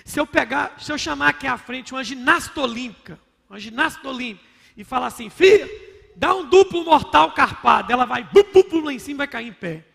Se 0.05 0.19
eu 0.19 0.27
pegar, 0.27 0.79
se 0.79 0.91
eu 0.91 0.99
chamar 0.99 1.29
aqui 1.29 1.47
à 1.47 1.57
frente 1.57 1.93
uma 1.93 2.03
ginasta 2.03 2.61
olímpica, 2.61 3.19
uma 3.49 3.59
ginasta 3.59 4.07
olímpica, 4.07 4.47
e 4.77 4.83
falar 4.83 5.07
assim, 5.07 5.31
filha, 5.31 5.67
dá 6.15 6.33
um 6.33 6.47
duplo 6.47 6.83
mortal 6.83 7.31
carpado, 7.31 7.91
ela 7.91 8.05
vai 8.05 8.23
bum, 8.23 8.43
bum, 8.53 8.63
bum, 8.69 8.85
lá 8.85 8.93
em 8.93 8.99
cima 8.99 9.19
vai 9.19 9.27
cair 9.27 9.47
em 9.47 9.53
pé. 9.53 9.85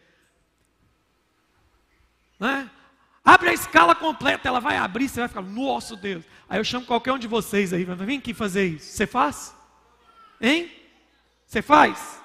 Né? 2.39 2.71
Abre 3.25 3.51
a 3.51 3.53
escala 3.53 3.95
completa, 3.95 4.49
ela 4.49 4.61
vai 4.61 4.77
abrir, 4.77 5.09
você 5.09 5.21
vai 5.21 5.29
ficar, 5.29 5.43
nosso 5.43 5.97
Deus. 5.97 6.25
Aí 6.49 6.59
eu 6.59 6.65
chamo 6.65 6.87
qualquer 6.87 7.13
um 7.13 7.19
de 7.19 7.29
vocês 7.29 7.73
aí, 7.73 7.85
vem 7.85 8.19
aqui 8.19 8.33
fazer 8.33 8.67
isso. 8.67 8.87
Você 8.87 9.07
faz? 9.07 9.55
Hein? 10.41 10.71
Você 11.47 11.61
faz? 11.61 12.23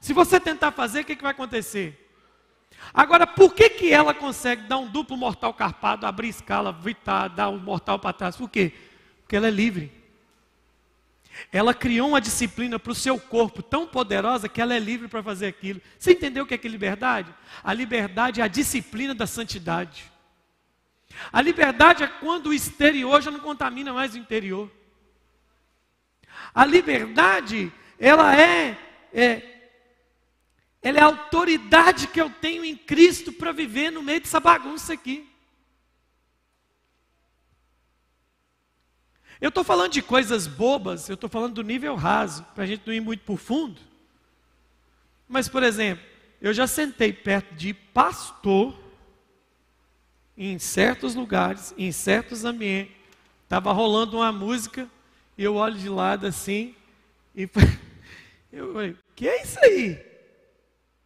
Se 0.00 0.12
você 0.12 0.38
tentar 0.38 0.70
fazer, 0.70 1.00
o 1.00 1.04
que, 1.04 1.16
que 1.16 1.22
vai 1.22 1.32
acontecer? 1.32 2.02
Agora, 2.94 3.26
por 3.26 3.54
que, 3.54 3.68
que 3.70 3.92
ela 3.92 4.14
consegue 4.14 4.62
dar 4.62 4.78
um 4.78 4.88
duplo 4.88 5.16
mortal 5.16 5.52
carpado, 5.52 6.06
abrir 6.06 6.28
escala, 6.28 6.72
vitar, 6.72 7.28
dar 7.28 7.48
um 7.48 7.58
mortal 7.58 7.98
para 7.98 8.12
trás? 8.12 8.36
Por 8.36 8.48
quê? 8.48 8.72
Porque 9.22 9.34
ela 9.34 9.48
é 9.48 9.50
livre. 9.50 9.92
Ela 11.52 11.74
criou 11.74 12.08
uma 12.08 12.20
disciplina 12.20 12.78
para 12.78 12.92
o 12.92 12.94
seu 12.94 13.18
corpo 13.18 13.62
tão 13.62 13.86
poderosa 13.86 14.48
que 14.48 14.60
ela 14.60 14.74
é 14.74 14.78
livre 14.78 15.08
para 15.08 15.22
fazer 15.22 15.46
aquilo. 15.46 15.80
Você 15.98 16.12
entendeu 16.12 16.44
o 16.44 16.46
que 16.46 16.54
é, 16.54 16.58
que 16.58 16.66
é 16.66 16.70
liberdade? 16.70 17.34
A 17.62 17.72
liberdade 17.72 18.40
é 18.40 18.44
a 18.44 18.48
disciplina 18.48 19.14
da 19.14 19.26
santidade. 19.26 20.10
A 21.32 21.40
liberdade 21.40 22.02
é 22.02 22.06
quando 22.06 22.48
o 22.48 22.54
exterior 22.54 23.22
já 23.22 23.30
não 23.30 23.40
contamina 23.40 23.92
mais 23.92 24.14
o 24.14 24.18
interior. 24.18 24.70
A 26.54 26.64
liberdade, 26.64 27.72
ela 27.98 28.36
é, 28.36 28.78
é 29.12 29.56
ela 30.82 30.98
é 30.98 31.02
a 31.02 31.06
autoridade 31.06 32.06
que 32.06 32.20
eu 32.20 32.30
tenho 32.30 32.64
em 32.64 32.76
Cristo 32.76 33.32
para 33.32 33.50
viver 33.50 33.90
no 33.90 34.02
meio 34.02 34.20
dessa 34.20 34.38
bagunça 34.38 34.92
aqui. 34.92 35.28
Eu 39.40 39.50
estou 39.50 39.62
falando 39.62 39.92
de 39.92 40.02
coisas 40.02 40.46
bobas, 40.46 41.08
eu 41.08 41.14
estou 41.14 41.28
falando 41.28 41.54
do 41.54 41.62
nível 41.62 41.94
raso, 41.94 42.42
para 42.54 42.64
a 42.64 42.66
gente 42.66 42.82
não 42.86 42.94
ir 42.94 43.00
muito 43.00 43.30
o 43.32 43.36
fundo. 43.36 43.80
Mas, 45.28 45.48
por 45.48 45.62
exemplo, 45.62 46.04
eu 46.40 46.54
já 46.54 46.66
sentei 46.66 47.12
perto 47.12 47.54
de 47.54 47.74
pastor, 47.74 48.78
em 50.36 50.58
certos 50.58 51.14
lugares, 51.14 51.74
em 51.78 51.90
certos 51.90 52.44
ambientes, 52.44 52.94
estava 53.44 53.72
rolando 53.72 54.18
uma 54.18 54.32
música, 54.32 54.88
e 55.36 55.44
eu 55.44 55.54
olho 55.54 55.78
de 55.78 55.88
lado 55.88 56.26
assim, 56.26 56.74
e 57.34 57.48
eu 58.52 58.72
falei, 58.72 58.96
que 59.14 59.28
é 59.28 59.42
isso 59.42 59.58
aí? 59.60 60.04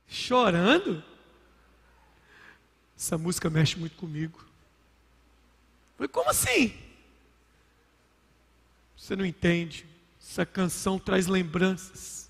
Chorando? 0.07 1.03
Essa 2.97 3.17
música 3.17 3.49
mexe 3.49 3.79
muito 3.79 3.97
comigo. 3.97 4.39
Eu 4.39 5.97
falei, 5.97 6.09
como 6.09 6.31
assim? 6.31 6.90
Você 9.01 9.17
não 9.17 9.25
entende. 9.25 9.87
Essa 10.21 10.45
canção 10.45 10.99
traz 10.99 11.27
lembranças. 11.27 12.29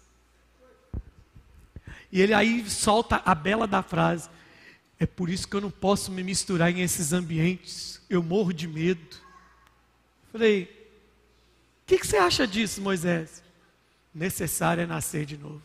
E 2.12 2.20
ele 2.20 2.32
aí 2.32 2.68
solta 2.70 3.20
a 3.24 3.34
bela 3.34 3.66
da 3.66 3.82
frase. 3.82 4.30
É 4.98 5.04
por 5.04 5.28
isso 5.28 5.48
que 5.48 5.56
eu 5.56 5.60
não 5.60 5.70
posso 5.70 6.12
me 6.12 6.22
misturar 6.22 6.70
em 6.70 6.80
esses 6.80 7.12
ambientes. 7.12 8.00
Eu 8.08 8.22
morro 8.22 8.52
de 8.52 8.68
medo. 8.68 9.16
Falei, 10.30 10.62
o 11.82 11.86
que, 11.86 11.98
que 11.98 12.06
você 12.06 12.16
acha 12.16 12.46
disso, 12.46 12.80
Moisés? 12.80 13.42
Necessário 14.14 14.84
é 14.84 14.86
nascer 14.86 15.26
de 15.26 15.36
novo. 15.36 15.62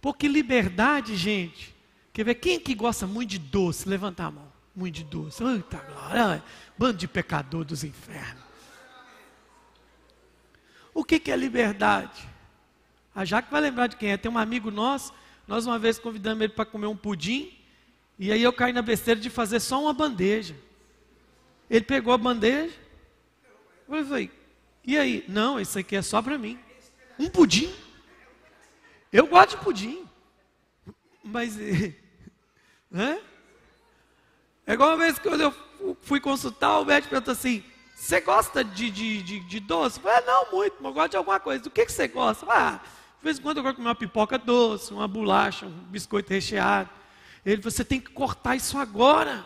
Porque 0.00 0.28
liberdade, 0.28 1.16
gente. 1.16 1.74
Quer 2.12 2.24
ver 2.24 2.36
quem 2.36 2.60
que 2.60 2.74
gosta 2.74 3.04
muito 3.04 3.30
de 3.30 3.38
doce? 3.40 3.88
Levanta 3.88 4.24
a 4.24 4.30
mão 4.30 4.53
muito 4.74 4.94
de 4.94 5.04
doce. 5.04 5.42
Eita 5.42 5.78
glória, 5.78 6.42
bando 6.76 6.98
de 6.98 7.06
pecador 7.08 7.64
dos 7.64 7.84
infernos. 7.84 8.42
O 10.92 11.04
que, 11.04 11.18
que 11.18 11.30
é 11.30 11.36
liberdade? 11.36 12.28
A 13.14 13.24
Jaque 13.24 13.50
vai 13.50 13.60
lembrar 13.60 13.86
de 13.86 13.96
quem 13.96 14.12
é. 14.12 14.16
Tem 14.16 14.30
um 14.30 14.38
amigo 14.38 14.70
nosso, 14.70 15.12
nós 15.46 15.66
uma 15.66 15.78
vez 15.78 15.98
convidamos 15.98 16.42
ele 16.42 16.52
para 16.52 16.64
comer 16.64 16.86
um 16.86 16.96
pudim, 16.96 17.52
e 18.18 18.30
aí 18.30 18.42
eu 18.42 18.52
caí 18.52 18.72
na 18.72 18.82
besteira 18.82 19.20
de 19.20 19.30
fazer 19.30 19.60
só 19.60 19.80
uma 19.80 19.92
bandeja. 19.92 20.56
Ele 21.68 21.84
pegou 21.84 22.12
a 22.12 22.18
bandeja, 22.18 22.74
eu 23.88 24.04
falei, 24.04 24.30
e 24.84 24.98
aí? 24.98 25.24
Não, 25.28 25.58
isso 25.58 25.78
aqui 25.78 25.96
é 25.96 26.02
só 26.02 26.20
para 26.20 26.36
mim. 26.36 26.58
Um 27.18 27.28
pudim. 27.28 27.72
Eu 29.12 29.26
gosto 29.26 29.56
de 29.56 29.64
pudim. 29.64 30.04
Mas, 31.22 31.56
né? 32.90 33.20
É 34.66 34.72
igual 34.72 34.90
uma 34.90 34.96
vez 34.96 35.18
que 35.18 35.28
eu 35.28 35.54
fui 36.02 36.20
consultar, 36.20 36.78
o 36.78 36.84
médico 36.84 37.10
perguntou 37.10 37.32
assim: 37.32 37.62
Você 37.94 38.20
gosta 38.20 38.64
de, 38.64 38.90
de, 38.90 39.22
de, 39.22 39.40
de 39.40 39.60
doce? 39.60 39.98
Eu 39.98 40.02
falei, 40.02 40.18
ah, 40.18 40.22
não 40.26 40.52
muito, 40.52 40.76
mas 40.80 40.86
eu 40.86 40.94
gosto 40.94 41.10
de 41.10 41.16
alguma 41.16 41.40
coisa. 41.40 41.62
Do 41.62 41.70
que, 41.70 41.84
que 41.84 41.92
você 41.92 42.08
gosta? 42.08 42.46
ah, 42.48 42.80
de 43.18 43.24
vez 43.24 43.38
em 43.38 43.42
quando 43.42 43.58
eu 43.58 43.62
gosto 43.62 43.74
de 43.74 43.76
comer 43.78 43.88
uma 43.88 43.94
pipoca 43.94 44.38
doce, 44.38 44.92
uma 44.92 45.06
bolacha, 45.06 45.66
um 45.66 45.70
biscoito 45.70 46.32
recheado. 46.32 46.88
Ele 47.44 47.60
Você 47.60 47.84
tem 47.84 48.00
que 48.00 48.10
cortar 48.10 48.56
isso 48.56 48.78
agora. 48.78 49.44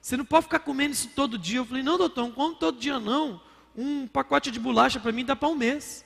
Você 0.00 0.16
não 0.16 0.24
pode 0.24 0.44
ficar 0.44 0.60
comendo 0.60 0.92
isso 0.92 1.10
todo 1.14 1.38
dia. 1.38 1.58
Eu 1.58 1.64
falei: 1.64 1.82
Não, 1.82 1.96
doutor, 1.96 2.22
não 2.22 2.32
como 2.32 2.56
todo 2.56 2.78
dia 2.78 2.98
não. 2.98 3.40
Um 3.76 4.08
pacote 4.08 4.50
de 4.50 4.58
bolacha 4.58 4.98
para 4.98 5.12
mim 5.12 5.24
dá 5.24 5.36
para 5.36 5.48
um 5.48 5.54
mês. 5.54 6.04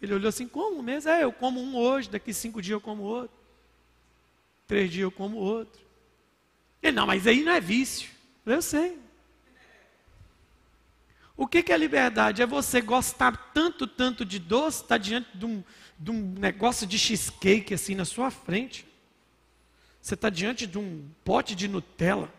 Ele 0.00 0.14
olhou 0.14 0.28
assim: 0.28 0.46
Como 0.46 0.78
um 0.78 0.82
mês? 0.82 1.04
É, 1.04 1.24
eu 1.24 1.32
como 1.32 1.60
um 1.60 1.76
hoje, 1.76 2.08
daqui 2.08 2.32
cinco 2.32 2.62
dias 2.62 2.74
eu 2.74 2.80
como 2.80 3.02
outro. 3.02 3.36
Três 4.68 4.90
dias 4.90 5.02
eu 5.02 5.10
como 5.10 5.36
outro. 5.36 5.83
Ele, 6.84 6.96
não, 6.96 7.06
mas 7.06 7.26
aí 7.26 7.42
não 7.42 7.52
é 7.52 7.60
vício. 7.60 8.10
Eu 8.44 8.60
sei. 8.60 8.98
O 11.34 11.46
que, 11.46 11.62
que 11.62 11.72
é 11.72 11.78
liberdade? 11.78 12.42
É 12.42 12.46
você 12.46 12.80
gostar 12.82 13.50
tanto, 13.54 13.86
tanto 13.86 14.22
de 14.22 14.38
doce, 14.38 14.82
estar 14.82 14.88
tá 14.88 14.98
diante 14.98 15.28
de 15.34 15.46
um, 15.46 15.64
de 15.98 16.10
um 16.10 16.34
negócio 16.38 16.86
de 16.86 16.98
cheesecake 16.98 17.72
assim 17.72 17.94
na 17.94 18.04
sua 18.04 18.30
frente. 18.30 18.86
Você 20.00 20.12
está 20.12 20.28
diante 20.28 20.66
de 20.66 20.78
um 20.78 21.08
pote 21.24 21.54
de 21.54 21.66
Nutella. 21.66 22.30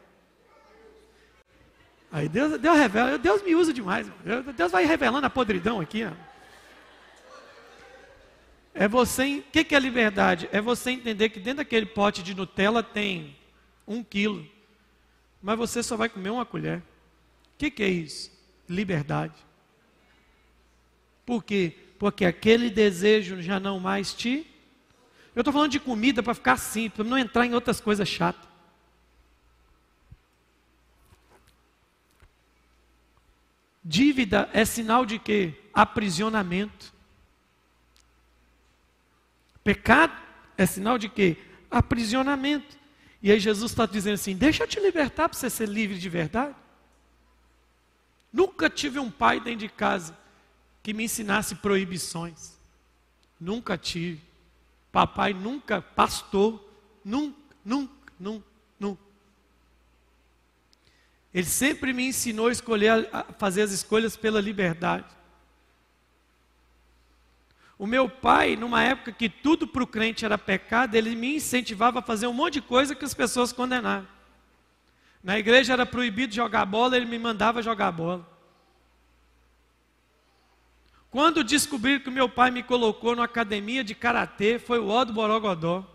Aí 2.12 2.30
Deus, 2.30 2.60
Deus 2.60 2.78
revela, 2.78 3.18
Deus 3.18 3.42
me 3.42 3.56
usa 3.56 3.74
demais. 3.74 4.08
Deus 4.56 4.72
vai 4.72 4.86
revelando 4.86 5.26
a 5.26 5.30
podridão 5.30 5.82
aqui. 5.82 6.06
Ó. 6.06 6.12
É 8.76 8.88
você, 8.88 9.40
o 9.40 9.44
que, 9.52 9.64
que 9.64 9.74
é 9.74 9.80
liberdade? 9.80 10.48
É 10.52 10.62
você 10.62 10.92
entender 10.92 11.30
que 11.30 11.40
dentro 11.40 11.58
daquele 11.58 11.88
pote 11.88 12.22
de 12.22 12.36
Nutella 12.36 12.84
tem 12.84 13.36
um 13.88 14.04
quilo, 14.04 14.48
mas 15.42 15.58
você 15.58 15.84
só 15.84 15.96
vai 15.96 16.10
comer 16.10 16.30
uma 16.30 16.46
colher. 16.46 16.80
O 16.80 17.58
que, 17.58 17.70
que 17.70 17.84
é 17.84 17.90
isso? 17.90 18.32
Liberdade. 18.68 19.36
Por 21.26 21.44
quê? 21.44 21.76
Porque 21.98 22.26
aquele 22.26 22.70
desejo 22.70 23.42
já 23.42 23.60
não 23.60 23.80
mais 23.80 24.14
te. 24.14 24.46
Eu 25.36 25.42
estou 25.42 25.54
falando 25.54 25.72
de 25.72 25.80
comida 25.80 26.22
para 26.22 26.34
ficar 26.34 26.58
simples, 26.58 26.96
para 26.96 27.06
não 27.06 27.18
entrar 27.18 27.46
em 27.46 27.54
outras 27.54 27.80
coisas 27.80 28.08
chatas. 28.08 28.48
Dívida 33.84 34.50
é 34.52 34.66
sinal 34.66 35.06
de 35.06 35.20
quê? 35.20 35.54
Aprisionamento. 35.72 36.92
Pecado 39.64 40.16
é 40.58 40.66
sinal 40.66 40.98
de 40.98 41.08
quê? 41.08 41.38
Aprisionamento. 41.70 42.78
E 43.26 43.32
aí 43.32 43.40
Jesus 43.40 43.72
está 43.72 43.88
dizendo 43.88 44.14
assim: 44.14 44.36
deixa 44.36 44.62
eu 44.62 44.68
te 44.68 44.80
libertar 44.80 45.28
para 45.28 45.36
você 45.36 45.50
ser 45.50 45.68
livre 45.68 45.98
de 45.98 46.08
verdade. 46.08 46.54
Nunca 48.32 48.70
tive 48.70 49.00
um 49.00 49.10
pai 49.10 49.40
dentro 49.40 49.62
de 49.62 49.68
casa 49.70 50.16
que 50.84 50.94
me 50.94 51.06
ensinasse 51.06 51.56
proibições. 51.56 52.56
Nunca 53.40 53.80
tive. 53.80 54.22
Papai 54.92 55.34
nunca, 55.34 55.82
pastor, 55.82 56.64
nunca, 57.04 57.40
nunca, 57.66 58.14
nunca, 58.20 58.46
nunca. 58.80 59.02
Ele 61.34 61.48
sempre 61.48 61.94
me 61.94 62.08
ensinou 62.08 62.50
a 62.50 62.52
escolher, 62.52 63.10
a 63.12 63.24
fazer 63.24 63.64
as 63.64 63.72
escolhas 63.72 64.16
pela 64.16 64.40
liberdade. 64.40 65.08
O 67.78 67.86
meu 67.86 68.10
pai, 68.10 68.56
numa 68.56 68.82
época 68.82 69.12
que 69.12 69.28
tudo 69.28 69.68
para 69.68 69.84
o 69.84 69.88
crente 69.88 70.24
era 70.24 70.38
pecado, 70.38 70.96
ele 70.96 71.16
me 71.16 71.36
incentivava 71.36 72.00
a 72.00 72.02
fazer 72.02 72.28
um 72.28 72.34
monte 72.34 72.54
de 72.54 72.62
coisa 72.62 72.96
que 72.96 73.04
as 73.04 73.14
pessoas 73.14 73.52
condenavam. 73.52 74.08
Na 75.22 75.38
igreja 75.38 75.74
era 75.74 75.86
proibido 75.86 76.34
jogar 76.34 76.66
bola, 76.66 76.96
ele 76.96 77.06
me 77.06 77.20
mandava 77.20 77.62
jogar 77.62 77.92
bola. 77.92 78.26
Quando 81.10 81.44
descobriram 81.44 82.02
que 82.02 82.10
meu 82.10 82.30
pai 82.30 82.52
me 82.52 82.62
colocou 82.62 83.16
numa 83.16 83.26
academia 83.26 83.84
de 83.84 83.96
karatê, 83.96 84.60
foi 84.60 84.80
o 84.80 84.88
ó 84.88 85.04
do 85.04 85.14
Borogodó. 85.14 85.86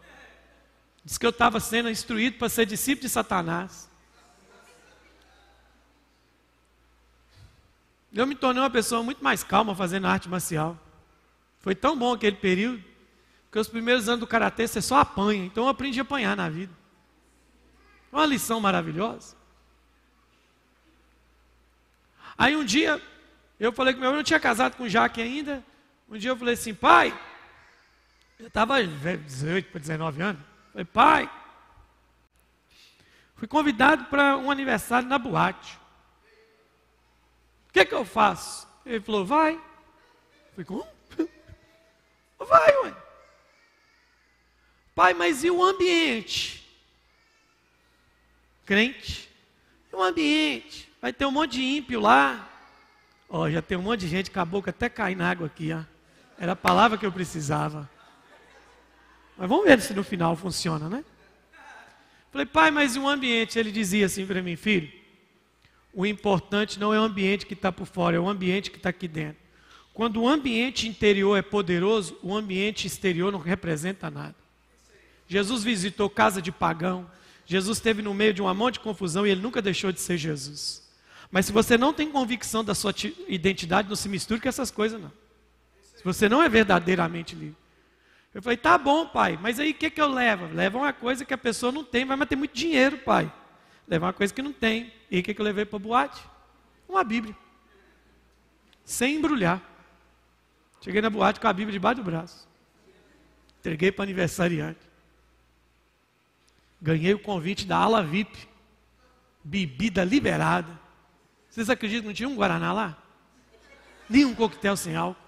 Diz 1.04 1.16
que 1.16 1.24
eu 1.24 1.30
estava 1.30 1.60
sendo 1.60 1.88
instruído 1.88 2.36
para 2.38 2.48
ser 2.48 2.66
discípulo 2.66 3.02
de 3.02 3.08
Satanás. 3.08 3.88
Eu 8.12 8.26
me 8.26 8.34
tornei 8.34 8.62
uma 8.62 8.70
pessoa 8.70 9.02
muito 9.02 9.22
mais 9.22 9.44
calma 9.44 9.74
fazendo 9.74 10.06
arte 10.06 10.28
marcial. 10.28 10.78
Foi 11.60 11.74
tão 11.74 11.96
bom 11.96 12.14
aquele 12.14 12.36
período, 12.36 12.82
que 13.50 13.58
os 13.58 13.68
primeiros 13.68 14.08
anos 14.08 14.20
do 14.20 14.26
karatê 14.26 14.66
você 14.66 14.80
só 14.80 14.98
apanha. 14.98 15.44
Então 15.44 15.64
eu 15.64 15.70
aprendi 15.70 15.98
a 15.98 16.02
apanhar 16.02 16.36
na 16.36 16.48
vida. 16.48 16.72
Uma 18.10 18.26
lição 18.26 18.60
maravilhosa. 18.60 19.36
Aí 22.36 22.56
um 22.56 22.64
dia, 22.64 23.00
eu 23.58 23.72
falei 23.72 23.92
que 23.92 24.00
meu 24.00 24.08
irmão 24.08 24.18
não 24.18 24.24
tinha 24.24 24.40
casado 24.40 24.76
com 24.76 24.84
o 24.84 24.88
Jaque 24.88 25.20
ainda. 25.20 25.64
Um 26.08 26.16
dia 26.16 26.30
eu 26.30 26.36
falei 26.36 26.54
assim, 26.54 26.74
pai, 26.74 27.16
eu 28.38 28.46
estava 28.46 28.82
18 28.82 29.70
para 29.70 29.80
19 29.80 30.22
anos. 30.22 30.42
Falei, 30.72 30.84
pai, 30.86 31.30
fui 33.36 33.46
convidado 33.46 34.06
para 34.06 34.36
um 34.38 34.50
aniversário 34.50 35.08
na 35.08 35.18
boate. 35.18 35.78
O 37.68 37.72
que, 37.72 37.84
que 37.84 37.94
eu 37.94 38.04
faço? 38.04 38.66
Ele 38.86 39.00
falou, 39.00 39.26
vai. 39.26 39.54
Eu 39.54 40.50
falei, 40.52 40.64
como? 40.64 40.99
Vai, 42.40 42.76
ué. 42.84 42.94
Pai, 44.94 45.14
mas 45.14 45.44
e 45.44 45.50
o 45.50 45.62
ambiente? 45.62 46.66
Crente? 48.64 49.28
E 49.92 49.96
o 49.96 50.02
ambiente? 50.02 50.90
Vai 51.00 51.12
ter 51.12 51.26
um 51.26 51.30
monte 51.30 51.52
de 51.52 51.62
ímpio 51.62 52.00
lá. 52.00 52.48
Ó, 53.28 53.48
já 53.48 53.62
tem 53.62 53.78
um 53.78 53.82
monte 53.82 54.00
de 54.00 54.08
gente 54.08 54.30
com 54.30 54.40
a 54.40 54.44
boca 54.44 54.70
até 54.70 54.88
cair 54.88 55.16
na 55.16 55.30
água 55.30 55.46
aqui, 55.46 55.72
ó. 55.72 55.82
Era 56.38 56.52
a 56.52 56.56
palavra 56.56 56.98
que 56.98 57.06
eu 57.06 57.12
precisava. 57.12 57.88
Mas 59.36 59.48
vamos 59.48 59.64
ver 59.64 59.80
se 59.80 59.94
no 59.94 60.02
final 60.02 60.34
funciona, 60.36 60.88
né? 60.88 61.04
Falei, 62.32 62.46
pai, 62.46 62.70
mas 62.70 62.96
e 62.96 62.98
o 62.98 63.08
ambiente? 63.08 63.58
Ele 63.58 63.72
dizia 63.72 64.06
assim 64.06 64.26
para 64.26 64.42
mim, 64.42 64.54
filho, 64.56 64.92
o 65.92 66.06
importante 66.06 66.78
não 66.78 66.94
é 66.94 67.00
o 67.00 67.02
ambiente 67.02 67.46
que 67.46 67.54
está 67.54 67.72
por 67.72 67.86
fora, 67.86 68.16
é 68.16 68.20
o 68.20 68.28
ambiente 68.28 68.70
que 68.70 68.76
está 68.76 68.90
aqui 68.90 69.08
dentro. 69.08 69.39
Quando 70.00 70.22
o 70.22 70.26
ambiente 70.26 70.88
interior 70.88 71.36
é 71.36 71.42
poderoso, 71.42 72.18
o 72.22 72.34
ambiente 72.34 72.86
exterior 72.86 73.30
não 73.30 73.38
representa 73.38 74.10
nada. 74.10 74.34
Jesus 75.28 75.62
visitou 75.62 76.08
casa 76.08 76.40
de 76.40 76.50
pagão, 76.50 77.06
Jesus 77.44 77.76
esteve 77.76 78.00
no 78.00 78.14
meio 78.14 78.32
de 78.32 78.40
uma 78.40 78.54
monte 78.54 78.76
de 78.76 78.80
confusão 78.80 79.26
e 79.26 79.30
ele 79.30 79.42
nunca 79.42 79.60
deixou 79.60 79.92
de 79.92 80.00
ser 80.00 80.16
Jesus. 80.16 80.90
Mas 81.30 81.44
se 81.44 81.52
você 81.52 81.76
não 81.76 81.92
tem 81.92 82.10
convicção 82.10 82.64
da 82.64 82.74
sua 82.74 82.94
identidade, 83.28 83.90
não 83.90 83.94
se 83.94 84.08
misture 84.08 84.40
com 84.40 84.48
essas 84.48 84.70
coisas, 84.70 84.98
não. 84.98 85.12
Se 85.94 86.02
você 86.02 86.30
não 86.30 86.42
é 86.42 86.48
verdadeiramente 86.48 87.34
livre. 87.34 87.58
Eu 88.32 88.40
falei, 88.40 88.56
tá 88.56 88.78
bom, 88.78 89.04
pai, 89.06 89.38
mas 89.42 89.60
aí 89.60 89.72
o 89.72 89.74
que, 89.74 89.90
que 89.90 90.00
eu 90.00 90.08
levo? 90.08 90.46
Leva 90.54 90.78
uma 90.78 90.94
coisa 90.94 91.26
que 91.26 91.34
a 91.34 91.38
pessoa 91.38 91.70
não 91.70 91.84
tem, 91.84 92.06
vai 92.06 92.16
mas 92.16 92.26
muito 92.38 92.54
dinheiro, 92.54 92.96
pai. 92.96 93.30
Leva 93.86 94.06
uma 94.06 94.14
coisa 94.14 94.32
que 94.32 94.40
não 94.40 94.54
tem. 94.54 94.94
E 95.10 95.20
o 95.20 95.22
que, 95.22 95.34
que 95.34 95.40
eu 95.42 95.44
levei 95.44 95.66
para 95.66 95.76
a 95.76 95.78
boate? 95.78 96.22
Uma 96.88 97.04
Bíblia. 97.04 97.36
Sem 98.82 99.16
embrulhar. 99.16 99.68
Cheguei 100.80 101.02
na 101.02 101.10
boate 101.10 101.38
com 101.38 101.46
a 101.46 101.52
Bíblia 101.52 101.72
debaixo 101.72 102.02
do 102.02 102.10
braço. 102.10 102.48
Entreguei 103.58 103.92
para 103.92 104.04
aniversariante. 104.04 104.80
Ganhei 106.80 107.12
o 107.12 107.18
convite 107.18 107.66
da 107.66 107.76
ala 107.76 108.02
VIP. 108.02 108.48
Bebida 109.44 110.02
liberada. 110.04 110.78
Vocês 111.48 111.68
acreditam 111.68 112.02
que 112.02 112.06
não 112.08 112.14
tinha 112.14 112.28
um 112.28 112.36
Guaraná 112.36 112.72
lá? 112.72 112.98
Nem 114.08 114.24
um 114.24 114.34
coquetel 114.34 114.76
sem 114.76 114.96
álcool. 114.96 115.20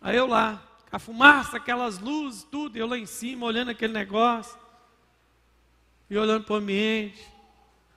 Aí 0.00 0.16
eu 0.16 0.26
lá, 0.26 0.62
a 0.90 0.98
fumaça, 0.98 1.56
aquelas 1.56 1.98
luzes, 1.98 2.44
tudo, 2.44 2.76
eu 2.76 2.86
lá 2.86 2.96
em 2.96 3.06
cima, 3.06 3.46
olhando 3.46 3.70
aquele 3.70 3.92
negócio. 3.92 4.58
E 6.08 6.16
olhando 6.16 6.44
para 6.44 6.54
o 6.54 6.56
ambiente. 6.56 7.26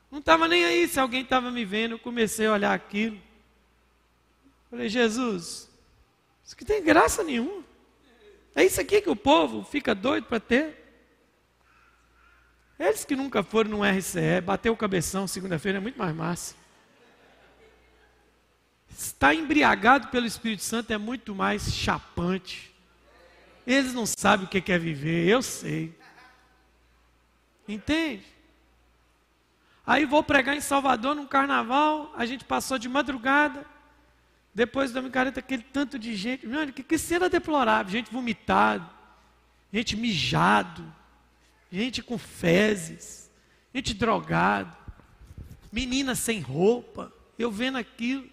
Não 0.10 0.20
estava 0.20 0.48
nem 0.48 0.66
aí 0.66 0.88
se 0.88 1.00
alguém 1.00 1.22
estava 1.22 1.52
me 1.52 1.64
vendo, 1.64 1.92
eu 1.92 2.00
comecei 2.00 2.48
a 2.48 2.54
olhar 2.54 2.74
aquilo. 2.74 3.20
Falei, 4.70 4.90
Jesus, 4.90 5.67
isso 6.48 6.56
que 6.56 6.64
tem 6.64 6.82
graça 6.82 7.26
nenhuma. 7.26 7.62
É 8.56 8.64
isso 8.64 8.80
aqui 8.80 9.02
que 9.02 9.10
o 9.10 9.18
povo 9.18 9.66
fica 9.66 9.94
doido 9.94 10.28
para 10.28 10.40
ter. 10.40 10.82
Eles 12.80 13.04
que 13.04 13.18
nunca 13.18 13.44
foram 13.44 13.72
no 13.72 13.84
RCE, 13.84 14.40
bater 14.42 14.70
o 14.70 14.78
cabeção 14.78 15.28
segunda-feira 15.28 15.80
é 15.80 15.82
muito 15.82 16.00
mais 16.00 16.16
massa. 16.16 16.56
Estar 18.90 19.34
embriagado 19.34 20.08
pelo 20.08 20.26
Espírito 20.26 20.64
Santo 20.64 20.92
é 20.94 20.98
muito 20.98 21.36
mais 21.36 21.74
chapante. 21.74 22.74
Eles 23.66 23.94
não 23.94 24.06
sabem 24.06 24.46
o 24.46 24.50
que 24.50 24.72
é 24.72 24.80
viver, 24.80 25.28
eu 25.28 25.42
sei. 25.42 25.94
Entende? 27.68 28.26
Aí 29.86 30.06
vou 30.06 30.24
pregar 30.24 30.56
em 30.56 30.62
Salvador 30.62 31.14
num 31.14 31.28
carnaval, 31.28 32.14
a 32.16 32.26
gente 32.26 32.46
passou 32.46 32.78
de 32.78 32.88
madrugada. 32.88 33.66
Depois 34.58 34.92
da 34.92 35.04
micareta, 35.04 35.40
aquele 35.40 35.62
tanto 35.62 36.00
de 36.00 36.16
gente. 36.16 36.48
Mano, 36.48 36.74
que, 36.74 36.82
que 36.82 36.98
cena 36.98 37.30
deplorável. 37.30 37.92
Gente 37.92 38.12
vomitado, 38.12 38.90
gente 39.72 39.96
mijado, 39.96 40.84
gente 41.72 42.02
com 42.02 42.18
fezes, 42.18 43.30
gente 43.72 43.94
drogado, 43.94 44.76
menina 45.72 46.16
sem 46.16 46.40
roupa. 46.40 47.14
Eu 47.38 47.52
vendo 47.52 47.78
aquilo. 47.78 48.28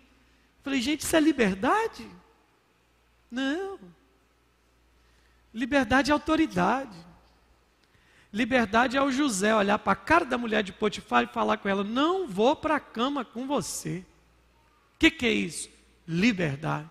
Falei, 0.63 0.81
gente, 0.81 1.01
isso 1.01 1.15
é 1.15 1.21
liberdade? 1.21 2.09
Não. 3.31 3.79
Liberdade 5.53 6.11
é 6.11 6.15
autoridade. 6.15 6.97
Liberdade 8.33 8.97
é 8.97 9.03
o 9.03 9.13
José 9.13 9.55
olhar 9.55 9.79
para 9.79 9.93
a 9.93 9.97
cara 9.97 10.25
da 10.25 10.39
mulher 10.39 10.63
de 10.63 10.73
Potifar 10.73 11.25
e 11.25 11.27
falar 11.27 11.59
com 11.59 11.69
ela: 11.69 11.85
Não 11.85 12.27
vou 12.27 12.57
para 12.57 12.77
a 12.77 12.81
cama 12.81 13.27
com 13.27 13.47
você. 13.47 13.99
O 14.95 14.99
que, 14.99 15.11
que 15.11 15.27
é 15.27 15.31
isso? 15.31 15.74
Liberdade. 16.07 16.91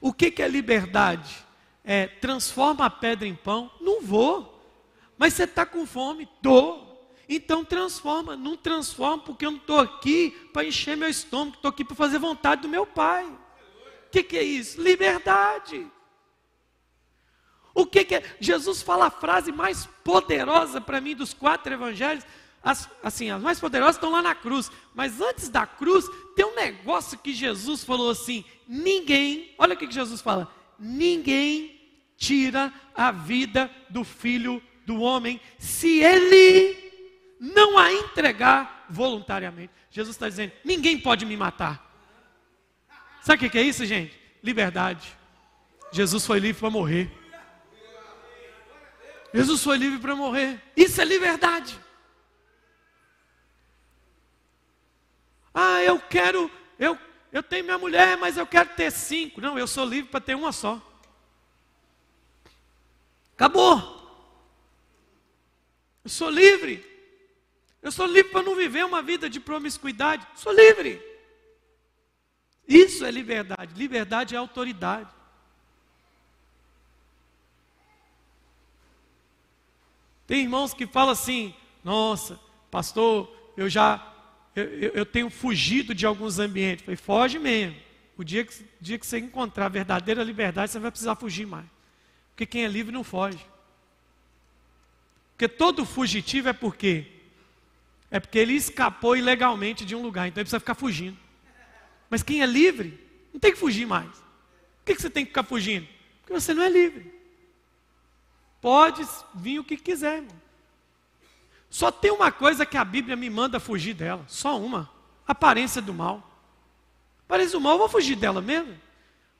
O 0.00 0.12
que, 0.12 0.30
que 0.30 0.42
é 0.42 0.48
liberdade? 0.48 1.44
É 1.84 2.06
transforma 2.06 2.86
a 2.86 2.90
pedra 2.90 3.26
em 3.26 3.34
pão? 3.34 3.70
Não 3.80 4.02
vou. 4.02 4.58
Mas 5.18 5.34
você 5.34 5.44
está 5.44 5.66
com 5.66 5.86
fome? 5.86 6.24
Estou. 6.24 7.14
Então 7.28 7.64
transforma. 7.64 8.36
Não 8.36 8.56
transforma 8.56 9.22
porque 9.22 9.46
eu 9.46 9.50
não 9.50 9.58
estou 9.58 9.78
aqui 9.78 10.30
para 10.52 10.64
encher 10.64 10.96
meu 10.96 11.08
estômago, 11.08 11.56
estou 11.56 11.68
aqui 11.68 11.84
para 11.84 11.96
fazer 11.96 12.18
vontade 12.18 12.62
do 12.62 12.68
meu 12.68 12.86
pai. 12.86 13.26
O 13.26 14.10
que, 14.10 14.22
que 14.22 14.36
é 14.36 14.42
isso? 14.42 14.80
Liberdade. 14.82 15.86
O 17.74 17.86
que, 17.86 18.04
que 18.04 18.16
é? 18.16 18.36
Jesus 18.40 18.82
fala 18.82 19.06
a 19.06 19.10
frase 19.10 19.52
mais 19.52 19.86
poderosa 20.02 20.80
para 20.80 21.00
mim 21.00 21.14
dos 21.14 21.32
quatro 21.32 21.72
evangelhos. 21.72 22.24
As, 22.62 22.88
assim, 23.02 23.30
as 23.30 23.40
mais 23.42 23.58
poderosas 23.58 23.96
estão 23.96 24.10
lá 24.10 24.20
na 24.20 24.34
cruz. 24.34 24.70
Mas 24.94 25.20
antes 25.20 25.48
da 25.48 25.66
cruz, 25.66 26.04
tem 26.36 26.44
um 26.44 26.54
negócio 26.54 27.18
que 27.18 27.32
Jesus 27.32 27.82
falou 27.84 28.10
assim: 28.10 28.44
ninguém, 28.68 29.54
olha 29.58 29.74
o 29.74 29.76
que 29.76 29.90
Jesus 29.90 30.20
fala: 30.20 30.52
ninguém 30.78 31.80
tira 32.16 32.72
a 32.94 33.10
vida 33.10 33.70
do 33.88 34.04
filho 34.04 34.62
do 34.84 35.00
homem 35.00 35.40
se 35.58 36.00
ele 36.00 36.76
não 37.40 37.78
a 37.78 37.92
entregar 37.92 38.86
voluntariamente. 38.90 39.72
Jesus 39.90 40.14
está 40.14 40.28
dizendo: 40.28 40.52
ninguém 40.64 40.98
pode 40.98 41.24
me 41.24 41.36
matar. 41.36 41.88
Sabe 43.22 43.46
o 43.46 43.50
que 43.50 43.58
é 43.58 43.62
isso, 43.62 43.84
gente? 43.86 44.18
Liberdade. 44.42 45.16
Jesus 45.92 46.24
foi 46.26 46.38
livre 46.38 46.60
para 46.60 46.70
morrer. 46.70 47.10
Jesus 49.32 49.62
foi 49.62 49.76
livre 49.76 49.98
para 49.98 50.14
morrer. 50.14 50.60
Isso 50.76 51.00
é 51.00 51.04
liberdade. 51.04 51.78
Ah, 55.52 55.82
eu 55.82 55.98
quero, 55.98 56.50
eu, 56.78 56.98
eu 57.32 57.42
tenho 57.42 57.64
minha 57.64 57.78
mulher, 57.78 58.16
mas 58.16 58.36
eu 58.36 58.46
quero 58.46 58.70
ter 58.70 58.90
cinco. 58.90 59.40
Não, 59.40 59.58
eu 59.58 59.66
sou 59.66 59.84
livre 59.84 60.10
para 60.10 60.20
ter 60.20 60.34
uma 60.34 60.52
só. 60.52 60.80
Acabou. 63.34 64.00
Eu 66.04 66.10
sou 66.10 66.30
livre. 66.30 66.84
Eu 67.82 67.90
sou 67.90 68.06
livre 68.06 68.30
para 68.30 68.42
não 68.42 68.54
viver 68.54 68.84
uma 68.84 69.02
vida 69.02 69.28
de 69.28 69.40
promiscuidade. 69.40 70.26
Sou 70.34 70.52
livre. 70.52 71.02
Isso 72.68 73.04
é 73.04 73.10
liberdade. 73.10 73.74
Liberdade 73.74 74.34
é 74.34 74.38
autoridade. 74.38 75.10
Tem 80.26 80.42
irmãos 80.42 80.72
que 80.72 80.86
falam 80.86 81.10
assim: 81.10 81.54
nossa, 81.82 82.38
pastor, 82.70 83.28
eu 83.56 83.68
já 83.68 84.09
eu, 84.54 84.64
eu, 84.64 85.06
tenho 85.06 85.30
fugido 85.30 85.94
de 85.94 86.04
alguns 86.04 86.38
ambientes. 86.38 86.84
Falei, 86.84 86.96
foge 86.96 87.38
mesmo. 87.38 87.76
O 88.16 88.24
dia 88.24 88.44
que, 88.44 88.54
dia 88.80 88.98
que 88.98 89.06
você 89.06 89.18
encontrar 89.18 89.66
a 89.66 89.68
verdadeira 89.68 90.22
liberdade, 90.22 90.72
você 90.72 90.78
vai 90.78 90.90
precisar 90.90 91.14
fugir 91.14 91.46
mais. 91.46 91.66
Porque 92.30 92.44
quem 92.44 92.64
é 92.64 92.68
livre 92.68 92.92
não 92.92 93.04
foge. 93.04 93.38
Porque 95.32 95.48
todo 95.48 95.86
fugitivo 95.86 96.48
é 96.48 96.52
por 96.52 96.76
quê? 96.76 97.06
É 98.10 98.18
porque 98.18 98.38
ele 98.38 98.54
escapou 98.54 99.16
ilegalmente 99.16 99.84
de 99.84 99.94
um 99.94 100.02
lugar, 100.02 100.26
então 100.26 100.40
ele 100.40 100.44
precisa 100.44 100.60
ficar 100.60 100.74
fugindo. 100.74 101.16
Mas 102.10 102.22
quem 102.22 102.42
é 102.42 102.46
livre, 102.46 102.98
não 103.32 103.38
tem 103.38 103.52
que 103.52 103.58
fugir 103.58 103.86
mais. 103.86 104.10
Por 104.10 104.84
que, 104.84 104.96
que 104.96 105.02
você 105.02 105.08
tem 105.08 105.24
que 105.24 105.30
ficar 105.30 105.44
fugindo? 105.44 105.86
Porque 106.20 106.32
você 106.32 106.52
não 106.52 106.62
é 106.62 106.68
livre. 106.68 107.14
Pode 108.60 109.06
vir 109.34 109.60
o 109.60 109.64
que 109.64 109.76
quiser, 109.76 110.16
irmão. 110.16 110.39
Só 111.70 111.92
tem 111.92 112.10
uma 112.10 112.32
coisa 112.32 112.66
que 112.66 112.76
a 112.76 112.84
Bíblia 112.84 113.14
me 113.14 113.30
manda 113.30 113.60
fugir 113.60 113.94
dela, 113.94 114.24
só 114.26 114.58
uma: 114.58 114.90
aparência 115.26 115.80
do 115.80 115.94
mal. 115.94 116.28
Aparência 117.24 117.56
do 117.56 117.60
mal, 117.60 117.74
eu 117.74 117.78
vou 117.78 117.88
fugir 117.88 118.16
dela 118.16 118.42
mesmo. 118.42 118.76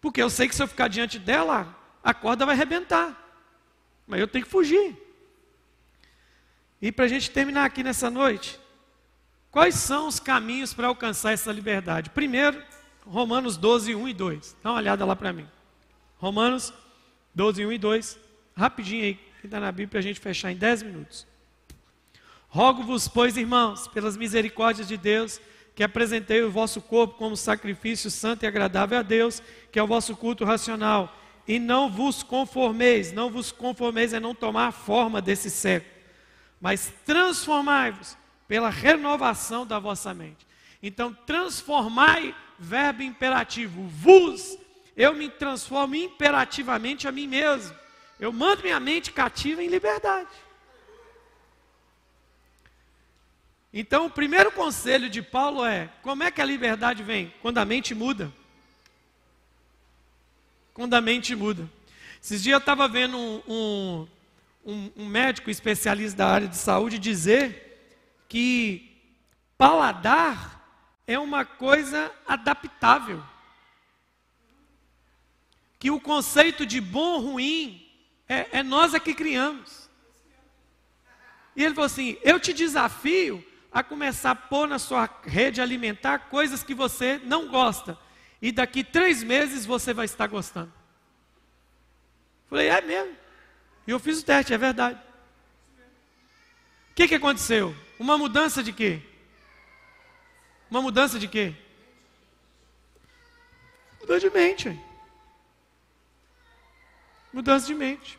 Porque 0.01 0.23
eu 0.23 0.31
sei 0.31 0.49
que 0.49 0.55
se 0.55 0.63
eu 0.63 0.69
ficar 0.69 0.87
diante 0.87 1.19
dela, 1.19 1.77
a 2.03 2.15
corda 2.15 2.47
vai 2.47 2.55
arrebentar. 2.55 3.17
Mas 4.07 4.21
eu 4.21 4.29
tenho 4.29 4.45
que 4.45 4.51
fugir. 4.51 4.97
E 6.81 6.93
para 6.93 7.05
a 7.05 7.09
gente 7.09 7.31
terminar 7.31 7.65
aqui 7.65 7.83
nessa 7.83 8.09
noite, 8.09 8.59
quais 9.51 9.75
são 9.75 10.07
os 10.07 10.21
caminhos 10.21 10.73
para 10.73 10.87
alcançar 10.87 11.33
essa 11.33 11.53
liberdade? 11.53 12.11
Primeiro, 12.11 12.63
Romanos 13.05 13.57
12, 13.57 13.95
1 13.95 14.09
e 14.09 14.15
2. 14.15 14.57
Dá 14.63 14.71
uma 14.71 14.79
olhada 14.79 15.05
lá 15.05 15.17
para 15.17 15.33
mim. 15.33 15.47
Romanos 16.17 16.73
12, 17.35 17.67
1 17.67 17.73
e 17.73 17.79
2. 17.79 18.19
Rapidinho 18.57 19.05
aí, 19.05 19.15
que 19.41 19.47
está 19.47 19.59
na 19.59 19.71
Bíblia, 19.73 19.89
para 19.89 19.99
a 19.99 20.03
gente 20.03 20.21
fechar 20.21 20.53
em 20.53 20.57
10 20.57 20.85
minutos. 20.85 21.30
Rogo-vos, 22.53 23.07
pois, 23.07 23.37
irmãos, 23.37 23.87
pelas 23.87 24.17
misericórdias 24.17 24.89
de 24.89 24.97
Deus, 24.97 25.41
que 25.73 25.85
apresentei 25.85 26.43
o 26.43 26.51
vosso 26.51 26.83
corpo 26.83 27.15
como 27.15 27.37
sacrifício 27.37 28.11
santo 28.11 28.43
e 28.43 28.47
agradável 28.47 28.99
a 28.99 29.03
Deus, 29.03 29.41
que 29.71 29.79
é 29.79 29.83
o 29.83 29.87
vosso 29.87 30.17
culto 30.17 30.45
racional. 30.45 31.17
E 31.47 31.61
não 31.61 31.89
vos 31.89 32.25
conformeis, 32.25 33.13
não 33.13 33.31
vos 33.31 33.53
conformeis 33.53 34.13
é 34.13 34.19
não 34.19 34.35
tomar 34.35 34.67
a 34.67 34.73
forma 34.73 35.23
desse 35.23 35.49
século, 35.49 35.93
mas 36.61 36.93
transformai-vos 37.07 38.17
pela 38.49 38.69
renovação 38.69 39.65
da 39.65 39.79
vossa 39.79 40.13
mente. 40.13 40.45
Então, 40.83 41.15
transformai, 41.25 42.35
verbo 42.59 43.03
imperativo, 43.03 43.87
vos, 43.87 44.59
eu 44.97 45.15
me 45.15 45.29
transformo 45.29 45.95
imperativamente 45.95 47.07
a 47.07 47.13
mim 47.13 47.29
mesmo. 47.29 47.75
Eu 48.19 48.33
mando 48.33 48.63
minha 48.63 48.81
mente 48.81 49.13
cativa 49.13 49.63
em 49.63 49.69
liberdade. 49.69 50.29
Então, 53.73 54.07
o 54.07 54.11
primeiro 54.11 54.51
conselho 54.51 55.09
de 55.09 55.23
Paulo 55.23 55.65
é: 55.65 55.89
como 56.03 56.23
é 56.23 56.31
que 56.31 56.41
a 56.41 56.45
liberdade 56.45 57.03
vem? 57.03 57.33
Quando 57.41 57.59
a 57.59 57.65
mente 57.65 57.95
muda. 57.95 58.33
Quando 60.75 60.95
a 60.95 61.01
mente 61.01 61.37
muda. 61.37 61.69
Esses 62.23 62.43
dias 62.43 62.55
eu 62.55 62.59
estava 62.59 62.89
vendo 62.89 63.17
um, 63.17 64.09
um, 64.65 64.91
um, 64.97 65.07
médico 65.07 65.51
especialista 65.51 66.19
da 66.19 66.29
área 66.29 66.49
de 66.49 66.57
saúde 66.57 66.99
dizer 66.99 68.23
que 68.29 68.99
paladar 69.57 70.61
é 71.07 71.19
uma 71.19 71.45
coisa 71.45 72.13
adaptável. 72.27 73.23
Que 75.79 75.91
o 75.91 76.01
conceito 76.01 76.67
de 76.67 76.81
bom 76.81 77.21
ruim 77.21 77.89
é, 78.29 78.59
é 78.59 78.63
nós 78.63 78.95
é 78.95 79.01
que 79.01 79.15
criamos. 79.15 79.89
E 81.55 81.65
ele 81.65 81.75
falou 81.75 81.87
assim: 81.87 82.19
Eu 82.23 82.39
te 82.41 82.53
desafio 82.53 83.45
a 83.73 83.83
começar 83.83 84.33
a 84.33 84.35
pôr 84.35 84.67
na 84.67 84.79
sua 84.79 85.09
rede 85.25 85.61
alimentar 85.61 86.31
coisas 86.31 86.63
que 86.63 86.75
você 86.75 87.21
não 87.25 87.49
gosta. 87.49 87.97
E 88.43 88.51
daqui 88.51 88.83
três 88.83 89.23
meses 89.23 89.65
você 89.65 89.93
vai 89.93 90.07
estar 90.07 90.27
gostando. 90.27 90.73
Falei, 92.49 92.69
é 92.69 92.81
mesmo. 92.81 93.17
E 93.87 93.91
eu 93.91 93.99
fiz 94.01 94.21
o 94.21 94.25
teste, 94.25 94.53
é 94.53 94.59
verdade. 94.59 94.99
O 96.91 96.95
que, 96.95 97.07
que 97.07 97.15
aconteceu? 97.15 97.75
Uma 97.99 98.19
mudança 98.19 98.63
de 98.63 98.73
quê? 98.73 99.01
Uma 100.71 100.83
mudança 100.83 101.19
de 101.19 101.29
quê? 101.29 101.55
Mudança 104.01 104.21
de 104.21 104.31
mente. 104.31 104.81
Mudança 107.33 107.67
de 107.67 107.75
mente. 107.75 108.19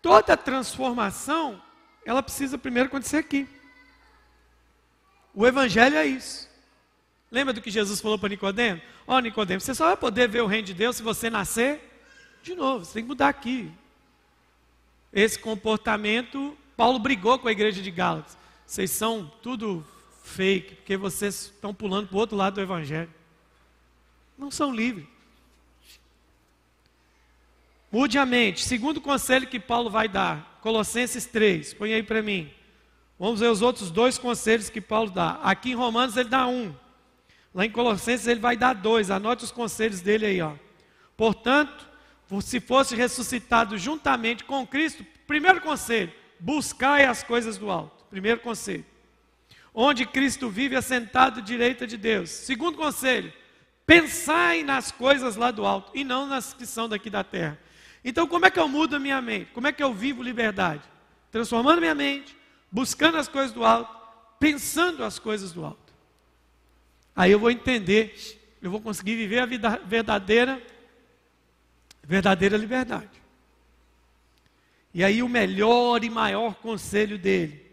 Toda 0.00 0.36
transformação, 0.36 1.62
ela 2.04 2.22
precisa 2.22 2.56
primeiro 2.56 2.88
acontecer 2.88 3.16
aqui. 3.16 3.48
O 5.34 5.46
evangelho 5.46 5.96
é 5.96 6.06
isso. 6.06 6.48
Lembra 7.30 7.54
do 7.54 7.62
que 7.62 7.70
Jesus 7.70 8.00
falou 8.00 8.18
para 8.18 8.28
Nicodemo? 8.28 8.80
Ó, 9.06 9.16
oh, 9.16 9.20
Nicodemo, 9.20 9.60
você 9.60 9.74
só 9.74 9.86
vai 9.86 9.96
poder 9.96 10.28
ver 10.28 10.42
o 10.42 10.46
reino 10.46 10.66
de 10.66 10.74
Deus 10.74 10.96
se 10.96 11.02
você 11.02 11.30
nascer 11.30 11.80
de 12.42 12.54
novo. 12.54 12.84
Você 12.84 12.94
tem 12.94 13.02
que 13.02 13.08
mudar 13.08 13.28
aqui. 13.28 13.72
Esse 15.12 15.38
comportamento, 15.38 16.56
Paulo 16.76 16.98
brigou 16.98 17.38
com 17.38 17.48
a 17.48 17.52
igreja 17.52 17.80
de 17.80 17.90
Gálatas. 17.90 18.36
Vocês 18.66 18.90
são 18.90 19.30
tudo 19.42 19.84
fake, 20.22 20.76
porque 20.76 20.96
vocês 20.96 21.52
estão 21.54 21.74
pulando 21.74 22.08
para 22.08 22.16
o 22.16 22.20
outro 22.20 22.36
lado 22.36 22.54
do 22.54 22.60
evangelho. 22.60 23.10
Não 24.36 24.50
são 24.50 24.74
livres. 24.74 25.06
Mude 27.90 28.18
a 28.18 28.24
mente. 28.24 28.64
Segundo 28.64 29.00
conselho 29.00 29.46
que 29.46 29.60
Paulo 29.60 29.90
vai 29.90 30.08
dar, 30.08 30.58
Colossenses 30.62 31.26
3, 31.26 31.74
põe 31.74 31.92
aí 31.92 32.02
para 32.02 32.22
mim. 32.22 32.50
Vamos 33.18 33.40
ver 33.40 33.50
os 33.50 33.62
outros 33.62 33.90
dois 33.90 34.18
conselhos 34.18 34.68
que 34.68 34.80
Paulo 34.80 35.10
dá. 35.10 35.38
Aqui 35.42 35.70
em 35.70 35.74
Romanos 35.74 36.16
ele 36.16 36.28
dá 36.28 36.46
um. 36.46 36.74
Lá 37.54 37.66
em 37.66 37.70
Colossenses 37.70 38.26
ele 38.26 38.40
vai 38.40 38.56
dar 38.56 38.74
dois. 38.74 39.10
Anote 39.10 39.44
os 39.44 39.52
conselhos 39.52 40.00
dele 40.00 40.26
aí, 40.26 40.40
ó. 40.40 40.54
Portanto, 41.16 41.88
se 42.40 42.60
fosse 42.60 42.96
ressuscitado 42.96 43.76
juntamente 43.76 44.44
com 44.44 44.66
Cristo, 44.66 45.04
primeiro 45.26 45.60
conselho, 45.60 46.12
buscai 46.40 47.04
as 47.04 47.22
coisas 47.22 47.58
do 47.58 47.70
alto. 47.70 48.04
Primeiro 48.10 48.40
conselho. 48.40 48.84
Onde 49.74 50.04
Cristo 50.06 50.48
vive 50.48 50.76
assentado 50.76 51.40
à 51.40 51.42
direita 51.42 51.86
de 51.86 51.96
Deus. 51.96 52.30
Segundo 52.30 52.76
conselho, 52.76 53.32
pensai 53.86 54.62
nas 54.62 54.90
coisas 54.90 55.36
lá 55.36 55.50
do 55.50 55.64
alto 55.64 55.92
e 55.94 56.04
não 56.04 56.26
nas 56.26 56.52
que 56.52 56.66
são 56.66 56.88
daqui 56.88 57.08
da 57.08 57.22
terra. 57.22 57.58
Então, 58.04 58.26
como 58.26 58.46
é 58.46 58.50
que 58.50 58.58
eu 58.58 58.68
mudo 58.68 58.96
a 58.96 58.98
minha 58.98 59.20
mente? 59.20 59.50
Como 59.52 59.66
é 59.66 59.72
que 59.72 59.82
eu 59.82 59.92
vivo 59.92 60.22
liberdade? 60.22 60.82
Transformando 61.30 61.80
minha 61.80 61.94
mente, 61.94 62.36
buscando 62.72 63.18
as 63.18 63.28
coisas 63.28 63.52
do 63.52 63.62
alto, 63.62 63.94
pensando 64.40 65.04
as 65.04 65.18
coisas 65.18 65.52
do 65.52 65.64
alto. 65.64 65.92
Aí 67.14 67.30
eu 67.30 67.38
vou 67.38 67.50
entender, 67.50 68.14
eu 68.62 68.70
vou 68.70 68.80
conseguir 68.80 69.14
viver 69.14 69.40
a 69.40 69.46
vida 69.46 69.78
verdadeira, 69.84 70.60
verdadeira 72.02 72.56
liberdade. 72.56 73.22
E 74.94 75.04
aí 75.04 75.22
o 75.22 75.28
melhor 75.28 76.02
e 76.02 76.08
maior 76.08 76.54
conselho 76.54 77.18
dele, 77.18 77.64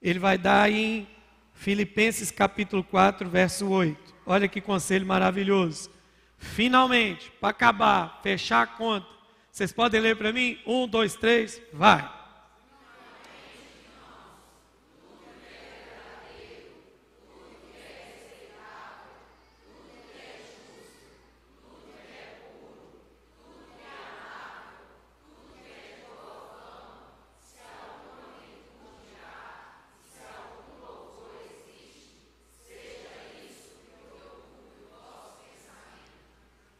ele 0.00 0.18
vai 0.18 0.36
dar 0.36 0.70
em 0.70 1.08
Filipenses 1.54 2.32
capítulo 2.32 2.82
4, 2.82 3.28
verso 3.28 3.68
8. 3.68 4.14
Olha 4.26 4.48
que 4.48 4.60
conselho 4.60 5.06
maravilhoso. 5.06 5.90
Finalmente, 6.36 7.30
para 7.40 7.50
acabar, 7.50 8.20
fechar 8.22 8.62
a 8.62 8.66
conta, 8.66 9.06
vocês 9.50 9.72
podem 9.72 10.00
ler 10.00 10.16
para 10.16 10.32
mim? 10.32 10.58
Um, 10.66 10.88
dois, 10.88 11.14
três, 11.14 11.60
vai. 11.72 12.21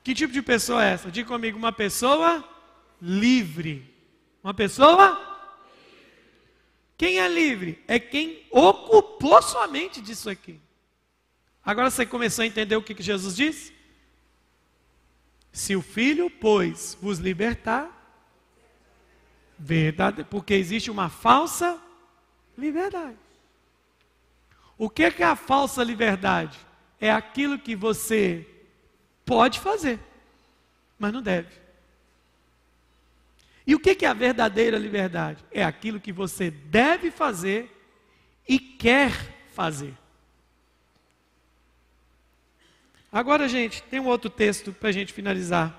Que 0.02 0.14
tipo 0.14 0.32
de 0.32 0.42
pessoa 0.42 0.84
é 0.84 0.92
essa? 0.92 1.10
Diga 1.10 1.28
comigo, 1.28 1.56
uma 1.56 1.72
pessoa 1.72 2.44
livre. 3.00 3.88
Uma 4.42 4.52
pessoa 4.52 5.32
quem 7.02 7.18
é 7.18 7.26
livre? 7.26 7.82
É 7.88 7.98
quem 7.98 8.46
ocupou 8.48 9.42
sua 9.42 9.66
mente 9.66 10.00
disso 10.00 10.30
aqui. 10.30 10.60
Agora 11.64 11.90
você 11.90 12.06
começou 12.06 12.44
a 12.44 12.46
entender 12.46 12.76
o 12.76 12.82
que, 12.82 13.02
Jesus 13.02 13.34
disse? 13.34 13.72
Se 15.50 15.74
o 15.74 15.82
Filho, 15.82 16.30
pois, 16.30 16.96
vos 17.02 17.18
libertar, 17.18 17.98
Verdade, 19.58 20.22
porque 20.22 20.54
existe 20.54 20.92
uma 20.92 21.08
falsa 21.08 21.76
liberdade. 22.56 23.18
O 24.78 24.88
que 24.88 25.02
é 25.02 25.24
a 25.24 25.34
falsa 25.34 25.82
liberdade? 25.82 26.56
É 27.00 27.10
aquilo 27.10 27.58
que 27.58 27.74
você 27.74 28.48
pode 29.24 29.60
fazer, 29.60 29.98
mas 30.98 31.12
não 31.12 31.22
deve. 31.22 31.62
E 33.66 33.74
o 33.74 33.80
que 33.80 34.04
é 34.04 34.08
a 34.08 34.14
verdadeira 34.14 34.76
liberdade? 34.76 35.44
É 35.50 35.62
aquilo 35.62 36.00
que 36.00 36.12
você 36.12 36.50
deve 36.50 37.10
fazer 37.10 37.70
e 38.48 38.58
quer 38.58 39.12
fazer. 39.52 39.94
Agora, 43.10 43.48
gente, 43.48 43.82
tem 43.84 44.00
um 44.00 44.06
outro 44.06 44.30
texto 44.30 44.72
para 44.72 44.88
a 44.88 44.92
gente 44.92 45.12
finalizar. 45.12 45.78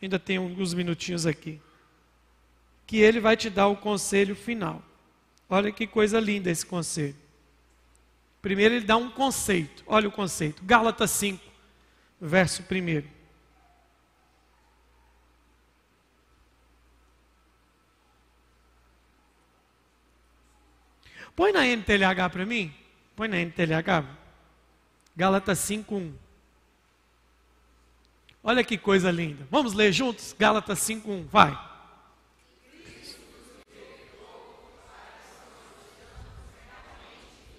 Ainda 0.00 0.18
tem 0.18 0.36
alguns 0.36 0.74
minutinhos 0.74 1.26
aqui. 1.26 1.60
Que 2.86 2.98
ele 2.98 3.20
vai 3.20 3.36
te 3.36 3.48
dar 3.48 3.68
o 3.68 3.76
conselho 3.76 4.34
final. 4.34 4.82
Olha 5.48 5.70
que 5.70 5.86
coisa 5.86 6.18
linda 6.18 6.50
esse 6.50 6.66
conselho. 6.66 7.16
Primeiro, 8.42 8.74
ele 8.74 8.84
dá 8.84 8.96
um 8.96 9.10
conceito. 9.10 9.84
Olha 9.86 10.08
o 10.08 10.12
conceito. 10.12 10.62
Gálatas 10.64 11.12
5, 11.12 11.42
verso 12.22 12.62
1. 12.62 13.02
Põe 21.34 21.50
na 21.52 21.66
NTLH 21.66 22.30
para 22.30 22.46
mim. 22.46 22.72
Põe 23.16 23.26
na 23.26 23.38
NTLH. 23.38 24.06
Gálatas 25.16 25.58
5:1. 25.58 26.14
Olha 28.44 28.62
que 28.62 28.78
coisa 28.78 29.10
linda. 29.10 29.46
Vamos 29.50 29.72
ler 29.72 29.92
juntos? 29.92 30.34
Gálatas 30.38 30.78
5:1. 30.78 31.26
Vai. 31.26 31.72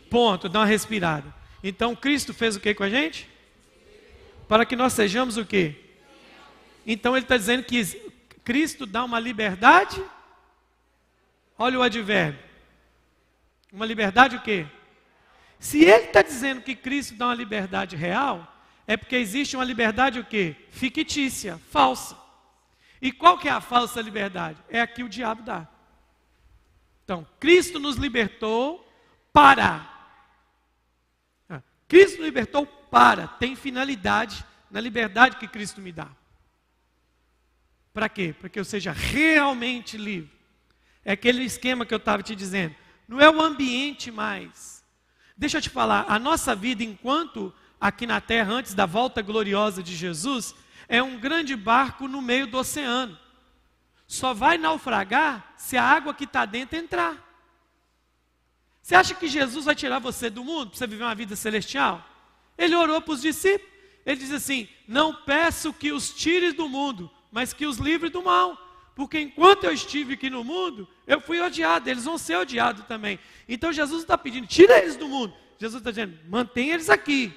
Ponto, 0.09 0.47
dá 0.47 0.59
uma 0.59 0.65
respirada. 0.65 1.33
Então 1.63 1.95
Cristo 1.95 2.33
fez 2.33 2.55
o 2.55 2.59
que 2.59 2.73
com 2.73 2.83
a 2.83 2.89
gente? 2.89 3.32
Para 4.53 4.67
que 4.67 4.75
nós 4.75 4.93
sejamos 4.93 5.35
o 5.35 5.43
que? 5.43 5.73
Então 6.85 7.17
ele 7.17 7.25
está 7.25 7.37
dizendo 7.37 7.63
que 7.63 7.83
Cristo 8.43 8.85
dá 8.85 9.03
uma 9.03 9.19
liberdade. 9.19 9.99
Olha 11.57 11.79
o 11.79 11.81
advérbio 11.81 12.39
uma 13.71 13.83
liberdade 13.83 14.35
o 14.35 14.41
quê? 14.41 14.67
Se 15.57 15.83
ele 15.83 16.05
está 16.05 16.21
dizendo 16.21 16.61
que 16.61 16.75
Cristo 16.75 17.15
dá 17.15 17.29
uma 17.29 17.33
liberdade 17.33 17.95
real, 17.95 18.47
é 18.85 18.95
porque 18.95 19.15
existe 19.15 19.55
uma 19.55 19.65
liberdade 19.65 20.19
o 20.19 20.23
quê? 20.23 20.55
Fictícia, 20.69 21.59
falsa. 21.71 22.15
E 23.01 23.11
qual 23.11 23.39
que 23.39 23.49
é 23.49 23.51
a 23.51 23.59
falsa 23.59 23.99
liberdade? 24.01 24.59
É 24.69 24.81
a 24.81 24.85
que 24.85 25.01
o 25.01 25.09
diabo 25.09 25.41
dá. 25.41 25.67
Então, 27.03 27.25
Cristo 27.39 27.79
nos 27.79 27.95
libertou 27.95 28.87
para. 29.33 29.92
Cristo 31.93 32.23
libertou 32.23 32.65
para. 32.65 33.27
Tem 33.27 33.55
finalidade 33.55 34.43
na 34.71 34.81
liberdade 34.81 35.35
que 35.35 35.47
Cristo 35.47 35.79
me 35.79 35.91
dá. 35.91 36.07
Para 37.93 38.09
quê? 38.09 38.33
Para 38.33 38.49
que 38.49 38.59
eu 38.59 38.65
seja 38.65 38.91
realmente 38.91 39.95
livre. 39.95 40.31
É 41.05 41.11
aquele 41.11 41.43
esquema 41.43 41.85
que 41.85 41.93
eu 41.93 41.99
estava 41.99 42.23
te 42.23 42.35
dizendo 42.35 42.75
não 43.07 43.21
é 43.21 43.29
o 43.29 43.39
ambiente 43.39 44.09
mais. 44.09 44.83
Deixa 45.37 45.59
eu 45.59 45.61
te 45.61 45.69
falar, 45.69 46.05
a 46.07 46.17
nossa 46.17 46.55
vida 46.55 46.83
enquanto 46.83 47.53
aqui 47.79 48.07
na 48.07 48.19
terra, 48.19 48.51
antes 48.51 48.73
da 48.73 48.87
volta 48.87 49.21
gloriosa 49.21 49.83
de 49.83 49.95
Jesus, 49.95 50.55
é 50.87 51.03
um 51.03 51.19
grande 51.19 51.55
barco 51.55 52.07
no 52.07 52.23
meio 52.23 52.47
do 52.47 52.57
oceano. 52.57 53.15
Só 54.07 54.33
vai 54.33 54.57
naufragar 54.57 55.53
se 55.57 55.77
a 55.77 55.83
água 55.83 56.11
que 56.11 56.23
está 56.23 56.43
dentro 56.43 56.75
entrar. 56.75 57.22
Você 58.83 58.95
acha 58.95 59.15
que 59.15 59.29
Jesus 59.29 59.63
vai 59.63 59.73
tirar 59.73 59.99
você 59.99 60.29
do 60.29 60.43
mundo 60.43 60.71
para 60.71 60.77
você 60.77 60.85
viver 60.85 61.05
uma 61.05 61.15
vida 61.15 61.37
celestial? 61.37 62.05
Ele 62.57 62.75
orou 62.75 63.01
para 63.01 63.13
os 63.13 63.21
discípulos. 63.21 63.71
Ele 64.05 64.19
diz 64.19 64.31
assim: 64.31 64.67
Não 64.85 65.15
peço 65.15 65.71
que 65.71 65.93
os 65.93 66.13
tires 66.13 66.53
do 66.53 66.67
mundo, 66.67 67.09
mas 67.31 67.53
que 67.53 67.65
os 67.65 67.77
livre 67.77 68.09
do 68.09 68.21
mal. 68.21 68.57
Porque 68.93 69.17
enquanto 69.19 69.63
eu 69.63 69.71
estive 69.71 70.15
aqui 70.15 70.29
no 70.29 70.43
mundo, 70.43 70.85
eu 71.07 71.21
fui 71.21 71.39
odiado, 71.39 71.89
eles 71.89 72.03
vão 72.03 72.17
ser 72.17 72.35
odiados 72.35 72.85
também. 72.85 73.17
Então 73.47 73.71
Jesus 73.71 74.01
está 74.01 74.17
pedindo, 74.17 74.45
tira 74.45 74.77
eles 74.77 74.97
do 74.97 75.07
mundo. 75.07 75.33
Jesus 75.57 75.79
está 75.79 75.89
dizendo, 75.89 76.19
mantém 76.27 76.69
eles 76.69 76.89
aqui. 76.89 77.33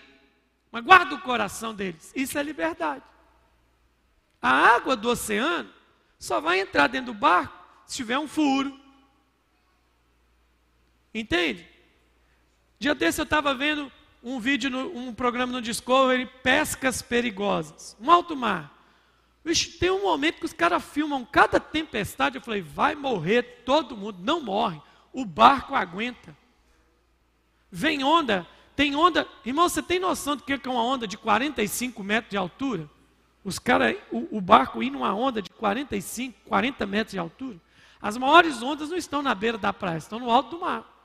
Mas 0.72 0.84
guarda 0.84 1.14
o 1.14 1.20
coração 1.20 1.72
deles. 1.72 2.12
Isso 2.14 2.36
é 2.36 2.42
liberdade. 2.42 3.04
A 4.42 4.50
água 4.50 4.96
do 4.96 5.08
oceano 5.08 5.70
só 6.18 6.40
vai 6.40 6.60
entrar 6.60 6.88
dentro 6.88 7.12
do 7.12 7.18
barco 7.18 7.56
se 7.86 7.96
tiver 7.96 8.18
um 8.18 8.26
furo. 8.26 8.78
Entende? 11.18 11.66
Dia 12.78 12.94
desse 12.94 13.20
eu 13.20 13.24
estava 13.24 13.54
vendo 13.54 13.90
um 14.22 14.38
vídeo, 14.38 14.68
no, 14.68 14.94
um 14.94 15.14
programa 15.14 15.50
no 15.50 15.62
Discovery, 15.62 16.26
pescas 16.42 17.00
perigosas. 17.00 17.96
Um 17.98 18.10
alto 18.10 18.36
mar. 18.36 18.70
Vixe, 19.42 19.78
tem 19.78 19.90
um 19.90 20.02
momento 20.02 20.40
que 20.40 20.44
os 20.44 20.52
caras 20.52 20.84
filmam 20.84 21.24
cada 21.24 21.58
tempestade. 21.58 22.36
Eu 22.36 22.42
falei, 22.42 22.60
vai 22.60 22.94
morrer 22.94 23.62
todo 23.64 23.96
mundo. 23.96 24.18
Não 24.20 24.42
morre. 24.42 24.78
O 25.10 25.24
barco 25.24 25.74
aguenta. 25.74 26.36
Vem 27.70 28.04
onda, 28.04 28.46
tem 28.74 28.94
onda. 28.94 29.26
Irmão, 29.44 29.68
você 29.68 29.82
tem 29.82 29.98
noção 29.98 30.36
do 30.36 30.42
que 30.42 30.52
é 30.52 30.70
uma 30.70 30.82
onda 30.82 31.06
de 31.06 31.16
45 31.16 32.02
metros 32.02 32.30
de 32.30 32.36
altura? 32.36 32.90
Os 33.42 33.58
caras, 33.58 33.96
o, 34.12 34.36
o 34.36 34.40
barco 34.40 34.82
ir 34.82 34.90
numa 34.90 35.14
onda 35.14 35.40
de 35.40 35.48
45, 35.48 36.40
40 36.46 36.84
metros 36.84 37.12
de 37.12 37.18
altura. 37.18 37.58
As 38.02 38.18
maiores 38.18 38.60
ondas 38.62 38.90
não 38.90 38.96
estão 38.98 39.22
na 39.22 39.34
beira 39.34 39.56
da 39.56 39.72
praia, 39.72 39.96
estão 39.96 40.18
no 40.18 40.30
alto 40.30 40.50
do 40.50 40.60
mar. 40.60 40.95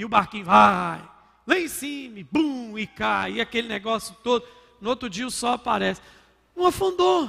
E 0.00 0.04
o 0.06 0.08
barquinho 0.08 0.46
vai, 0.46 1.06
lá 1.46 1.58
em 1.58 1.68
cima, 1.68 2.26
bum, 2.32 2.78
e 2.78 2.86
cai, 2.86 3.32
e 3.32 3.40
aquele 3.42 3.68
negócio 3.68 4.16
todo. 4.24 4.46
No 4.80 4.88
outro 4.88 5.10
dia 5.10 5.26
o 5.26 5.30
sol 5.30 5.52
aparece 5.52 6.00
não 6.56 6.64
afundou. 6.64 7.28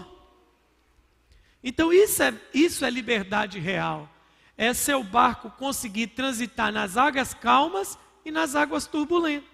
Então 1.62 1.92
isso 1.92 2.24
é, 2.24 2.34
isso 2.54 2.86
é 2.86 2.90
liberdade 2.90 3.60
real. 3.60 4.10
É 4.58 4.74
seu 4.74 5.04
barco 5.04 5.50
conseguir 5.52 6.08
transitar 6.08 6.72
nas 6.72 6.96
águas 6.96 7.34
calmas 7.34 8.00
e 8.24 8.32
nas 8.32 8.56
águas 8.56 8.88
turbulentas. 8.88 9.50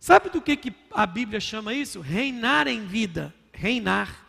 Sabe 0.00 0.28
do 0.28 0.42
que, 0.42 0.56
que 0.56 0.74
a 0.90 1.06
Bíblia 1.06 1.38
chama 1.38 1.72
isso? 1.72 2.00
Reinar 2.00 2.66
em 2.66 2.84
vida. 2.84 3.32
Reinar. 3.52 4.26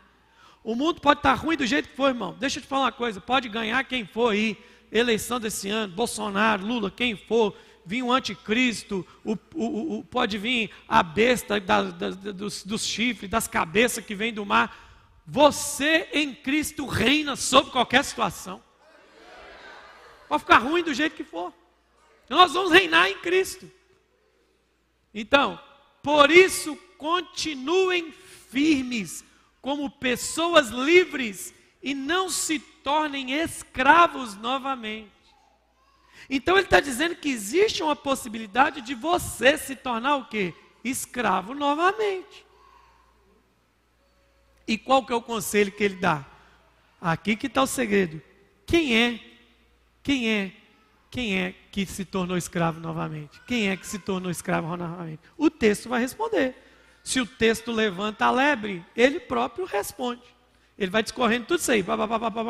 O 0.64 0.76
mundo 0.76 1.02
pode 1.02 1.22
estar 1.22 1.34
ruim 1.34 1.58
do 1.58 1.66
jeito 1.66 1.90
que 1.90 1.96
for, 1.96 2.10
irmão. 2.10 2.36
Deixa 2.40 2.60
eu 2.60 2.62
te 2.62 2.68
falar 2.68 2.84
uma 2.84 2.92
coisa: 2.92 3.20
pode 3.20 3.50
ganhar 3.50 3.84
quem 3.84 4.06
for 4.06 4.32
aí, 4.32 4.64
eleição 5.00 5.40
desse 5.40 5.70
ano, 5.70 5.94
Bolsonaro, 5.94 6.66
Lula, 6.66 6.92
quem 6.92 7.16
for, 7.16 7.56
vir 7.86 8.04
um 8.04 8.12
anticristo, 8.12 9.06
o, 9.24 9.34
o, 9.56 9.98
o, 9.98 10.04
pode 10.04 10.38
vir 10.38 10.72
a 10.88 11.04
besta 11.04 11.60
da, 11.60 11.84
da, 11.84 12.10
dos, 12.12 12.64
dos 12.64 12.86
chifres, 12.86 13.30
das 13.30 13.48
cabeças 13.48 14.06
que 14.06 14.16
vem 14.16 14.34
do 14.34 14.46
mar. 14.46 15.22
Você 15.26 16.10
em 16.14 16.34
Cristo 16.34 16.86
reina 16.86 17.36
sobre 17.36 17.72
qualquer 17.72 18.04
situação. 18.04 18.62
Pode 20.28 20.44
ficar 20.44 20.60
ruim 20.60 20.84
do 20.84 20.94
jeito 20.94 21.16
que 21.16 21.24
for. 21.24 21.54
Nós 22.30 22.54
vamos 22.54 22.72
reinar 22.72 23.10
em 23.10 23.18
Cristo. 23.20 23.70
Então, 25.14 25.60
por 26.02 26.32
isso, 26.32 26.76
continuem 26.98 28.12
firmes 28.50 29.24
como 29.62 29.90
pessoas 29.90 30.70
livres 30.70 31.54
e 31.84 31.94
não 31.94 32.30
se 32.30 32.58
tornem 32.58 33.34
escravos 33.34 34.36
novamente. 34.36 35.12
Então 36.30 36.56
ele 36.56 36.66
está 36.66 36.80
dizendo 36.80 37.16
que 37.16 37.30
existe 37.30 37.84
uma 37.84 37.96
possibilidade 37.96 38.82
de 38.82 38.96
você 38.96 39.58
se 39.58 39.76
tornar 39.76 40.16
o 40.16 40.26
quê? 40.26 40.54
Escravo 40.84 41.54
novamente. 41.54 42.46
E 44.66 44.78
qual 44.78 45.06
que 45.06 45.12
é 45.12 45.16
o 45.16 45.22
conselho 45.22 45.72
que 45.72 45.84
ele 45.84 45.96
dá? 45.96 46.26
Aqui 47.02 47.36
que 47.36 47.48
está 47.48 47.62
o 47.62 47.68
segredo. 47.68 48.22
Quem 48.66 48.98
é? 48.98 49.20
Quem 50.02 50.30
é? 50.30 50.54
Quem 51.12 51.38
é 51.38 51.54
que 51.70 51.86
se 51.86 52.06
tornou 52.06 52.38
escravo 52.38 52.80
novamente? 52.80 53.42
Quem 53.46 53.70
é 53.70 53.78
que 53.78 53.86
se 53.86 54.00
tornou 54.00 54.32
escravo 54.32 54.76
novamente? 54.78 55.20
O 55.38 55.50
texto 55.50 55.90
vai 55.90 56.00
responder. 56.00 56.56
Se 57.04 57.20
o 57.20 57.26
texto 57.26 57.72
levanta 57.72 58.26
a 58.26 58.32
lebre, 58.32 58.84
ele 58.96 59.20
próprio 59.20 59.66
responde. 59.66 60.33
Ele 60.78 60.92
vai 60.92 61.04
discorrendo 61.04 61.46
tudo 61.46 61.60
isso 61.60 61.72
aí, 61.72 61.84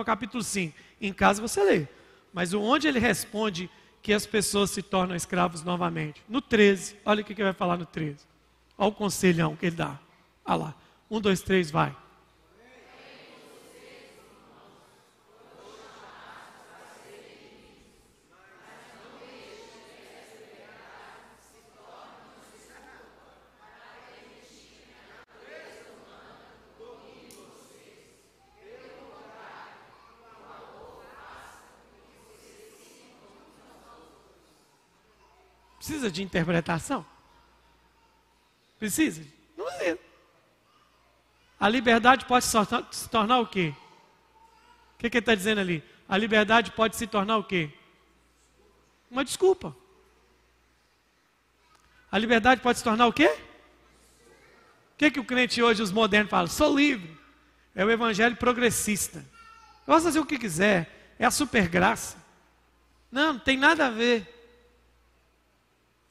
capítulo 0.05 0.43
5. 0.43 0.75
Em 1.01 1.13
casa 1.13 1.41
você 1.41 1.63
lê. 1.63 1.87
Mas 2.33 2.53
onde 2.53 2.87
ele 2.87 2.99
responde 2.99 3.69
que 4.01 4.13
as 4.13 4.25
pessoas 4.25 4.71
se 4.71 4.81
tornam 4.81 5.15
escravos 5.15 5.63
novamente? 5.63 6.23
No 6.27 6.41
13, 6.41 6.97
olha 7.05 7.21
o 7.21 7.25
que 7.25 7.33
ele 7.33 7.43
vai 7.43 7.53
falar 7.53 7.77
no 7.77 7.85
13. 7.85 8.17
Olha 8.77 8.89
o 8.89 8.91
conselhão 8.91 9.55
que 9.55 9.67
ele 9.67 9.75
dá. 9.75 9.99
Olha 10.45 10.55
lá. 10.55 10.75
Um, 11.09 11.21
dois, 11.21 11.41
três, 11.41 11.69
vai. 11.69 11.95
Precisa 36.03 36.11
de 36.11 36.23
interpretação? 36.23 37.05
Precisa? 38.77 39.25
Não 39.55 39.65
precisa. 39.65 39.99
A 41.57 41.69
liberdade 41.69 42.25
pode 42.25 42.43
se 42.43 43.09
tornar, 43.09 43.39
o 43.39 43.47
quê? 43.47 43.73
O 44.95 44.97
que, 44.97 45.09
que 45.09 45.17
ele 45.17 45.21
está 45.21 45.33
dizendo 45.33 45.61
ali? 45.61 45.81
A 46.09 46.17
liberdade 46.17 46.71
pode 46.71 46.97
se 46.97 47.07
tornar 47.07 47.37
o 47.37 47.43
quê? 47.45 47.69
Uma 49.09 49.23
desculpa. 49.23 49.73
A 52.11 52.17
liberdade 52.17 52.59
pode 52.59 52.79
se 52.79 52.83
tornar 52.83 53.07
o 53.07 53.13
quê? 53.13 53.29
O 53.29 54.97
que, 54.97 55.09
que 55.09 55.19
o 55.21 55.25
crente 55.25 55.63
hoje, 55.63 55.81
os 55.81 55.91
modernos, 55.91 56.29
falam? 56.29 56.47
Sou 56.47 56.75
livre. 56.75 57.17
É 57.73 57.85
o 57.85 57.89
evangelho 57.89 58.35
progressista. 58.35 59.25
Posso 59.85 60.03
fazer 60.03 60.19
o 60.19 60.25
que 60.25 60.37
quiser. 60.37 61.15
É 61.17 61.25
a 61.25 61.31
super 61.31 61.69
graça. 61.69 62.17
Não, 63.09 63.33
não 63.33 63.39
tem 63.39 63.55
nada 63.55 63.87
a 63.87 63.89
ver. 63.89 64.32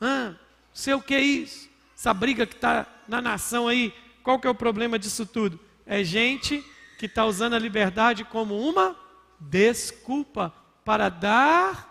Ah, 0.02 0.34
sei 0.72 0.94
o 0.94 1.00
que 1.00 1.14
é 1.14 1.20
isso. 1.20 1.70
Essa 1.96 2.12
briga 2.12 2.44
que 2.44 2.56
está 2.56 2.86
na 3.06 3.22
nação 3.22 3.68
aí. 3.68 3.94
Qual 4.24 4.40
que 4.40 4.46
é 4.48 4.50
o 4.50 4.54
problema 4.54 4.98
disso 4.98 5.24
tudo? 5.24 5.60
É 5.86 6.02
gente 6.02 6.64
que 6.98 7.06
está 7.06 7.24
usando 7.24 7.54
a 7.54 7.58
liberdade 7.58 8.24
como 8.24 8.58
uma 8.58 8.96
desculpa 9.38 10.52
para 10.84 11.08
dar 11.08 11.88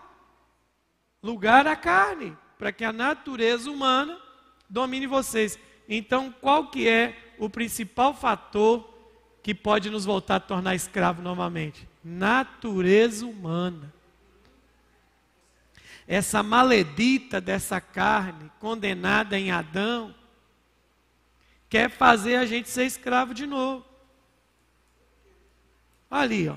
lugar 1.22 1.66
à 1.66 1.74
carne, 1.74 2.36
para 2.58 2.70
que 2.70 2.84
a 2.84 2.92
natureza 2.92 3.70
humana 3.70 4.18
domine 4.68 5.06
vocês. 5.06 5.58
Então, 5.88 6.34
qual 6.40 6.68
que 6.68 6.86
é 6.88 7.34
o 7.38 7.48
principal 7.48 8.14
fator 8.14 8.88
que 9.42 9.54
pode 9.54 9.88
nos 9.90 10.04
voltar 10.04 10.36
a 10.36 10.40
tornar 10.40 10.74
escravo 10.74 11.22
novamente? 11.22 11.88
Natureza 12.04 13.26
humana. 13.26 13.92
Essa 16.06 16.42
maledita 16.42 17.40
dessa 17.40 17.80
carne, 17.80 18.50
condenada 18.58 19.38
em 19.38 19.50
Adão, 19.50 20.14
quer 21.68 21.90
fazer 21.90 22.36
a 22.36 22.46
gente 22.46 22.68
ser 22.68 22.84
escravo 22.84 23.32
de 23.32 23.46
novo. 23.46 23.84
Ali, 26.10 26.48
ó. 26.48 26.56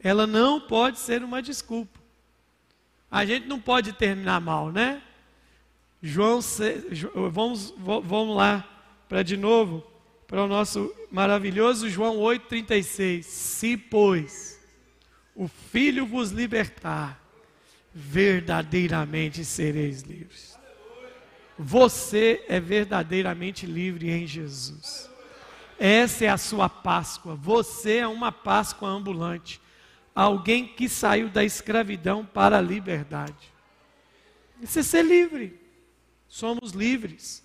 Ela 0.00 0.26
não 0.26 0.60
pode 0.60 0.98
ser 0.98 1.22
uma 1.22 1.40
desculpa. 1.40 2.00
A 3.10 3.24
gente 3.24 3.46
não 3.46 3.60
pode 3.60 3.92
terminar 3.92 4.40
mal, 4.40 4.70
né? 4.70 5.02
João, 6.02 6.40
vamos, 7.32 7.74
vamos 7.78 8.36
lá 8.36 8.64
para 9.08 9.22
de 9.22 9.36
novo 9.36 9.84
para 10.26 10.42
o 10.42 10.48
nosso 10.48 10.92
maravilhoso 11.10 11.88
João 11.88 12.16
8,36. 12.18 13.22
Se, 13.22 13.76
pois, 13.76 14.60
o 15.34 15.48
Filho 15.48 16.06
vos 16.06 16.30
libertar, 16.30 17.20
verdadeiramente 17.98 19.42
sereis 19.42 20.02
livres. 20.02 20.54
Você 21.58 22.44
é 22.46 22.60
verdadeiramente 22.60 23.64
livre 23.64 24.10
em 24.10 24.26
Jesus. 24.26 25.08
Essa 25.78 26.26
é 26.26 26.28
a 26.28 26.36
sua 26.36 26.68
Páscoa. 26.68 27.34
Você 27.34 27.96
é 27.96 28.06
uma 28.06 28.30
Páscoa 28.30 28.86
ambulante. 28.86 29.62
Alguém 30.14 30.68
que 30.68 30.90
saiu 30.90 31.30
da 31.30 31.42
escravidão 31.42 32.24
para 32.24 32.58
a 32.58 32.60
liberdade. 32.60 33.50
Isso 34.60 34.78
é 34.78 34.82
ser 34.82 35.02
livre. 35.02 35.58
Somos 36.28 36.72
livres. 36.72 37.42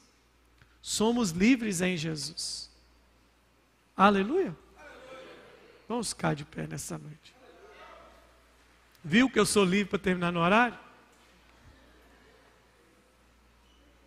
Somos 0.81 1.31
livres 1.31 1.79
em 1.79 1.95
Jesus. 1.95 2.69
Aleluia. 3.95 4.53
Vamos 5.87 6.09
ficar 6.09 6.35
de 6.35 6.43
pé 6.43 6.67
nessa 6.67 6.97
noite. 6.97 7.20
Viu 9.03 9.29
que 9.29 9.39
eu 9.39 9.45
sou 9.45 9.65
livre 9.65 9.89
para 9.89 9.99
terminar 9.99 10.31
no 10.31 10.39
horário? 10.39 10.77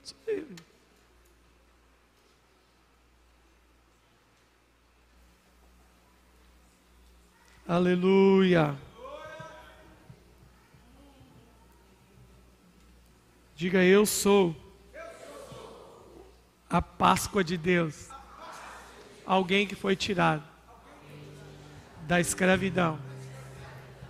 Sou 0.02 0.16
livre. 0.26 0.56
Aleluia. 7.66 8.78
Diga 13.56 13.82
eu 13.82 14.04
sou 14.04 14.54
a 16.70 16.82
Páscoa 16.82 17.42
de 17.42 17.56
Deus. 17.56 18.10
Alguém 19.26 19.66
que 19.66 19.74
foi 19.74 19.96
tirado 19.96 20.44
da 22.06 22.20
escravidão 22.20 23.13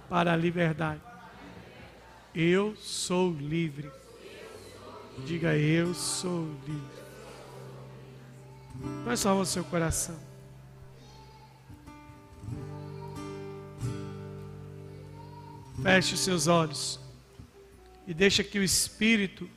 para 0.09 0.32
a 0.32 0.36
liberdade. 0.36 1.00
Eu 2.34 2.74
sou 2.76 3.32
livre. 3.32 3.90
Diga 5.24 5.57
eu 5.57 5.94
sou 5.94 6.48
livre. 6.66 7.05
Mas 9.05 9.20
salva 9.20 9.42
o 9.42 9.46
seu 9.46 9.64
coração. 9.64 10.18
Feche 15.82 16.14
os 16.14 16.20
seus 16.20 16.46
olhos 16.46 16.98
e 18.07 18.14
deixa 18.14 18.42
que 18.42 18.59
o 18.59 18.62
Espírito 18.62 19.48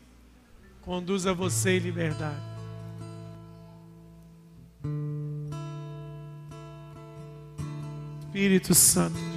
conduza 0.82 1.34
você 1.34 1.78
em 1.78 1.80
liberdade. 1.80 2.42
Espírito 8.20 8.76
Santo 8.76 9.37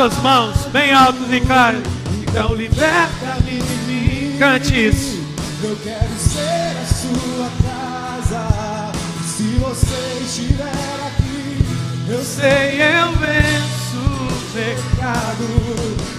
suas 0.00 0.16
mãos 0.22 0.56
bem 0.72 0.94
altas 0.94 1.30
e 1.30 1.40
claras. 1.42 1.82
Então 2.22 2.54
liberta-me 2.54 3.60
de 3.60 3.74
mim. 3.86 4.36
Cante 4.38 4.88
isso. 4.88 5.20
Eu 5.62 5.76
quero 5.84 6.08
ser 6.16 6.74
a 6.80 6.86
sua 6.86 7.50
casa. 7.62 8.92
Se 9.26 9.42
você 9.58 10.22
estiver 10.24 10.72
aqui, 11.06 11.66
eu 12.08 12.24
Sei, 12.24 12.80
eu 12.80 13.12
venço 13.18 13.98
o 13.98 14.52
pecado. 14.54 15.44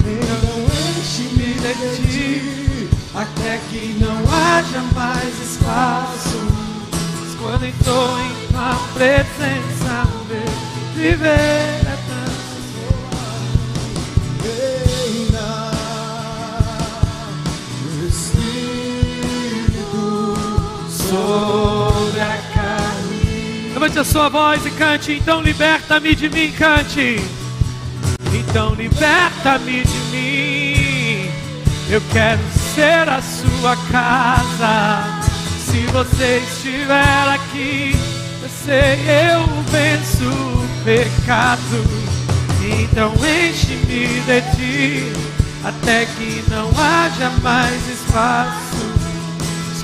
então 0.05 0.99
enche-me 0.99 1.55
de 1.55 2.11
ti. 2.11 2.89
Até 3.15 3.59
que 3.71 3.97
não 3.99 4.17
haja 4.31 4.81
mais 4.93 5.41
espaço. 5.41 6.37
Mas 7.19 7.35
quando 7.39 7.65
estou 7.65 8.19
em 8.19 8.47
tua 8.47 8.75
presença, 8.93 10.07
viver 10.93 11.80
sobre 21.31 22.19
a 22.19 22.37
carne. 22.53 23.71
Levante 23.73 23.99
a 23.99 24.03
sua 24.03 24.29
voz 24.29 24.65
e 24.65 24.71
cante. 24.71 25.13
Então 25.13 25.41
liberta-me 25.41 26.13
de 26.13 26.29
mim, 26.29 26.51
cante. 26.51 27.21
Então 28.33 28.73
liberta-me 28.73 29.83
de 29.83 29.97
mim. 30.11 31.31
Eu 31.89 32.01
quero 32.11 32.41
ser 32.75 33.07
a 33.09 33.21
sua 33.21 33.75
casa. 33.91 35.21
Se 35.65 35.79
você 35.87 36.41
estiver 36.49 37.27
aqui, 37.29 37.95
eu 38.43 38.49
sei 38.49 38.99
eu 39.07 39.45
venço 39.71 40.25
o 40.25 40.83
pecado. 40.83 41.83
Então 42.61 43.13
enche-me 43.15 44.21
de 44.21 44.41
ti, 44.55 45.13
até 45.63 46.05
que 46.05 46.43
não 46.49 46.69
haja 46.77 47.29
mais 47.41 47.87
espaço. 47.89 48.70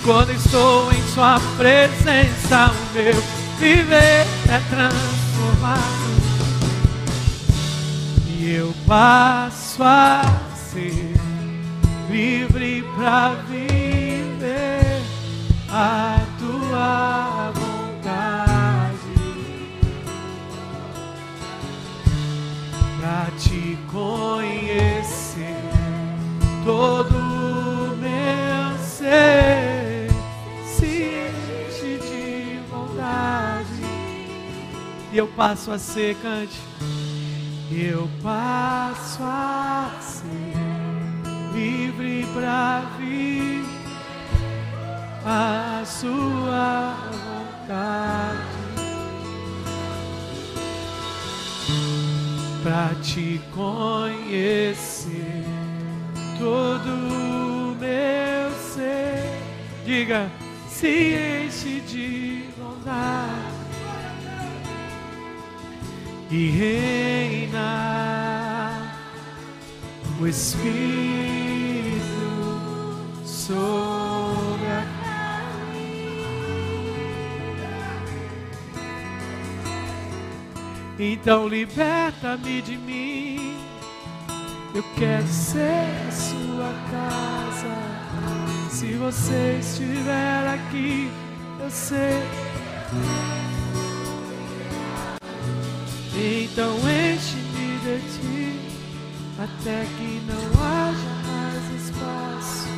Quando 0.08 0.32
estou 0.32 0.90
em 0.94 1.02
Sua 1.14 1.38
presença, 1.58 2.72
o 2.72 2.94
meu 2.94 3.14
viver 3.60 4.26
é 4.48 4.62
transformado. 4.70 5.82
E 8.26 8.52
eu 8.52 8.74
passo 8.88 9.84
a 9.84 10.22
ser 10.56 11.14
livre 12.10 12.86
para 12.96 13.36
viver 13.50 15.02
a 15.70 16.22
tua 16.40 17.52
vontade. 17.54 18.56
Pra 22.98 23.28
te 23.38 23.78
conhecer 23.92 25.64
todo 26.64 27.14
o 27.14 27.98
meu 27.98 28.78
ser 28.80 29.67
E 35.18 35.20
eu 35.20 35.28
passo 35.30 35.72
a 35.72 35.80
ser, 35.80 36.16
cante. 36.22 36.62
Eu 37.72 38.08
passo 38.22 39.18
a 39.24 39.90
ser 40.00 40.54
livre 41.56 42.24
pra 42.36 42.84
vir 43.00 43.66
a 45.26 45.82
sua 45.88 46.94
vontade. 47.10 48.38
Pra 52.62 52.94
te 53.02 53.42
conhecer 53.56 55.44
todo 56.38 56.90
o 56.92 57.76
meu 57.80 58.52
ser. 58.72 59.42
Diga, 59.84 60.30
se 60.70 61.48
enche 61.48 61.82
de 61.88 62.44
vontade 62.56 63.57
e 66.30 66.50
reina 66.50 68.18
o 70.20 70.28
Espírito 70.28 72.02
sobre 73.26 74.68
a 74.68 74.98
Então 81.00 81.48
liberta-me 81.48 82.60
de 82.62 82.76
mim. 82.76 83.56
Eu 84.74 84.84
quero 84.96 85.28
ser 85.28 86.12
sua 86.12 86.74
casa. 86.92 87.76
Se 88.72 88.94
você 88.94 89.60
estiver 89.60 90.48
aqui, 90.48 91.10
eu 91.60 91.70
sei. 91.70 92.24
Então 96.20 96.76
enche-me 96.80 97.78
de 97.84 98.00
ti, 98.18 98.60
até 99.38 99.86
que 99.86 100.22
não 100.26 100.44
haja 100.64 101.14
mais 101.28 101.66
espaço. 101.84 102.70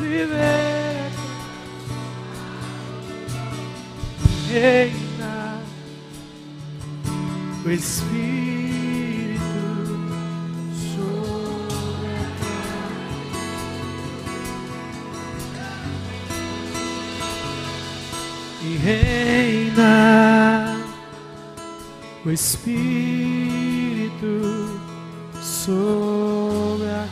Viver, 0.00 1.10
reina, 4.48 5.60
o 7.64 7.70
Espírito 7.70 8.41
Espírito 22.32 24.10
sobre 25.40 26.88
a. 26.88 27.06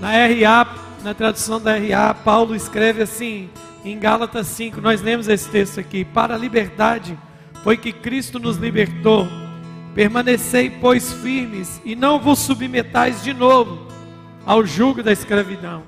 Na 0.00 0.10
RA, 0.12 0.76
na 1.02 1.14
tradução 1.14 1.60
da 1.60 1.76
RA, 1.76 2.14
Paulo 2.14 2.54
escreve 2.54 3.02
assim, 3.02 3.50
em 3.84 3.98
Gálatas 3.98 4.46
5, 4.48 4.80
nós 4.80 5.00
lemos 5.00 5.26
esse 5.26 5.48
texto 5.48 5.80
aqui: 5.80 6.04
Para 6.04 6.34
a 6.34 6.38
liberdade 6.38 7.18
foi 7.64 7.76
que 7.76 7.92
Cristo 7.92 8.38
nos 8.38 8.56
libertou. 8.56 9.26
Permanecei, 9.94 10.70
pois, 10.70 11.12
firmes 11.12 11.80
e 11.84 11.96
não 11.96 12.20
vos 12.20 12.38
submetais 12.38 13.24
de 13.24 13.32
novo 13.32 13.88
ao 14.46 14.64
jugo 14.64 15.02
da 15.02 15.12
escravidão. 15.12 15.82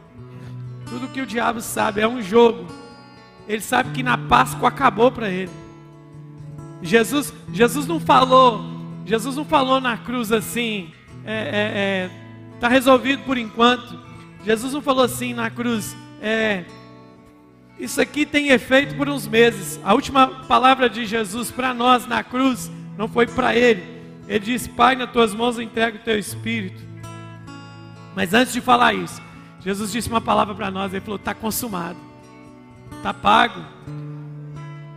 Tudo 0.88 1.08
que 1.08 1.20
o 1.20 1.26
diabo 1.26 1.60
sabe 1.60 2.00
é 2.00 2.08
um 2.08 2.20
jogo. 2.20 2.66
Ele 3.46 3.60
sabe 3.60 3.90
que 3.90 4.02
na 4.02 4.18
Páscoa 4.18 4.68
acabou 4.68 5.12
para 5.12 5.28
ele. 5.28 5.69
Jesus, 6.82 7.32
Jesus 7.52 7.86
não 7.86 8.00
falou, 8.00 8.64
Jesus 9.04 9.36
não 9.36 9.44
falou 9.44 9.80
na 9.80 9.96
cruz 9.96 10.32
assim, 10.32 10.90
é, 11.24 11.32
é, 11.32 11.72
é, 11.74 12.10
tá 12.58 12.68
resolvido 12.68 13.22
por 13.24 13.36
enquanto. 13.36 13.98
Jesus 14.44 14.72
não 14.72 14.80
falou 14.80 15.04
assim 15.04 15.34
na 15.34 15.50
cruz, 15.50 15.94
é, 16.22 16.64
isso 17.80 17.98
aqui 17.98 18.26
tem 18.26 18.48
efeito 18.48 18.94
por 18.94 19.08
uns 19.08 19.26
meses. 19.26 19.80
A 19.82 19.94
última 19.94 20.26
palavra 20.46 20.88
de 20.88 21.06
Jesus 21.06 21.50
para 21.50 21.72
nós 21.72 22.06
na 22.06 22.22
cruz 22.22 22.70
não 22.96 23.08
foi 23.08 23.26
para 23.26 23.56
ele. 23.56 23.82
Ele 24.28 24.38
disse: 24.38 24.68
Pai, 24.68 24.94
nas 24.94 25.10
tuas 25.10 25.34
mãos 25.34 25.56
eu 25.56 25.62
entrego 25.62 25.96
o 25.96 26.00
teu 26.00 26.18
espírito. 26.18 26.82
Mas 28.14 28.34
antes 28.34 28.52
de 28.52 28.60
falar 28.60 28.92
isso, 28.92 29.20
Jesus 29.60 29.90
disse 29.90 30.10
uma 30.10 30.20
palavra 30.20 30.54
para 30.54 30.70
nós. 30.70 30.92
Ele 30.92 31.00
falou: 31.00 31.16
Está 31.16 31.32
consumado, 31.32 31.96
está 32.98 33.14
pago. 33.14 33.64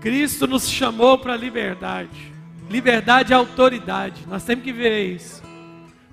Cristo 0.04 0.46
nos 0.46 0.70
chamou 0.70 1.18
para 1.18 1.32
a 1.32 1.38
liberdade. 1.38 2.34
Liberdade 2.70 3.32
é 3.32 3.36
autoridade. 3.38 4.26
Nós 4.28 4.44
temos 4.44 4.66
que 4.66 4.74
ver 4.74 5.16
isso. 5.16 5.42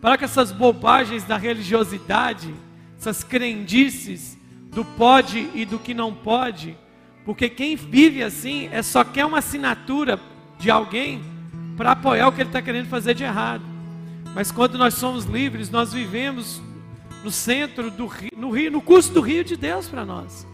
Para 0.01 0.17
que 0.17 0.25
essas 0.25 0.53
bobagens 0.53 1.25
da 1.25 1.37
religiosidade, 1.37 2.55
essas 2.97 3.25
crendices 3.25 4.39
do 4.71 4.85
pode 4.85 5.51
e 5.57 5.65
do 5.65 5.77
que 5.77 5.93
não 5.93 6.15
pode, 6.15 6.79
porque 7.25 7.49
quem 7.49 7.75
vive 7.75 8.23
assim 8.23 8.69
é 8.71 8.81
só 8.81 9.03
quer 9.03 9.27
uma 9.27 9.39
assinatura 9.39 10.21
de 10.57 10.71
alguém 10.71 11.21
para 11.77 11.91
apoiar 11.91 12.29
o 12.29 12.33
que 12.33 12.43
ele 12.43 12.49
está 12.49 12.63
querendo 12.63 12.87
fazer 12.87 13.15
de 13.15 13.25
errado. 13.25 13.65
Mas 14.33 14.53
quando 14.53 14.79
nós 14.79 14.95
somos 14.95 15.25
livres, 15.25 15.69
nós 15.69 15.93
vivemos 15.93 16.63
no 17.25 17.31
centro 17.33 17.91
do 17.91 18.07
rio, 18.07 18.31
no 18.37 18.51
rio, 18.51 18.71
no 18.71 18.81
curso 18.81 19.13
do 19.13 19.21
rio 19.21 19.43
de 19.43 19.57
Deus 19.57 19.89
para 19.89 20.05
nós. 20.05 20.47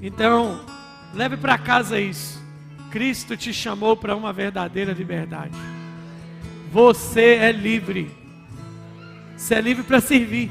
Então, 0.00 0.64
leve 1.14 1.36
para 1.36 1.58
casa 1.58 2.00
isso. 2.00 2.42
Cristo 2.90 3.36
te 3.36 3.52
chamou 3.52 3.96
para 3.96 4.14
uma 4.14 4.32
verdadeira 4.32 4.92
liberdade. 4.92 5.56
Você 6.70 7.36
é 7.36 7.50
livre. 7.50 8.10
Você 9.36 9.54
é 9.54 9.60
livre 9.60 9.82
para 9.82 10.00
servir. 10.00 10.50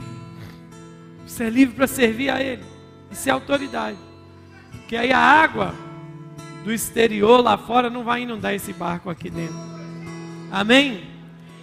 Você 1.26 1.44
é 1.46 1.50
livre 1.50 1.76
para 1.76 1.88
servir 1.88 2.30
a 2.30 2.42
Ele. 2.42 2.64
Isso 3.12 3.30
é 3.30 3.32
autoridade. 3.32 3.98
Que 4.88 4.96
aí 4.96 5.12
a 5.14 5.20
água 5.20 5.74
do 6.64 6.72
exterior 6.72 7.42
lá 7.42 7.58
fora 7.58 7.90
não 7.90 8.04
vai 8.04 8.24
inundar 8.24 8.54
esse 8.54 8.74
barco 8.74 9.10
aqui 9.10 9.30
dentro. 9.30 9.56
Amém? 10.52 11.04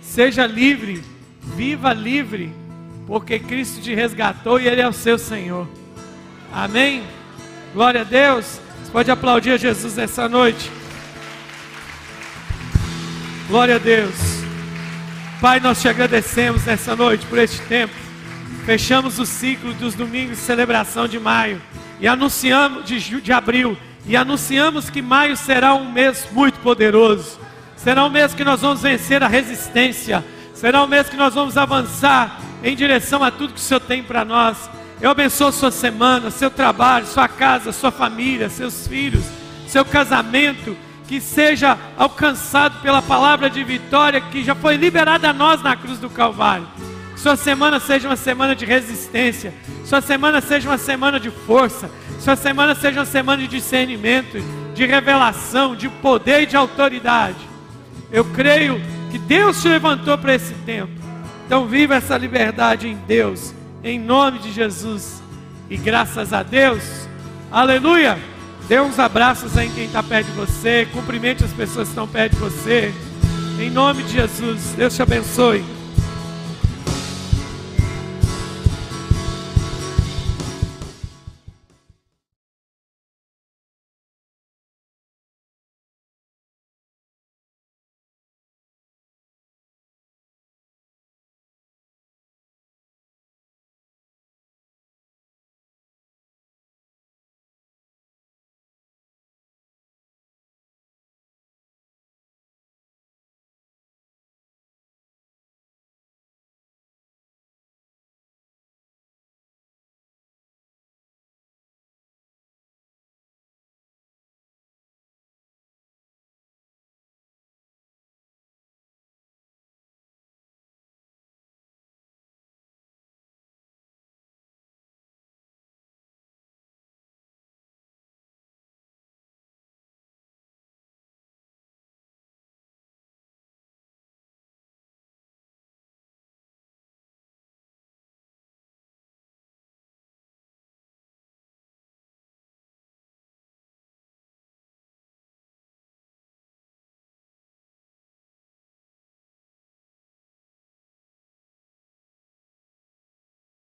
Seja 0.01 0.47
livre, 0.47 1.05
viva 1.43 1.93
livre, 1.93 2.53
porque 3.07 3.39
Cristo 3.39 3.81
te 3.81 3.95
resgatou 3.95 4.61
e 4.61 4.67
Ele 4.67 4.81
é 4.81 4.89
o 4.89 4.93
seu 4.93 5.19
Senhor. 5.19 5.69
Amém? 6.53 7.03
Glória 7.75 8.01
a 8.01 8.05
Deus. 8.05 8.61
Pode 8.93 9.11
aplaudir 9.11 9.51
a 9.51 9.57
Jesus 9.59 9.97
nessa 9.97 10.29
noite. 10.29 10.71
Glória 13.47 13.77
a 13.77 13.79
Deus. 13.79 14.15
Pai, 15.43 15.61
nós 15.61 15.81
te 15.81 15.89
agradecemos 15.89 16.65
nessa 16.65 16.97
noite 16.97 17.27
por 17.27 17.39
este 17.39 17.61
tempo. 17.63 17.93
Fechamos 18.65 19.19
o 19.19 19.27
ciclo 19.27 19.75
dos 19.75 19.95
domingos 19.95 20.39
de 20.39 20.43
celebração 20.43 21.07
de 21.07 21.21
maio 21.21 21.61
e 22.01 22.09
anunciamos 22.09 22.85
de, 22.87 23.21
de 23.21 23.33
abril 23.33 23.77
e 24.07 24.17
anunciamos 24.17 24.89
que 24.89 25.03
maio 25.03 25.37
será 25.37 25.75
um 25.75 25.93
mês 25.93 26.27
muito 26.33 26.59
poderoso. 26.61 27.39
Será 27.77 28.07
um 28.07 28.11
mês 28.11 28.33
que 28.33 28.43
nós 28.43 28.63
vamos 28.63 28.81
vencer 28.81 29.23
a 29.23 29.29
resistência. 29.29 30.25
Será 30.55 30.83
um 30.83 30.87
mês 30.87 31.11
que 31.11 31.17
nós 31.17 31.35
vamos 31.35 31.59
avançar 31.59 32.41
em 32.65 32.75
direção 32.75 33.23
a 33.23 33.31
tudo 33.31 33.53
que 33.53 33.61
o 33.61 33.63
Senhor 33.63 33.81
tem 33.81 34.03
para 34.03 34.25
nós. 34.25 34.69
Eu 35.01 35.11
abençoo 35.11 35.53
sua 35.53 35.71
semana, 35.71 36.31
seu 36.31 36.51
trabalho, 36.51 37.07
sua 37.07 37.29
casa, 37.29 37.71
sua 37.71 37.93
família, 37.93 38.51
seus 38.51 38.87
filhos, 38.89 39.25
seu 39.69 39.85
casamento 39.85 40.77
que 41.07 41.21
seja 41.21 41.79
alcançado 41.97 42.83
pela 42.83 43.01
palavra 43.01 43.49
de 43.49 43.63
vitória 43.63 44.21
que 44.21 44.43
já 44.43 44.55
foi 44.55 44.77
liberada 44.77 45.31
a 45.31 45.33
nós 45.33 45.63
na 45.63 45.77
cruz 45.77 45.99
do 45.99 46.11
Calvário. 46.11 46.67
Sua 47.17 47.37
semana 47.37 47.79
seja 47.79 48.09
uma 48.09 48.17
semana 48.17 48.55
de 48.55 48.65
resistência, 48.65 49.55
sua 49.85 50.01
semana 50.01 50.41
seja 50.41 50.69
uma 50.69 50.79
semana 50.79 51.19
de 51.19 51.31
força, 51.31 51.91
sua 52.21 52.37
semana 52.37 52.75
seja 52.75 53.01
uma 53.01 53.07
semana 53.07 53.41
de 53.43 53.49
discernimento, 53.49 54.39
de 54.75 54.85
revelação, 54.85 55.75
de 55.75 55.89
poder 55.89 56.43
e 56.43 56.47
de 56.47 56.57
autoridade. 56.57 57.39
Eu 58.11 58.25
creio 58.25 58.81
que 59.11 59.19
Deus 59.19 59.63
te 59.63 59.69
levantou 59.69 60.19
para 60.19 60.35
esse 60.35 60.55
tempo. 60.67 60.93
Então 61.47 61.67
viva 61.67 61.95
essa 61.95 62.17
liberdade 62.19 62.89
em 62.89 62.97
Deus, 63.07 63.55
em 63.83 63.99
nome 63.99 64.39
de 64.39 64.53
Jesus. 64.53 65.23
E 65.71 65.77
graças 65.77 66.33
a 66.33 66.43
Deus, 66.43 66.83
aleluia. 67.51 68.19
Dê 68.69 68.81
uns 68.81 68.99
abraços 68.99 69.57
aí 69.57 69.69
em 69.69 69.73
quem 69.73 69.85
está 69.85 70.03
perto 70.03 70.27
de 70.27 70.33
você. 70.33 70.87
Cumprimente 70.93 71.45
as 71.45 71.53
pessoas 71.53 71.89
que 71.89 71.93
estão 71.93 72.07
perto 72.07 72.35
de 72.35 72.41
você. 72.41 72.93
Em 73.59 73.71
nome 73.71 74.03
de 74.03 74.13
Jesus. 74.13 74.75
Deus 74.77 74.95
te 74.95 75.03
abençoe. 75.03 75.78